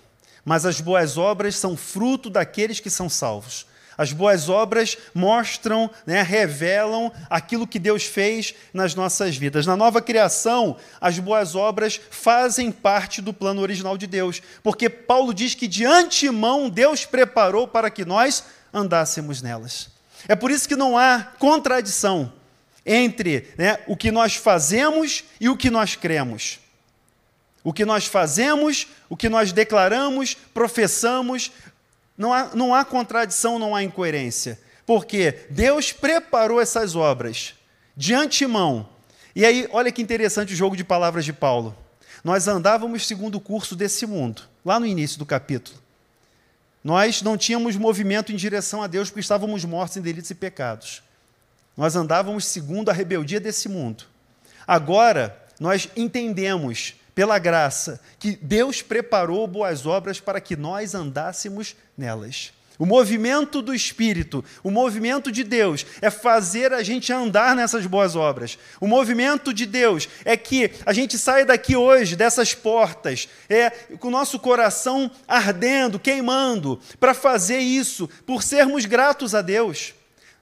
mas 0.44 0.66
as 0.66 0.82
boas 0.82 1.16
obras 1.16 1.56
são 1.56 1.78
fruto 1.78 2.28
daqueles 2.28 2.78
que 2.78 2.90
são 2.90 3.08
salvos. 3.08 3.66
As 3.96 4.12
boas 4.12 4.50
obras 4.50 4.98
mostram, 5.14 5.90
né, 6.04 6.20
revelam 6.20 7.10
aquilo 7.30 7.66
que 7.66 7.78
Deus 7.78 8.04
fez 8.04 8.54
nas 8.74 8.94
nossas 8.94 9.34
vidas. 9.38 9.64
Na 9.64 9.78
nova 9.78 10.02
criação, 10.02 10.76
as 11.00 11.18
boas 11.18 11.54
obras 11.54 11.98
fazem 12.10 12.70
parte 12.70 13.22
do 13.22 13.32
plano 13.32 13.62
original 13.62 13.96
de 13.96 14.06
Deus, 14.06 14.42
porque 14.62 14.90
Paulo 14.90 15.32
diz 15.32 15.54
que 15.54 15.66
de 15.66 15.86
antemão 15.86 16.68
Deus 16.68 17.06
preparou 17.06 17.66
para 17.66 17.88
que 17.88 18.04
nós 18.04 18.44
andássemos 18.76 19.40
nelas. 19.40 19.88
É 20.28 20.36
por 20.36 20.50
isso 20.50 20.68
que 20.68 20.76
não 20.76 20.96
há 20.96 21.32
contradição 21.38 22.32
entre 22.84 23.48
né, 23.56 23.78
o 23.86 23.96
que 23.96 24.12
nós 24.12 24.36
fazemos 24.36 25.24
e 25.40 25.48
o 25.48 25.56
que 25.56 25.70
nós 25.70 25.96
cremos. 25.96 26.60
O 27.64 27.72
que 27.72 27.84
nós 27.84 28.06
fazemos, 28.06 28.86
o 29.08 29.16
que 29.16 29.28
nós 29.28 29.50
declaramos, 29.50 30.36
professamos, 30.54 31.50
não 32.16 32.32
há, 32.32 32.50
não 32.54 32.74
há 32.74 32.84
contradição, 32.84 33.58
não 33.58 33.74
há 33.74 33.82
incoerência. 33.82 34.60
Porque 34.84 35.46
Deus 35.50 35.90
preparou 35.90 36.60
essas 36.60 36.94
obras 36.94 37.54
de 37.96 38.14
antemão. 38.14 38.88
E 39.34 39.44
aí, 39.44 39.68
olha 39.72 39.90
que 39.90 40.00
interessante 40.00 40.52
o 40.52 40.56
jogo 40.56 40.76
de 40.76 40.84
palavras 40.84 41.24
de 41.24 41.32
Paulo. 41.32 41.76
Nós 42.22 42.46
andávamos 42.46 43.06
segundo 43.06 43.36
o 43.36 43.40
curso 43.40 43.74
desse 43.74 44.06
mundo, 44.06 44.42
lá 44.64 44.78
no 44.78 44.86
início 44.86 45.18
do 45.18 45.26
capítulo. 45.26 45.85
Nós 46.86 47.20
não 47.20 47.36
tínhamos 47.36 47.74
movimento 47.74 48.30
em 48.30 48.36
direção 48.36 48.80
a 48.80 48.86
Deus 48.86 49.10
porque 49.10 49.18
estávamos 49.18 49.64
mortos 49.64 49.96
em 49.96 50.00
delitos 50.00 50.30
e 50.30 50.36
pecados. 50.36 51.02
Nós 51.76 51.96
andávamos 51.96 52.44
segundo 52.44 52.90
a 52.90 52.92
rebeldia 52.92 53.40
desse 53.40 53.68
mundo. 53.68 54.04
Agora, 54.64 55.36
nós 55.58 55.88
entendemos 55.96 56.94
pela 57.12 57.40
graça, 57.40 58.00
que 58.20 58.36
Deus 58.36 58.82
preparou 58.82 59.48
boas 59.48 59.84
obras 59.84 60.20
para 60.20 60.40
que 60.40 60.54
nós 60.54 60.94
andássemos 60.94 61.74
nelas. 61.98 62.52
O 62.78 62.84
movimento 62.84 63.62
do 63.62 63.74
Espírito, 63.74 64.44
o 64.62 64.70
movimento 64.70 65.32
de 65.32 65.42
Deus 65.42 65.86
é 66.02 66.10
fazer 66.10 66.72
a 66.74 66.82
gente 66.82 67.12
andar 67.12 67.56
nessas 67.56 67.86
boas 67.86 68.14
obras. 68.14 68.58
O 68.80 68.86
movimento 68.86 69.52
de 69.52 69.64
Deus 69.64 70.08
é 70.24 70.36
que 70.36 70.70
a 70.84 70.92
gente 70.92 71.18
saia 71.18 71.46
daqui 71.46 71.74
hoje, 71.74 72.16
dessas 72.16 72.54
portas, 72.54 73.28
é, 73.48 73.70
com 73.98 74.08
o 74.08 74.10
nosso 74.10 74.38
coração 74.38 75.10
ardendo, 75.26 75.98
queimando, 75.98 76.78
para 77.00 77.14
fazer 77.14 77.58
isso, 77.58 78.08
por 78.26 78.42
sermos 78.42 78.84
gratos 78.84 79.34
a 79.34 79.40
Deus. 79.40 79.94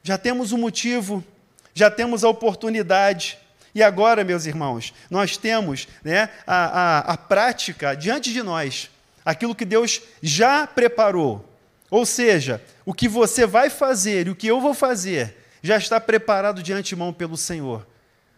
Já 0.02 0.18
temos 0.18 0.50
o 0.50 0.56
um 0.56 0.58
motivo, 0.58 1.24
já 1.72 1.88
temos 1.88 2.24
a 2.24 2.28
oportunidade, 2.28 3.38
e 3.72 3.82
agora, 3.82 4.24
meus 4.24 4.44
irmãos, 4.46 4.92
nós 5.08 5.36
temos 5.36 5.86
né, 6.02 6.30
a, 6.46 6.56
a, 6.56 6.98
a 7.12 7.16
prática 7.16 7.94
diante 7.94 8.32
de 8.32 8.42
nós, 8.42 8.90
aquilo 9.24 9.54
que 9.54 9.64
Deus 9.64 10.00
já 10.20 10.66
preparou. 10.66 11.53
Ou 11.94 12.04
seja, 12.04 12.60
o 12.84 12.92
que 12.92 13.06
você 13.06 13.46
vai 13.46 13.70
fazer 13.70 14.26
e 14.26 14.30
o 14.30 14.34
que 14.34 14.48
eu 14.48 14.60
vou 14.60 14.74
fazer 14.74 15.36
já 15.62 15.76
está 15.76 16.00
preparado 16.00 16.60
de 16.60 16.72
antemão 16.72 17.12
pelo 17.12 17.36
Senhor. 17.36 17.86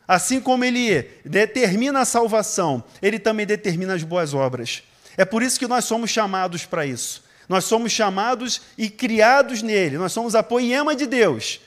Assim 0.06 0.42
como 0.42 0.62
Ele 0.62 1.08
determina 1.24 2.00
a 2.00 2.04
salvação, 2.04 2.84
Ele 3.00 3.18
também 3.18 3.46
determina 3.46 3.94
as 3.94 4.02
boas 4.02 4.34
obras. 4.34 4.82
É 5.16 5.24
por 5.24 5.42
isso 5.42 5.58
que 5.58 5.66
nós 5.66 5.86
somos 5.86 6.10
chamados 6.10 6.66
para 6.66 6.84
isso. 6.84 7.24
Nós 7.48 7.64
somos 7.64 7.92
chamados 7.92 8.60
e 8.76 8.90
criados 8.90 9.62
nele. 9.62 9.96
Nós 9.96 10.12
somos 10.12 10.34
a 10.34 10.42
poema 10.42 10.94
de 10.94 11.06
Deus, 11.06 11.58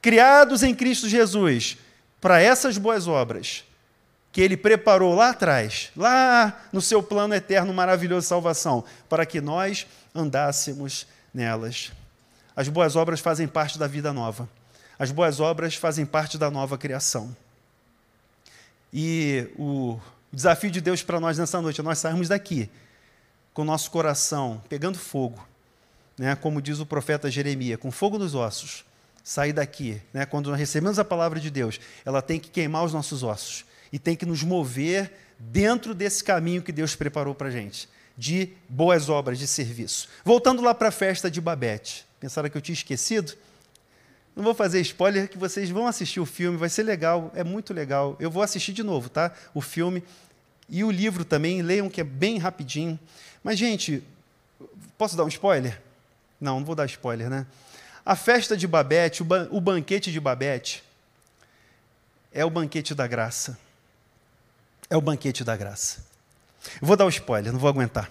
criados 0.00 0.62
em 0.62 0.74
Cristo 0.74 1.10
Jesus, 1.10 1.76
para 2.22 2.40
essas 2.40 2.78
boas 2.78 3.06
obras 3.06 3.64
que 4.32 4.40
ele 4.40 4.56
preparou 4.56 5.14
lá 5.14 5.28
atrás, 5.28 5.90
lá 5.94 6.62
no 6.72 6.80
seu 6.80 7.02
plano 7.02 7.34
eterno 7.34 7.74
maravilhoso 7.74 8.22
de 8.22 8.28
salvação, 8.28 8.82
para 9.10 9.26
que 9.26 9.42
nós 9.42 9.86
andássemos 10.14 11.06
nelas. 11.34 11.92
As 12.56 12.68
boas 12.68 12.94
obras 12.94 13.20
fazem 13.20 13.48
parte 13.48 13.78
da 13.78 13.86
vida 13.86 14.12
nova. 14.12 14.48
As 14.98 15.10
boas 15.10 15.40
obras 15.40 15.74
fazem 15.74 16.06
parte 16.06 16.38
da 16.38 16.50
nova 16.50 16.78
criação. 16.78 17.36
E 18.92 19.48
o 19.58 19.98
desafio 20.32 20.70
de 20.70 20.80
Deus 20.80 21.02
para 21.02 21.18
nós 21.18 21.36
nessa 21.36 21.60
noite 21.60 21.80
é 21.80 21.84
nós 21.84 21.98
sairmos 21.98 22.28
daqui 22.28 22.70
com 23.52 23.62
o 23.62 23.64
nosso 23.64 23.90
coração 23.90 24.62
pegando 24.68 24.98
fogo, 24.98 25.44
né? 26.16 26.36
como 26.36 26.62
diz 26.62 26.78
o 26.78 26.86
profeta 26.86 27.30
Jeremias, 27.30 27.80
com 27.80 27.90
fogo 27.90 28.18
nos 28.18 28.34
ossos, 28.34 28.84
sair 29.24 29.54
daqui, 29.54 30.02
né, 30.12 30.26
quando 30.26 30.50
nós 30.50 30.58
recebemos 30.58 30.98
a 30.98 31.04
palavra 31.04 31.40
de 31.40 31.50
Deus, 31.50 31.80
ela 32.04 32.20
tem 32.20 32.38
que 32.38 32.50
queimar 32.50 32.84
os 32.84 32.92
nossos 32.92 33.22
ossos 33.22 33.64
e 33.90 33.98
tem 33.98 34.14
que 34.14 34.26
nos 34.26 34.42
mover 34.42 35.10
dentro 35.38 35.94
desse 35.94 36.22
caminho 36.22 36.60
que 36.60 36.70
Deus 36.70 36.94
preparou 36.94 37.34
para 37.34 37.48
a 37.48 37.50
gente, 37.50 37.88
de 38.16 38.50
boas 38.68 39.08
obras, 39.08 39.38
de 39.38 39.46
serviço. 39.46 40.08
Voltando 40.24 40.62
lá 40.62 40.74
para 40.74 40.88
a 40.88 40.92
festa 40.92 41.30
de 41.30 41.40
Babette, 41.40 42.06
pensaram 42.20 42.48
que 42.48 42.56
eu 42.56 42.62
tinha 42.62 42.74
esquecido? 42.74 43.34
Não 44.34 44.42
vou 44.42 44.54
fazer 44.54 44.80
spoiler, 44.80 45.28
que 45.28 45.38
vocês 45.38 45.70
vão 45.70 45.86
assistir 45.86 46.20
o 46.20 46.26
filme, 46.26 46.56
vai 46.56 46.68
ser 46.68 46.82
legal, 46.82 47.30
é 47.34 47.44
muito 47.44 47.72
legal. 47.72 48.16
Eu 48.18 48.30
vou 48.30 48.42
assistir 48.42 48.72
de 48.72 48.82
novo, 48.82 49.08
tá? 49.08 49.32
O 49.52 49.60
filme 49.60 50.02
e 50.68 50.82
o 50.82 50.90
livro 50.90 51.24
também, 51.24 51.62
leiam 51.62 51.88
que 51.88 52.00
é 52.00 52.04
bem 52.04 52.38
rapidinho. 52.38 52.98
Mas, 53.42 53.58
gente, 53.58 54.02
posso 54.98 55.16
dar 55.16 55.24
um 55.24 55.28
spoiler? 55.28 55.80
Não, 56.40 56.58
não 56.58 56.66
vou 56.66 56.74
dar 56.74 56.86
spoiler, 56.86 57.30
né? 57.30 57.46
A 58.04 58.16
festa 58.16 58.56
de 58.56 58.66
Babette, 58.66 59.22
o, 59.22 59.26
o 59.50 59.60
banquete 59.60 60.10
de 60.10 60.20
Babette, 60.20 60.82
é 62.32 62.44
o 62.44 62.50
banquete 62.50 62.94
da 62.94 63.06
graça. 63.06 63.58
É 64.90 64.96
o 64.96 65.00
banquete 65.00 65.44
da 65.44 65.56
graça. 65.56 66.04
Vou 66.80 66.96
dar 66.96 67.04
o 67.04 67.08
um 67.08 67.10
spoiler, 67.10 67.52
não 67.52 67.58
vou 67.58 67.68
aguentar. 67.68 68.10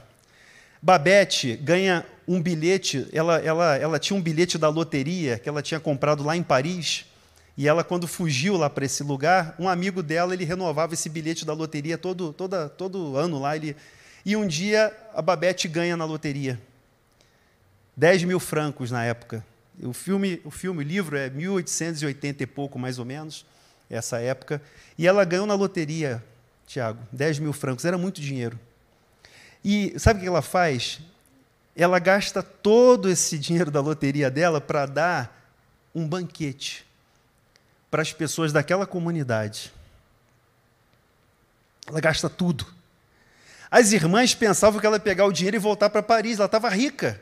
Babette 0.82 1.56
ganha 1.56 2.06
um 2.28 2.42
bilhete, 2.42 3.08
ela, 3.14 3.38
ela, 3.40 3.76
ela 3.78 4.00
tinha 4.00 4.18
um 4.18 4.22
bilhete 4.22 4.58
da 4.58 4.70
loteria 4.70 5.40
que 5.40 5.48
ela 5.48 5.62
tinha 5.62 5.80
comprado 5.80 6.24
lá 6.24 6.36
em 6.36 6.44
Paris, 6.44 7.06
e 7.56 7.68
ela, 7.68 7.84
quando 7.84 8.08
fugiu 8.08 8.58
lá 8.58 8.70
para 8.70 8.86
esse 8.86 9.04
lugar, 9.04 9.56
um 9.60 9.70
amigo 9.70 10.02
dela, 10.02 10.34
ele 10.34 10.44
renovava 10.44 10.96
esse 10.96 11.08
bilhete 11.08 11.46
da 11.46 11.54
loteria 11.54 11.98
todo, 11.98 12.34
todo 12.78 13.16
ano 13.16 13.40
lá. 13.40 13.56
Ele, 13.56 13.76
e 14.26 14.36
um 14.36 14.48
dia 14.48 14.92
a 15.14 15.22
Babette 15.22 15.68
ganha 15.68 15.96
na 15.96 16.06
loteria. 16.06 16.60
10 17.96 18.24
mil 18.24 18.40
francos 18.40 18.90
na 18.90 19.06
época 19.06 19.46
O 19.84 19.94
filme, 19.94 20.42
o 20.44 20.50
filme, 20.50 20.84
o 20.84 20.88
livro 20.88 21.16
é 21.16 21.30
1880 21.30 22.42
e 22.42 22.48
pouco, 22.48 22.80
mais 22.80 22.98
ou 22.98 23.06
menos, 23.06 23.46
essa 23.88 24.20
época. 24.20 24.60
E 24.98 25.08
ela 25.08 25.24
ganhou 25.24 25.46
na 25.46 25.54
loteria, 25.54 26.24
Tiago, 26.68 27.00
10 27.12 27.40
mil 27.40 27.54
francos. 27.54 27.86
Era 27.86 27.98
muito 27.98 28.22
dinheiro. 28.22 28.60
E 29.64 29.94
sabe 29.98 30.20
o 30.20 30.22
que 30.24 30.28
ela 30.28 30.42
faz? 30.42 31.00
Ela 31.76 32.00
gasta 32.00 32.44
todo 32.44 33.10
esse 33.10 33.38
dinheiro 33.38 33.72
da 33.72 33.82
loteria 33.82 34.30
dela 34.30 34.60
para 34.60 34.86
dar 34.86 35.44
um 35.94 36.08
banquete 36.08 36.86
para 37.90 38.02
as 38.02 38.12
pessoas 38.12 38.52
daquela 38.52 38.86
comunidade. 38.86 39.72
Ela 41.88 42.00
gasta 42.00 42.30
tudo. 42.30 42.66
As 43.70 43.92
irmãs 43.92 44.36
pensavam 44.36 44.80
que 44.80 44.86
ela 44.86 44.98
ia 44.98 45.00
pegar 45.00 45.26
o 45.26 45.32
dinheiro 45.32 45.58
e 45.58 45.60
voltar 45.60 45.90
para 45.90 46.04
Paris, 46.04 46.38
ela 46.38 46.46
estava 46.46 46.70
rica. 46.70 47.20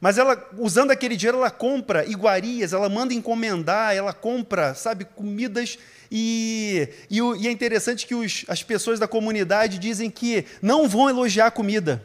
Mas 0.00 0.18
ela, 0.18 0.48
usando 0.58 0.90
aquele 0.90 1.16
dinheiro, 1.16 1.38
ela 1.38 1.50
compra 1.50 2.04
iguarias, 2.04 2.72
ela 2.72 2.88
manda 2.88 3.14
encomendar, 3.14 3.94
ela 3.94 4.12
compra, 4.12 4.74
sabe, 4.74 5.04
comidas. 5.04 5.78
E, 6.10 6.88
e, 7.10 7.18
e 7.18 7.48
é 7.48 7.50
interessante 7.50 8.06
que 8.06 8.14
os, 8.14 8.44
as 8.48 8.62
pessoas 8.62 8.98
da 8.98 9.08
comunidade 9.08 9.78
dizem 9.78 10.10
que 10.10 10.44
não 10.62 10.88
vão 10.88 11.08
elogiar 11.08 11.46
a 11.46 11.50
comida. 11.50 12.04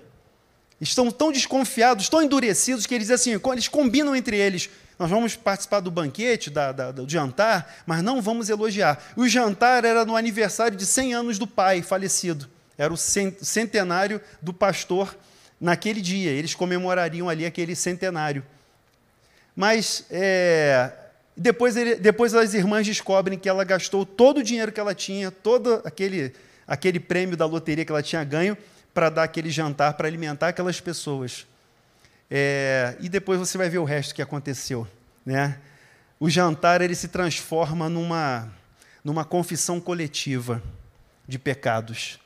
Estão 0.80 1.12
tão 1.12 1.32
desconfiados, 1.32 2.10
tão 2.10 2.24
endurecidos, 2.24 2.88
que 2.88 2.96
eles 2.96 3.12
assim, 3.12 3.40
eles 3.52 3.68
combinam 3.68 4.16
entre 4.16 4.36
eles. 4.36 4.70
Nós 4.98 5.10
vamos 5.10 5.36
participar 5.36 5.80
do 5.80 5.92
banquete, 5.92 6.50
da, 6.50 6.72
da, 6.72 6.92
do 6.92 7.08
jantar, 7.08 7.84
mas 7.86 8.04
não 8.04 8.22
vamos 8.22 8.50
elogiar. 8.50 9.04
O 9.16 9.28
jantar 9.28 9.86
era 9.86 10.06
no 10.06 10.16
aniversário 10.16 10.78
de 10.78 10.86
100 10.86 11.14
anos 11.14 11.38
do 11.38 11.46
pai 11.46 11.82
falecido. 11.82 12.50
Era 12.78 12.92
o 12.92 12.98
centenário 12.98 14.20
do 14.42 14.54
pastor 14.54 15.16
naquele 15.60 16.02
dia. 16.02 16.32
Eles 16.32 16.56
comemorariam 16.56 17.30
ali 17.30 17.46
aquele 17.46 17.76
centenário. 17.76 18.44
Mas 19.56 20.06
é, 20.10 20.92
depois, 21.42 21.76
ele, 21.76 21.96
depois 21.96 22.36
as 22.36 22.54
irmãs 22.54 22.86
descobrem 22.86 23.38
que 23.38 23.50
ela 23.50 23.64
gastou 23.64 24.06
todo 24.06 24.40
o 24.40 24.44
dinheiro 24.44 24.72
que 24.72 24.80
ela 24.80 24.94
tinha, 24.94 25.32
todo 25.32 25.82
aquele, 25.84 26.34
aquele 26.68 27.00
prêmio 27.00 27.36
da 27.36 27.46
loteria 27.46 27.84
que 27.84 27.92
ela 27.92 28.04
tinha 28.04 28.24
ganho, 28.24 28.56
para 28.94 29.10
dar 29.10 29.24
aquele 29.24 29.50
jantar, 29.50 29.94
para 29.94 30.08
alimentar 30.08 30.50
aquelas 30.50 30.80
pessoas. 30.80 31.48
É, 32.30 32.96
e 33.00 33.10
depois 33.10 33.40
você 33.40 33.58
vai 33.58 33.70
ver 33.70 33.80
o 33.80 33.84
resto 33.84 34.14
que 34.14 34.22
aconteceu. 34.22 34.88
Né? 35.26 35.58
O 36.20 36.30
jantar 36.30 36.80
ele 36.82 36.94
se 36.94 37.08
transforma 37.08 37.90
numa, 37.90 38.48
numa 39.04 39.26
confissão 39.26 39.82
coletiva 39.82 40.62
de 41.28 41.40
pecados. 41.40 42.20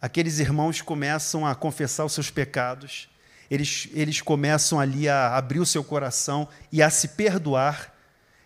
Aqueles 0.00 0.38
irmãos 0.38 0.80
começam 0.80 1.46
a 1.46 1.54
confessar 1.54 2.06
os 2.06 2.14
seus 2.14 2.30
pecados, 2.30 3.10
eles, 3.50 3.88
eles 3.92 4.22
começam 4.22 4.80
ali 4.80 5.08
a 5.08 5.36
abrir 5.36 5.58
o 5.58 5.66
seu 5.66 5.84
coração 5.84 6.48
e 6.72 6.82
a 6.82 6.88
se 6.88 7.08
perdoar. 7.08 7.99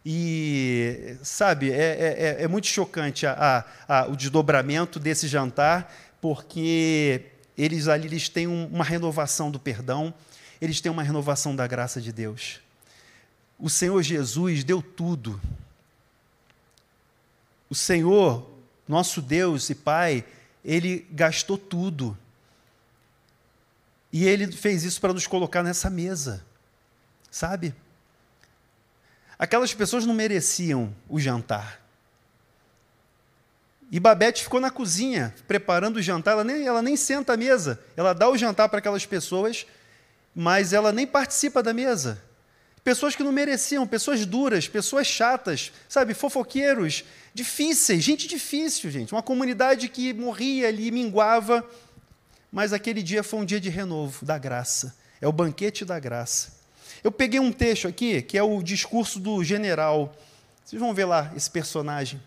E, 0.04 1.16
sabe, 1.22 1.72
é, 1.72 1.76
é, 1.76 2.36
é, 2.40 2.42
é 2.42 2.48
muito 2.48 2.66
chocante 2.66 3.26
a, 3.26 3.64
a, 3.88 4.00
a, 4.00 4.06
o 4.06 4.16
desdobramento 4.16 5.00
desse 5.00 5.26
jantar, 5.26 5.90
porque 6.20 7.22
eles 7.56 7.88
ali 7.88 8.06
eles 8.06 8.28
têm 8.28 8.46
uma 8.46 8.84
renovação 8.84 9.50
do 9.50 9.58
perdão, 9.58 10.12
eles 10.60 10.80
têm 10.80 10.92
uma 10.92 11.02
renovação 11.02 11.56
da 11.56 11.66
graça 11.66 12.00
de 12.00 12.12
Deus. 12.12 12.60
O 13.58 13.70
Senhor 13.70 14.02
Jesus 14.02 14.62
deu 14.62 14.82
tudo. 14.82 15.40
O 17.70 17.74
Senhor, 17.74 18.50
nosso 18.86 19.22
Deus 19.22 19.70
e 19.70 19.74
Pai, 19.74 20.24
ele 20.62 21.06
gastou 21.10 21.56
tudo. 21.56 22.16
E 24.12 24.26
ele 24.26 24.52
fez 24.52 24.84
isso 24.84 25.00
para 25.00 25.12
nos 25.12 25.26
colocar 25.26 25.62
nessa 25.62 25.88
mesa. 25.88 26.44
Sabe? 27.30 27.74
Aquelas 29.38 29.74
pessoas 29.74 30.06
não 30.06 30.14
mereciam 30.14 30.94
o 31.08 31.18
jantar. 31.18 31.80
E 33.90 34.00
Babette 34.00 34.42
ficou 34.42 34.60
na 34.60 34.70
cozinha, 34.70 35.34
preparando 35.46 35.98
o 35.98 36.02
jantar. 36.02 36.32
Ela 36.32 36.44
nem, 36.44 36.66
ela 36.66 36.82
nem 36.82 36.96
senta 36.96 37.34
à 37.34 37.36
mesa. 37.36 37.78
Ela 37.96 38.12
dá 38.12 38.28
o 38.28 38.36
jantar 38.36 38.68
para 38.68 38.78
aquelas 38.78 39.06
pessoas, 39.06 39.66
mas 40.34 40.72
ela 40.72 40.90
nem 40.92 41.06
participa 41.06 41.62
da 41.62 41.72
mesa. 41.72 42.20
Pessoas 42.82 43.16
que 43.16 43.22
não 43.22 43.32
mereciam, 43.32 43.86
pessoas 43.86 44.26
duras, 44.26 44.68
pessoas 44.68 45.06
chatas, 45.06 45.72
sabe, 45.88 46.12
fofoqueiros, 46.12 47.04
difíceis, 47.32 48.02
gente 48.02 48.28
difícil, 48.28 48.90
gente. 48.90 49.12
Uma 49.12 49.22
comunidade 49.22 49.88
que 49.88 50.12
morria 50.12 50.68
ali, 50.68 50.90
minguava. 50.90 51.64
Mas 52.52 52.72
aquele 52.72 53.02
dia 53.02 53.22
foi 53.22 53.40
um 53.40 53.44
dia 53.44 53.60
de 53.60 53.68
renovo, 53.68 54.24
da 54.24 54.36
graça. 54.36 54.94
É 55.20 55.26
o 55.26 55.32
banquete 55.32 55.84
da 55.84 55.98
graça. 55.98 56.53
Eu 57.04 57.12
peguei 57.12 57.38
um 57.38 57.52
texto 57.52 57.86
aqui, 57.86 58.20
que 58.22 58.36
é 58.36 58.42
o 58.42 58.62
discurso 58.62 59.20
do 59.20 59.44
general. 59.44 60.16
Vocês 60.64 60.80
vão 60.80 60.92
ver 60.92 61.04
lá 61.04 61.30
esse 61.36 61.50
personagem 61.50 62.20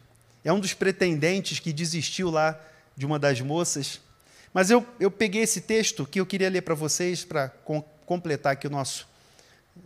é 0.48 0.54
um 0.54 0.62
dos 0.62 0.74
pretendentes 0.74 1.60
que 1.60 1.74
desistiu 1.74 2.30
lá 2.30 2.58
de 2.96 3.06
uma 3.06 3.20
das 3.20 3.42
moças. 3.42 4.00
Mas 4.54 4.70
eu, 4.70 4.86
eu 4.98 5.12
peguei 5.12 5.42
esse 5.42 5.60
texto 5.60 6.06
que 6.06 6.22
eu 6.22 6.26
queria 6.26 6.50
ler 6.50 6.62
para 6.62 6.74
vocês, 6.74 7.26
para 7.26 7.50
com, 7.50 7.82
completar 8.06 8.54
aqui 8.54 8.66
o 8.66 8.70
nosso, 8.70 9.06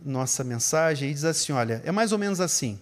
nossa 0.04 0.44
mensagem, 0.44 1.10
e 1.10 1.14
diz 1.14 1.24
assim: 1.24 1.52
olha, 1.52 1.82
é 1.84 1.90
mais 1.90 2.12
ou 2.12 2.18
menos 2.18 2.40
assim. 2.40 2.78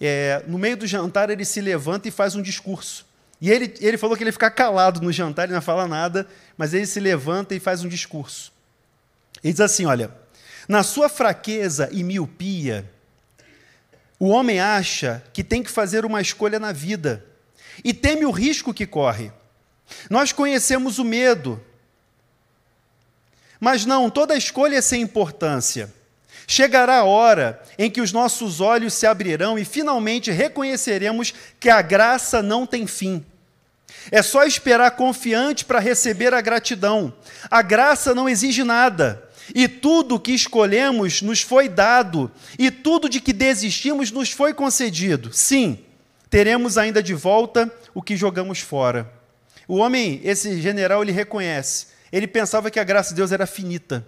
É, 0.00 0.42
no 0.46 0.58
meio 0.58 0.78
do 0.78 0.86
jantar, 0.86 1.28
ele 1.28 1.44
se 1.44 1.60
levanta 1.60 2.08
e 2.08 2.10
faz 2.10 2.34
um 2.34 2.40
discurso. 2.40 3.06
E 3.38 3.50
ele, 3.50 3.74
ele 3.80 3.98
falou 3.98 4.16
que 4.16 4.24
ele 4.24 4.32
fica 4.32 4.50
calado 4.50 5.02
no 5.02 5.12
jantar, 5.12 5.44
ele 5.44 5.52
não 5.52 5.60
fala 5.60 5.86
nada, 5.86 6.26
mas 6.56 6.72
ele 6.72 6.86
se 6.86 7.00
levanta 7.00 7.54
e 7.54 7.60
faz 7.60 7.84
um 7.84 7.88
discurso. 7.88 8.50
Ele 9.42 9.52
diz 9.52 9.60
assim: 9.60 9.84
olha, 9.84 10.10
na 10.68 10.82
sua 10.82 11.08
fraqueza 11.08 11.88
e 11.92 12.02
miopia, 12.02 12.90
o 14.18 14.28
homem 14.28 14.60
acha 14.60 15.22
que 15.32 15.44
tem 15.44 15.62
que 15.62 15.70
fazer 15.70 16.04
uma 16.04 16.20
escolha 16.20 16.58
na 16.58 16.72
vida 16.72 17.24
e 17.84 17.92
teme 17.92 18.24
o 18.24 18.30
risco 18.30 18.72
que 18.72 18.86
corre. 18.86 19.32
Nós 20.08 20.32
conhecemos 20.32 20.98
o 20.98 21.04
medo, 21.04 21.62
mas 23.60 23.84
não, 23.84 24.08
toda 24.08 24.36
escolha 24.36 24.76
é 24.76 24.80
sem 24.80 25.02
importância. 25.02 25.92
Chegará 26.46 26.98
a 26.98 27.04
hora 27.04 27.62
em 27.78 27.90
que 27.90 28.00
os 28.00 28.12
nossos 28.12 28.60
olhos 28.60 28.94
se 28.94 29.06
abrirão 29.06 29.58
e 29.58 29.64
finalmente 29.64 30.30
reconheceremos 30.30 31.32
que 31.58 31.70
a 31.70 31.80
graça 31.80 32.42
não 32.42 32.66
tem 32.66 32.86
fim. 32.86 33.24
É 34.10 34.20
só 34.22 34.44
esperar 34.44 34.90
confiante 34.92 35.64
para 35.64 35.78
receber 35.78 36.34
a 36.34 36.40
gratidão. 36.40 37.12
A 37.50 37.62
graça 37.62 38.14
não 38.14 38.28
exige 38.28 38.62
nada. 38.62 39.23
E 39.52 39.66
tudo 39.66 40.20
que 40.20 40.32
escolhemos 40.32 41.20
nos 41.20 41.42
foi 41.42 41.68
dado, 41.68 42.30
e 42.58 42.70
tudo 42.70 43.08
de 43.08 43.20
que 43.20 43.32
desistimos 43.32 44.10
nos 44.10 44.30
foi 44.30 44.54
concedido. 44.54 45.32
Sim, 45.32 45.78
teremos 46.30 46.78
ainda 46.78 47.02
de 47.02 47.14
volta 47.14 47.72
o 47.92 48.00
que 48.00 48.16
jogamos 48.16 48.60
fora. 48.60 49.12
O 49.66 49.76
homem, 49.76 50.20
esse 50.22 50.60
general, 50.60 51.02
ele 51.02 51.12
reconhece. 51.12 51.88
Ele 52.12 52.26
pensava 52.26 52.70
que 52.70 52.78
a 52.78 52.84
graça 52.84 53.10
de 53.10 53.16
Deus 53.16 53.32
era 53.32 53.46
finita. 53.46 54.06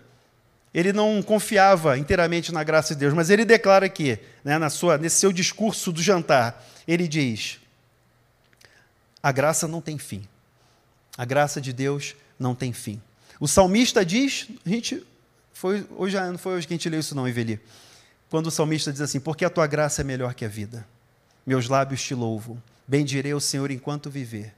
Ele 0.72 0.93
não 0.93 1.22
confiava 1.22 1.99
inteiramente 1.99 2.53
na 2.53 2.62
graça 2.62 2.95
de 2.95 3.01
Deus, 3.01 3.14
mas 3.14 3.30
ele 3.30 3.45
declara 3.45 3.87
aqui, 3.87 4.18
né, 4.45 4.59
na 4.59 4.68
sua, 4.68 4.99
nesse 4.99 5.16
seu 5.16 5.32
discurso 5.32 5.91
do 5.91 6.03
jantar, 6.03 6.64
ele 6.87 7.09
diz: 7.09 7.59
a 9.22 9.32
graça 9.32 9.66
não 9.66 9.80
tem 9.80 9.99
fim. 9.99 10.22
A 11.16 11.24
graça 11.24 11.61
de 11.61 11.72
Deus 11.72 12.14
não 12.39 12.55
tem 12.55 12.72
fim. 12.72 13.01
O 13.41 13.49
salmista 13.49 14.05
diz, 14.05 14.49
a 14.64 14.68
gente 14.68 15.03
foi, 15.57 15.86
hoje, 15.96 16.20
não 16.20 16.36
foi 16.36 16.52
hoje 16.52 16.66
que 16.66 16.74
a 16.74 16.76
gente 16.76 16.90
leu 16.90 17.00
isso, 17.00 17.14
não, 17.14 17.26
Eveli. 17.26 17.59
Quando 18.28 18.48
o 18.48 18.50
salmista 18.50 18.92
diz 18.92 19.00
assim: 19.00 19.18
Porque 19.18 19.42
a 19.42 19.48
tua 19.48 19.66
graça 19.66 20.02
é 20.02 20.04
melhor 20.04 20.34
que 20.34 20.44
a 20.44 20.48
vida, 20.48 20.86
meus 21.46 21.66
lábios 21.66 22.02
te 22.02 22.14
louvam, 22.14 22.62
bendirei 22.86 23.32
o 23.32 23.40
Senhor 23.40 23.70
enquanto 23.70 24.11
viver. 24.11 24.54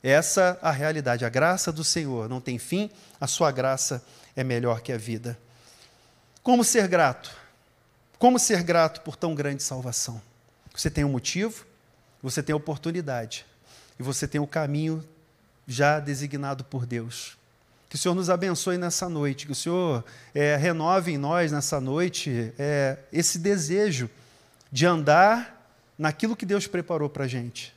Essa 0.00 0.56
é 0.62 0.68
a 0.68 0.70
realidade. 0.70 1.24
A 1.24 1.28
graça 1.28 1.72
do 1.72 1.82
Senhor 1.82 2.28
não 2.28 2.40
tem 2.40 2.60
fim, 2.60 2.88
a 3.20 3.26
sua 3.26 3.50
graça 3.50 4.04
é 4.36 4.44
melhor 4.44 4.82
que 4.82 4.92
a 4.92 4.96
vida. 4.96 5.36
Como 6.44 6.62
ser 6.62 6.86
grato? 6.86 7.36
Como 8.16 8.38
ser 8.38 8.62
grato 8.62 9.00
por 9.00 9.16
tão 9.16 9.34
grande 9.34 9.64
salvação? 9.64 10.22
Você 10.72 10.88
tem 10.88 11.04
um 11.04 11.10
motivo, 11.10 11.66
você 12.22 12.40
tem 12.40 12.54
oportunidade, 12.54 13.44
e 13.98 14.02
você 14.04 14.28
tem 14.28 14.40
o 14.40 14.46
caminho 14.46 15.04
já 15.66 15.98
designado 15.98 16.62
por 16.62 16.86
Deus. 16.86 17.36
Que 17.90 17.96
o 17.96 17.98
Senhor 17.98 18.14
nos 18.14 18.30
abençoe 18.30 18.78
nessa 18.78 19.08
noite, 19.08 19.46
que 19.46 19.52
o 19.52 19.54
Senhor 19.54 20.04
é, 20.32 20.54
renove 20.54 21.10
em 21.10 21.18
nós 21.18 21.50
nessa 21.50 21.80
noite 21.80 22.54
é, 22.56 22.96
esse 23.12 23.36
desejo 23.36 24.08
de 24.70 24.86
andar 24.86 25.74
naquilo 25.98 26.36
que 26.36 26.46
Deus 26.46 26.68
preparou 26.68 27.10
para 27.10 27.24
a 27.24 27.26
gente, 27.26 27.74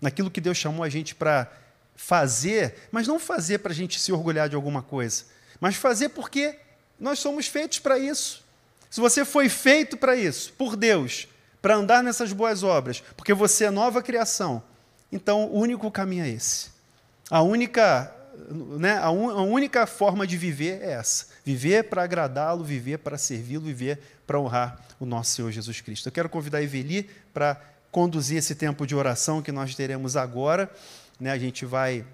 naquilo 0.00 0.30
que 0.30 0.40
Deus 0.40 0.56
chamou 0.56 0.84
a 0.84 0.88
gente 0.88 1.16
para 1.16 1.50
fazer, 1.96 2.88
mas 2.92 3.08
não 3.08 3.18
fazer 3.18 3.58
para 3.58 3.72
a 3.72 3.74
gente 3.74 3.98
se 3.98 4.12
orgulhar 4.12 4.48
de 4.48 4.54
alguma 4.54 4.82
coisa, 4.82 5.24
mas 5.60 5.74
fazer 5.74 6.10
porque 6.10 6.56
nós 6.96 7.18
somos 7.18 7.48
feitos 7.48 7.80
para 7.80 7.98
isso. 7.98 8.44
Se 8.88 9.00
você 9.00 9.24
foi 9.24 9.48
feito 9.48 9.96
para 9.96 10.14
isso, 10.14 10.52
por 10.52 10.76
Deus, 10.76 11.26
para 11.60 11.74
andar 11.74 12.04
nessas 12.04 12.32
boas 12.32 12.62
obras, 12.62 13.02
porque 13.16 13.34
você 13.34 13.64
é 13.64 13.70
nova 13.70 14.00
criação, 14.00 14.62
então 15.10 15.46
o 15.46 15.58
único 15.58 15.90
caminho 15.90 16.24
é 16.24 16.28
esse. 16.28 16.70
A 17.28 17.42
única 17.42 18.14
né, 18.78 18.98
a, 18.98 19.10
un, 19.10 19.30
a 19.30 19.42
única 19.42 19.86
forma 19.86 20.26
de 20.26 20.36
viver 20.36 20.82
é 20.82 20.92
essa: 20.92 21.26
viver 21.44 21.84
para 21.84 22.02
agradá-lo, 22.02 22.64
viver 22.64 22.98
para 22.98 23.18
servi-lo, 23.18 23.64
viver 23.64 24.00
para 24.26 24.38
honrar 24.38 24.84
o 24.98 25.06
nosso 25.06 25.34
Senhor 25.34 25.50
Jesus 25.50 25.80
Cristo. 25.80 26.08
Eu 26.08 26.12
quero 26.12 26.28
convidar 26.28 26.58
a 26.58 26.62
Eveli 26.62 27.08
para 27.32 27.60
conduzir 27.90 28.38
esse 28.38 28.54
tempo 28.54 28.86
de 28.86 28.94
oração 28.94 29.40
que 29.40 29.52
nós 29.52 29.74
teremos 29.74 30.16
agora. 30.16 30.70
Né, 31.18 31.30
a 31.30 31.38
gente 31.38 31.64
vai 31.64 32.04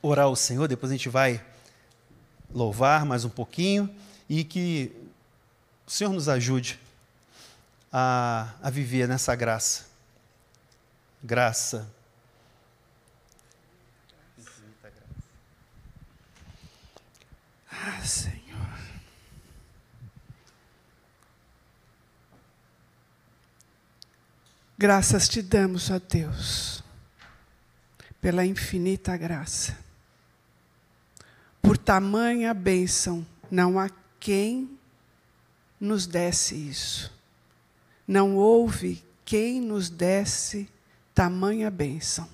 orar 0.00 0.26
ao 0.26 0.36
Senhor, 0.36 0.68
depois 0.68 0.90
a 0.90 0.94
gente 0.94 1.08
vai 1.08 1.40
louvar 2.52 3.04
mais 3.04 3.24
um 3.24 3.30
pouquinho 3.30 3.92
e 4.28 4.44
que 4.44 4.92
o 5.86 5.90
Senhor 5.90 6.12
nos 6.12 6.28
ajude 6.28 6.78
a, 7.92 8.54
a 8.62 8.70
viver 8.70 9.08
nessa 9.08 9.34
graça. 9.34 9.86
Graça. 11.22 11.88
Ah, 14.38 15.21
Senhor. 18.02 18.42
Graças 24.76 25.28
te 25.28 25.40
damos, 25.40 25.90
ó 25.90 25.98
Deus, 25.98 26.82
pela 28.20 28.44
infinita 28.44 29.16
graça. 29.16 29.78
Por 31.60 31.78
tamanha 31.78 32.52
bênção, 32.52 33.24
não 33.50 33.78
há 33.78 33.88
quem 34.18 34.76
nos 35.78 36.06
desse 36.06 36.54
isso. 36.54 37.12
Não 38.06 38.36
houve 38.36 39.04
quem 39.24 39.60
nos 39.60 39.88
desse 39.88 40.68
tamanha 41.14 41.70
bênção. 41.70 42.28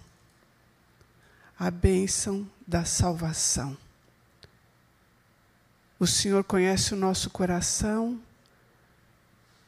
A 1.59 1.71
bênção 1.71 2.49
da 2.67 2.85
salvação. 2.85 3.77
O 5.99 6.07
Senhor 6.07 6.45
conhece 6.45 6.95
o 6.95 6.97
nosso 6.97 7.29
coração, 7.31 8.21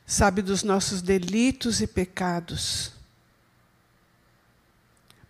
sabe 0.06 0.42
dos 0.42 0.62
nossos 0.62 1.02
delitos 1.02 1.80
e 1.80 1.86
pecados, 1.86 2.92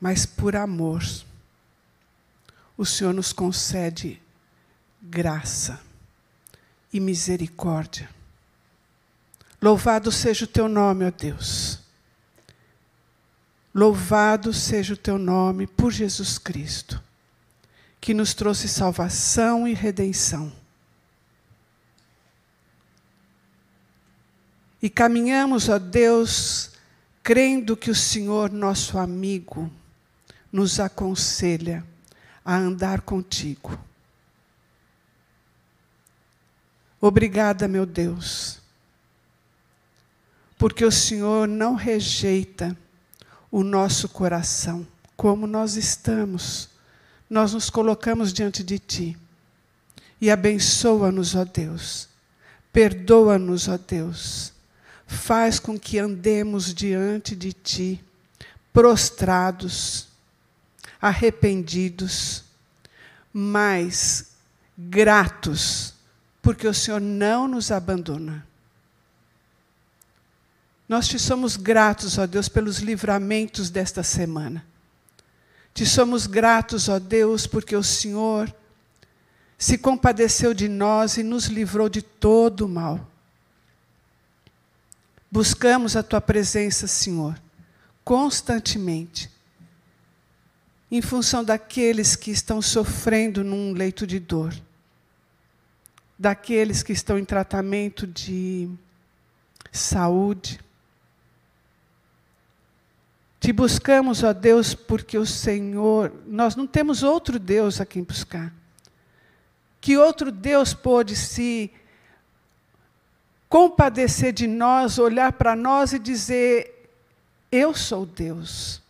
mas 0.00 0.26
por 0.26 0.56
amor, 0.56 1.02
o 2.76 2.84
Senhor 2.84 3.12
nos 3.12 3.32
concede 3.32 4.20
graça 5.02 5.80
e 6.92 7.00
misericórdia. 7.00 8.08
Louvado 9.60 10.10
seja 10.10 10.44
o 10.44 10.48
teu 10.48 10.68
nome, 10.68 11.06
ó 11.06 11.10
Deus. 11.10 11.80
Louvado 13.74 14.52
seja 14.52 14.94
o 14.94 14.96
teu 14.96 15.18
nome 15.18 15.66
por 15.66 15.92
Jesus 15.92 16.38
Cristo, 16.38 17.02
que 18.00 18.12
nos 18.12 18.34
trouxe 18.34 18.66
salvação 18.66 19.68
e 19.68 19.74
redenção. 19.74 20.59
E 24.82 24.88
caminhamos, 24.88 25.68
ó 25.68 25.78
Deus, 25.78 26.70
crendo 27.22 27.76
que 27.76 27.90
o 27.90 27.94
Senhor, 27.94 28.50
nosso 28.50 28.98
amigo, 28.98 29.70
nos 30.50 30.80
aconselha 30.80 31.84
a 32.44 32.56
andar 32.56 33.02
contigo. 33.02 33.78
Obrigada, 37.00 37.68
meu 37.68 37.84
Deus, 37.84 38.58
porque 40.58 40.84
o 40.84 40.92
Senhor 40.92 41.46
não 41.46 41.74
rejeita 41.74 42.76
o 43.50 43.62
nosso 43.62 44.08
coração, 44.08 44.86
como 45.16 45.46
nós 45.46 45.76
estamos. 45.76 46.68
Nós 47.28 47.52
nos 47.52 47.70
colocamos 47.70 48.32
diante 48.32 48.62
de 48.62 48.78
Ti. 48.78 49.18
E 50.20 50.30
abençoa-nos, 50.30 51.34
ó 51.34 51.44
Deus. 51.44 52.08
Perdoa-nos, 52.72 53.68
ó 53.68 53.78
Deus 53.78 54.52
faz 55.10 55.58
com 55.58 55.76
que 55.76 55.98
andemos 55.98 56.72
diante 56.72 57.34
de 57.34 57.52
Ti, 57.52 58.04
prostrados, 58.72 60.06
arrependidos, 61.02 62.44
mas 63.32 64.28
gratos, 64.78 65.94
porque 66.40 66.66
o 66.66 66.72
Senhor 66.72 67.00
não 67.00 67.48
nos 67.48 67.72
abandona. 67.72 68.46
Nós 70.88 71.08
te 71.08 71.18
somos 71.18 71.56
gratos, 71.56 72.16
ó 72.16 72.26
Deus, 72.26 72.48
pelos 72.48 72.78
livramentos 72.78 73.68
desta 73.68 74.04
semana. 74.04 74.64
Te 75.74 75.84
somos 75.84 76.26
gratos, 76.26 76.88
ó 76.88 77.00
Deus, 77.00 77.48
porque 77.48 77.74
o 77.74 77.82
Senhor 77.82 78.52
se 79.58 79.76
compadeceu 79.76 80.54
de 80.54 80.68
nós 80.68 81.16
e 81.16 81.24
nos 81.24 81.46
livrou 81.46 81.88
de 81.88 82.00
todo 82.00 82.66
o 82.66 82.68
mal. 82.68 83.09
Buscamos 85.30 85.94
a 85.94 86.02
tua 86.02 86.20
presença, 86.20 86.88
Senhor, 86.88 87.40
constantemente, 88.02 89.30
em 90.90 91.00
função 91.00 91.44
daqueles 91.44 92.16
que 92.16 92.32
estão 92.32 92.60
sofrendo 92.60 93.44
num 93.44 93.72
leito 93.72 94.04
de 94.06 94.18
dor, 94.18 94.52
daqueles 96.18 96.82
que 96.82 96.92
estão 96.92 97.16
em 97.16 97.24
tratamento 97.24 98.08
de 98.08 98.68
saúde. 99.70 100.58
Te 103.38 103.52
buscamos, 103.52 104.24
ó 104.24 104.32
Deus, 104.32 104.74
porque 104.74 105.16
o 105.16 105.24
Senhor, 105.24 106.12
nós 106.26 106.56
não 106.56 106.66
temos 106.66 107.04
outro 107.04 107.38
Deus 107.38 107.80
a 107.80 107.86
quem 107.86 108.02
buscar. 108.02 108.52
Que 109.80 109.96
outro 109.96 110.32
Deus 110.32 110.74
pôde 110.74 111.14
se 111.14 111.70
compadecer 113.50 114.32
de 114.32 114.46
nós, 114.46 114.96
olhar 114.96 115.32
para 115.32 115.56
nós 115.56 115.92
e 115.92 115.98
dizer: 115.98 116.88
Eu 117.50 117.74
sou 117.74 118.06
Deus. 118.06 118.80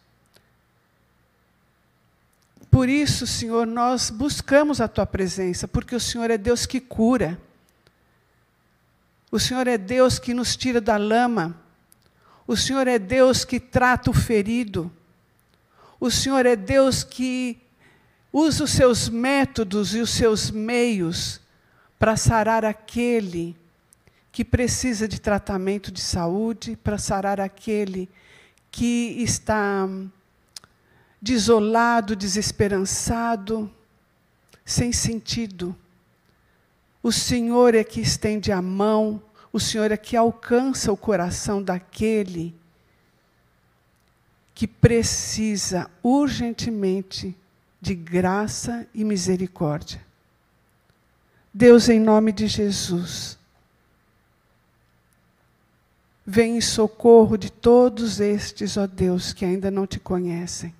Por 2.71 2.89
isso, 2.89 3.27
Senhor, 3.27 3.67
nós 3.67 4.11
buscamos 4.11 4.81
a 4.81 4.87
tua 4.87 5.07
presença, 5.07 5.67
porque 5.67 5.97
o 5.97 5.99
Senhor 5.99 6.31
é 6.31 6.39
Deus 6.39 6.67
que 6.67 6.79
cura. 6.79 7.41
O 9.33 9.41
Senhor 9.41 9.67
é 9.67 9.79
Deus 9.79 10.19
que 10.19 10.35
nos 10.35 10.55
tira 10.57 10.81
da 10.81 10.97
lama. 10.97 11.57
O 12.47 12.57
Senhor 12.57 12.87
é 12.87 12.99
Deus 12.99 13.45
que 13.45 13.59
trata 13.59 14.11
o 14.11 14.15
ferido. 14.15 14.93
O 15.99 16.11
Senhor 16.11 16.47
é 16.47 16.55
Deus 16.55 17.03
que 17.03 17.59
usa 18.33 18.65
os 18.65 18.71
seus 18.71 19.09
métodos 19.09 19.95
e 19.95 20.01
os 20.01 20.11
seus 20.11 20.51
meios 20.51 21.41
para 21.99 22.17
sarar 22.17 22.65
aquele 22.65 23.57
que 24.33 24.45
precisa 24.45 25.09
de 25.09 25.21
tratamento 25.21 25.91
de 25.91 26.01
saúde, 26.01 26.77
para 26.77 26.99
sarar 26.99 27.41
aquele 27.41 28.09
que 28.71 29.17
está 29.19 29.89
desolado, 31.21 32.15
desesperançado, 32.15 33.71
sem 34.65 34.93
sentido. 34.93 35.77
O 37.03 37.11
Senhor 37.11 37.75
é 37.75 37.83
que 37.83 38.01
estende 38.01 38.53
a 38.53 38.63
mão, 38.63 39.23
o 39.53 39.59
Senhor 39.59 39.91
é 39.91 39.97
que 39.97 40.17
alcança 40.17 40.93
o 40.93 40.97
coração 40.97 41.63
daquele 41.63 42.55
que 44.55 44.67
precisa 44.67 45.91
urgentemente 46.03 47.35
de 47.81 47.95
graça 47.95 48.87
e 48.95 49.03
misericórdia. 49.03 50.01
Deus, 51.53 51.89
em 51.89 51.99
nome 51.99 52.31
de 52.31 52.47
Jesus, 52.47 53.40
Vem 56.33 56.59
em 56.59 56.61
socorro 56.61 57.37
de 57.37 57.51
todos 57.51 58.21
estes, 58.21 58.77
ó 58.77 58.87
Deus, 58.87 59.33
que 59.33 59.45
ainda 59.45 59.69
não 59.69 59.85
te 59.85 59.99
conhecem. 59.99 60.73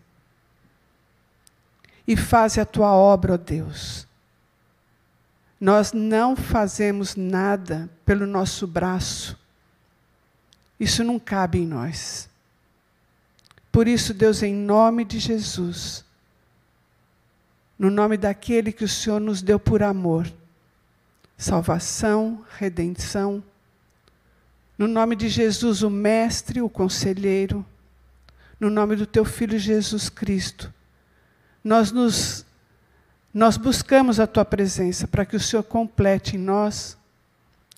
E 2.07 2.17
faze 2.17 2.61
a 2.61 2.65
tua 2.65 2.93
obra, 2.93 3.35
ó 3.35 3.37
Deus. 3.37 4.07
Nós 5.61 5.93
não 5.93 6.37
fazemos 6.37 7.17
nada 7.17 7.91
pelo 8.07 8.29
nosso 8.29 8.65
braço. 8.65 9.37
Isso 10.79 11.03
não 11.03 11.19
cabe 11.19 11.59
em 11.59 11.67
nós. 11.67 12.31
Por 13.73 13.89
isso, 13.89 14.15
Deus, 14.15 14.45
em 14.45 14.55
nome 14.55 15.05
de 15.05 15.19
Jesus, 15.19 16.05
no 17.77 17.91
nome 17.91 18.17
daquele 18.17 18.71
que 18.71 18.85
o 18.85 18.89
Senhor 18.89 19.19
nos 19.19 19.43
deu 19.43 19.59
por 19.59 19.83
amor, 19.83 20.33
salvação, 21.37 22.45
redenção, 22.57 23.43
no 24.81 24.89
nome 24.89 25.15
de 25.15 25.29
Jesus, 25.29 25.83
o 25.83 25.91
Mestre, 25.91 26.63
o 26.63 26.69
Conselheiro, 26.71 27.67
no 28.59 28.71
nome 28.71 28.97
do 28.97 29.05
Teu 29.05 29.27
Filho 29.27 29.59
Jesus 29.59 30.09
Cristo, 30.09 30.73
nós 31.63 31.93
nos 31.93 32.47
nós 33.33 33.59
buscamos 33.59 34.19
a 34.19 34.27
tua 34.27 34.43
presença 34.43 35.07
para 35.07 35.27
que 35.27 35.37
o 35.37 35.41
Senhor 35.41 35.65
complete 35.65 36.37
em 36.37 36.39
nós 36.39 36.97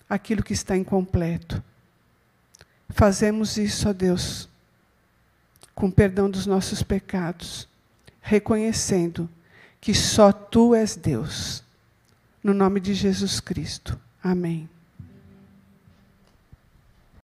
aquilo 0.09 0.41
que 0.41 0.53
está 0.53 0.77
incompleto. 0.77 1.61
Fazemos 2.87 3.57
isso, 3.57 3.89
ó 3.89 3.91
Deus, 3.91 4.47
com 5.75 5.91
perdão 5.91 6.29
dos 6.29 6.45
nossos 6.45 6.83
pecados, 6.83 7.67
reconhecendo 8.21 9.29
que 9.81 9.93
só 9.93 10.31
tu 10.31 10.73
és 10.73 10.95
Deus. 10.95 11.65
No 12.41 12.53
nome 12.53 12.79
de 12.79 12.93
Jesus 12.93 13.41
Cristo. 13.41 13.99
Amém. 14.23 14.69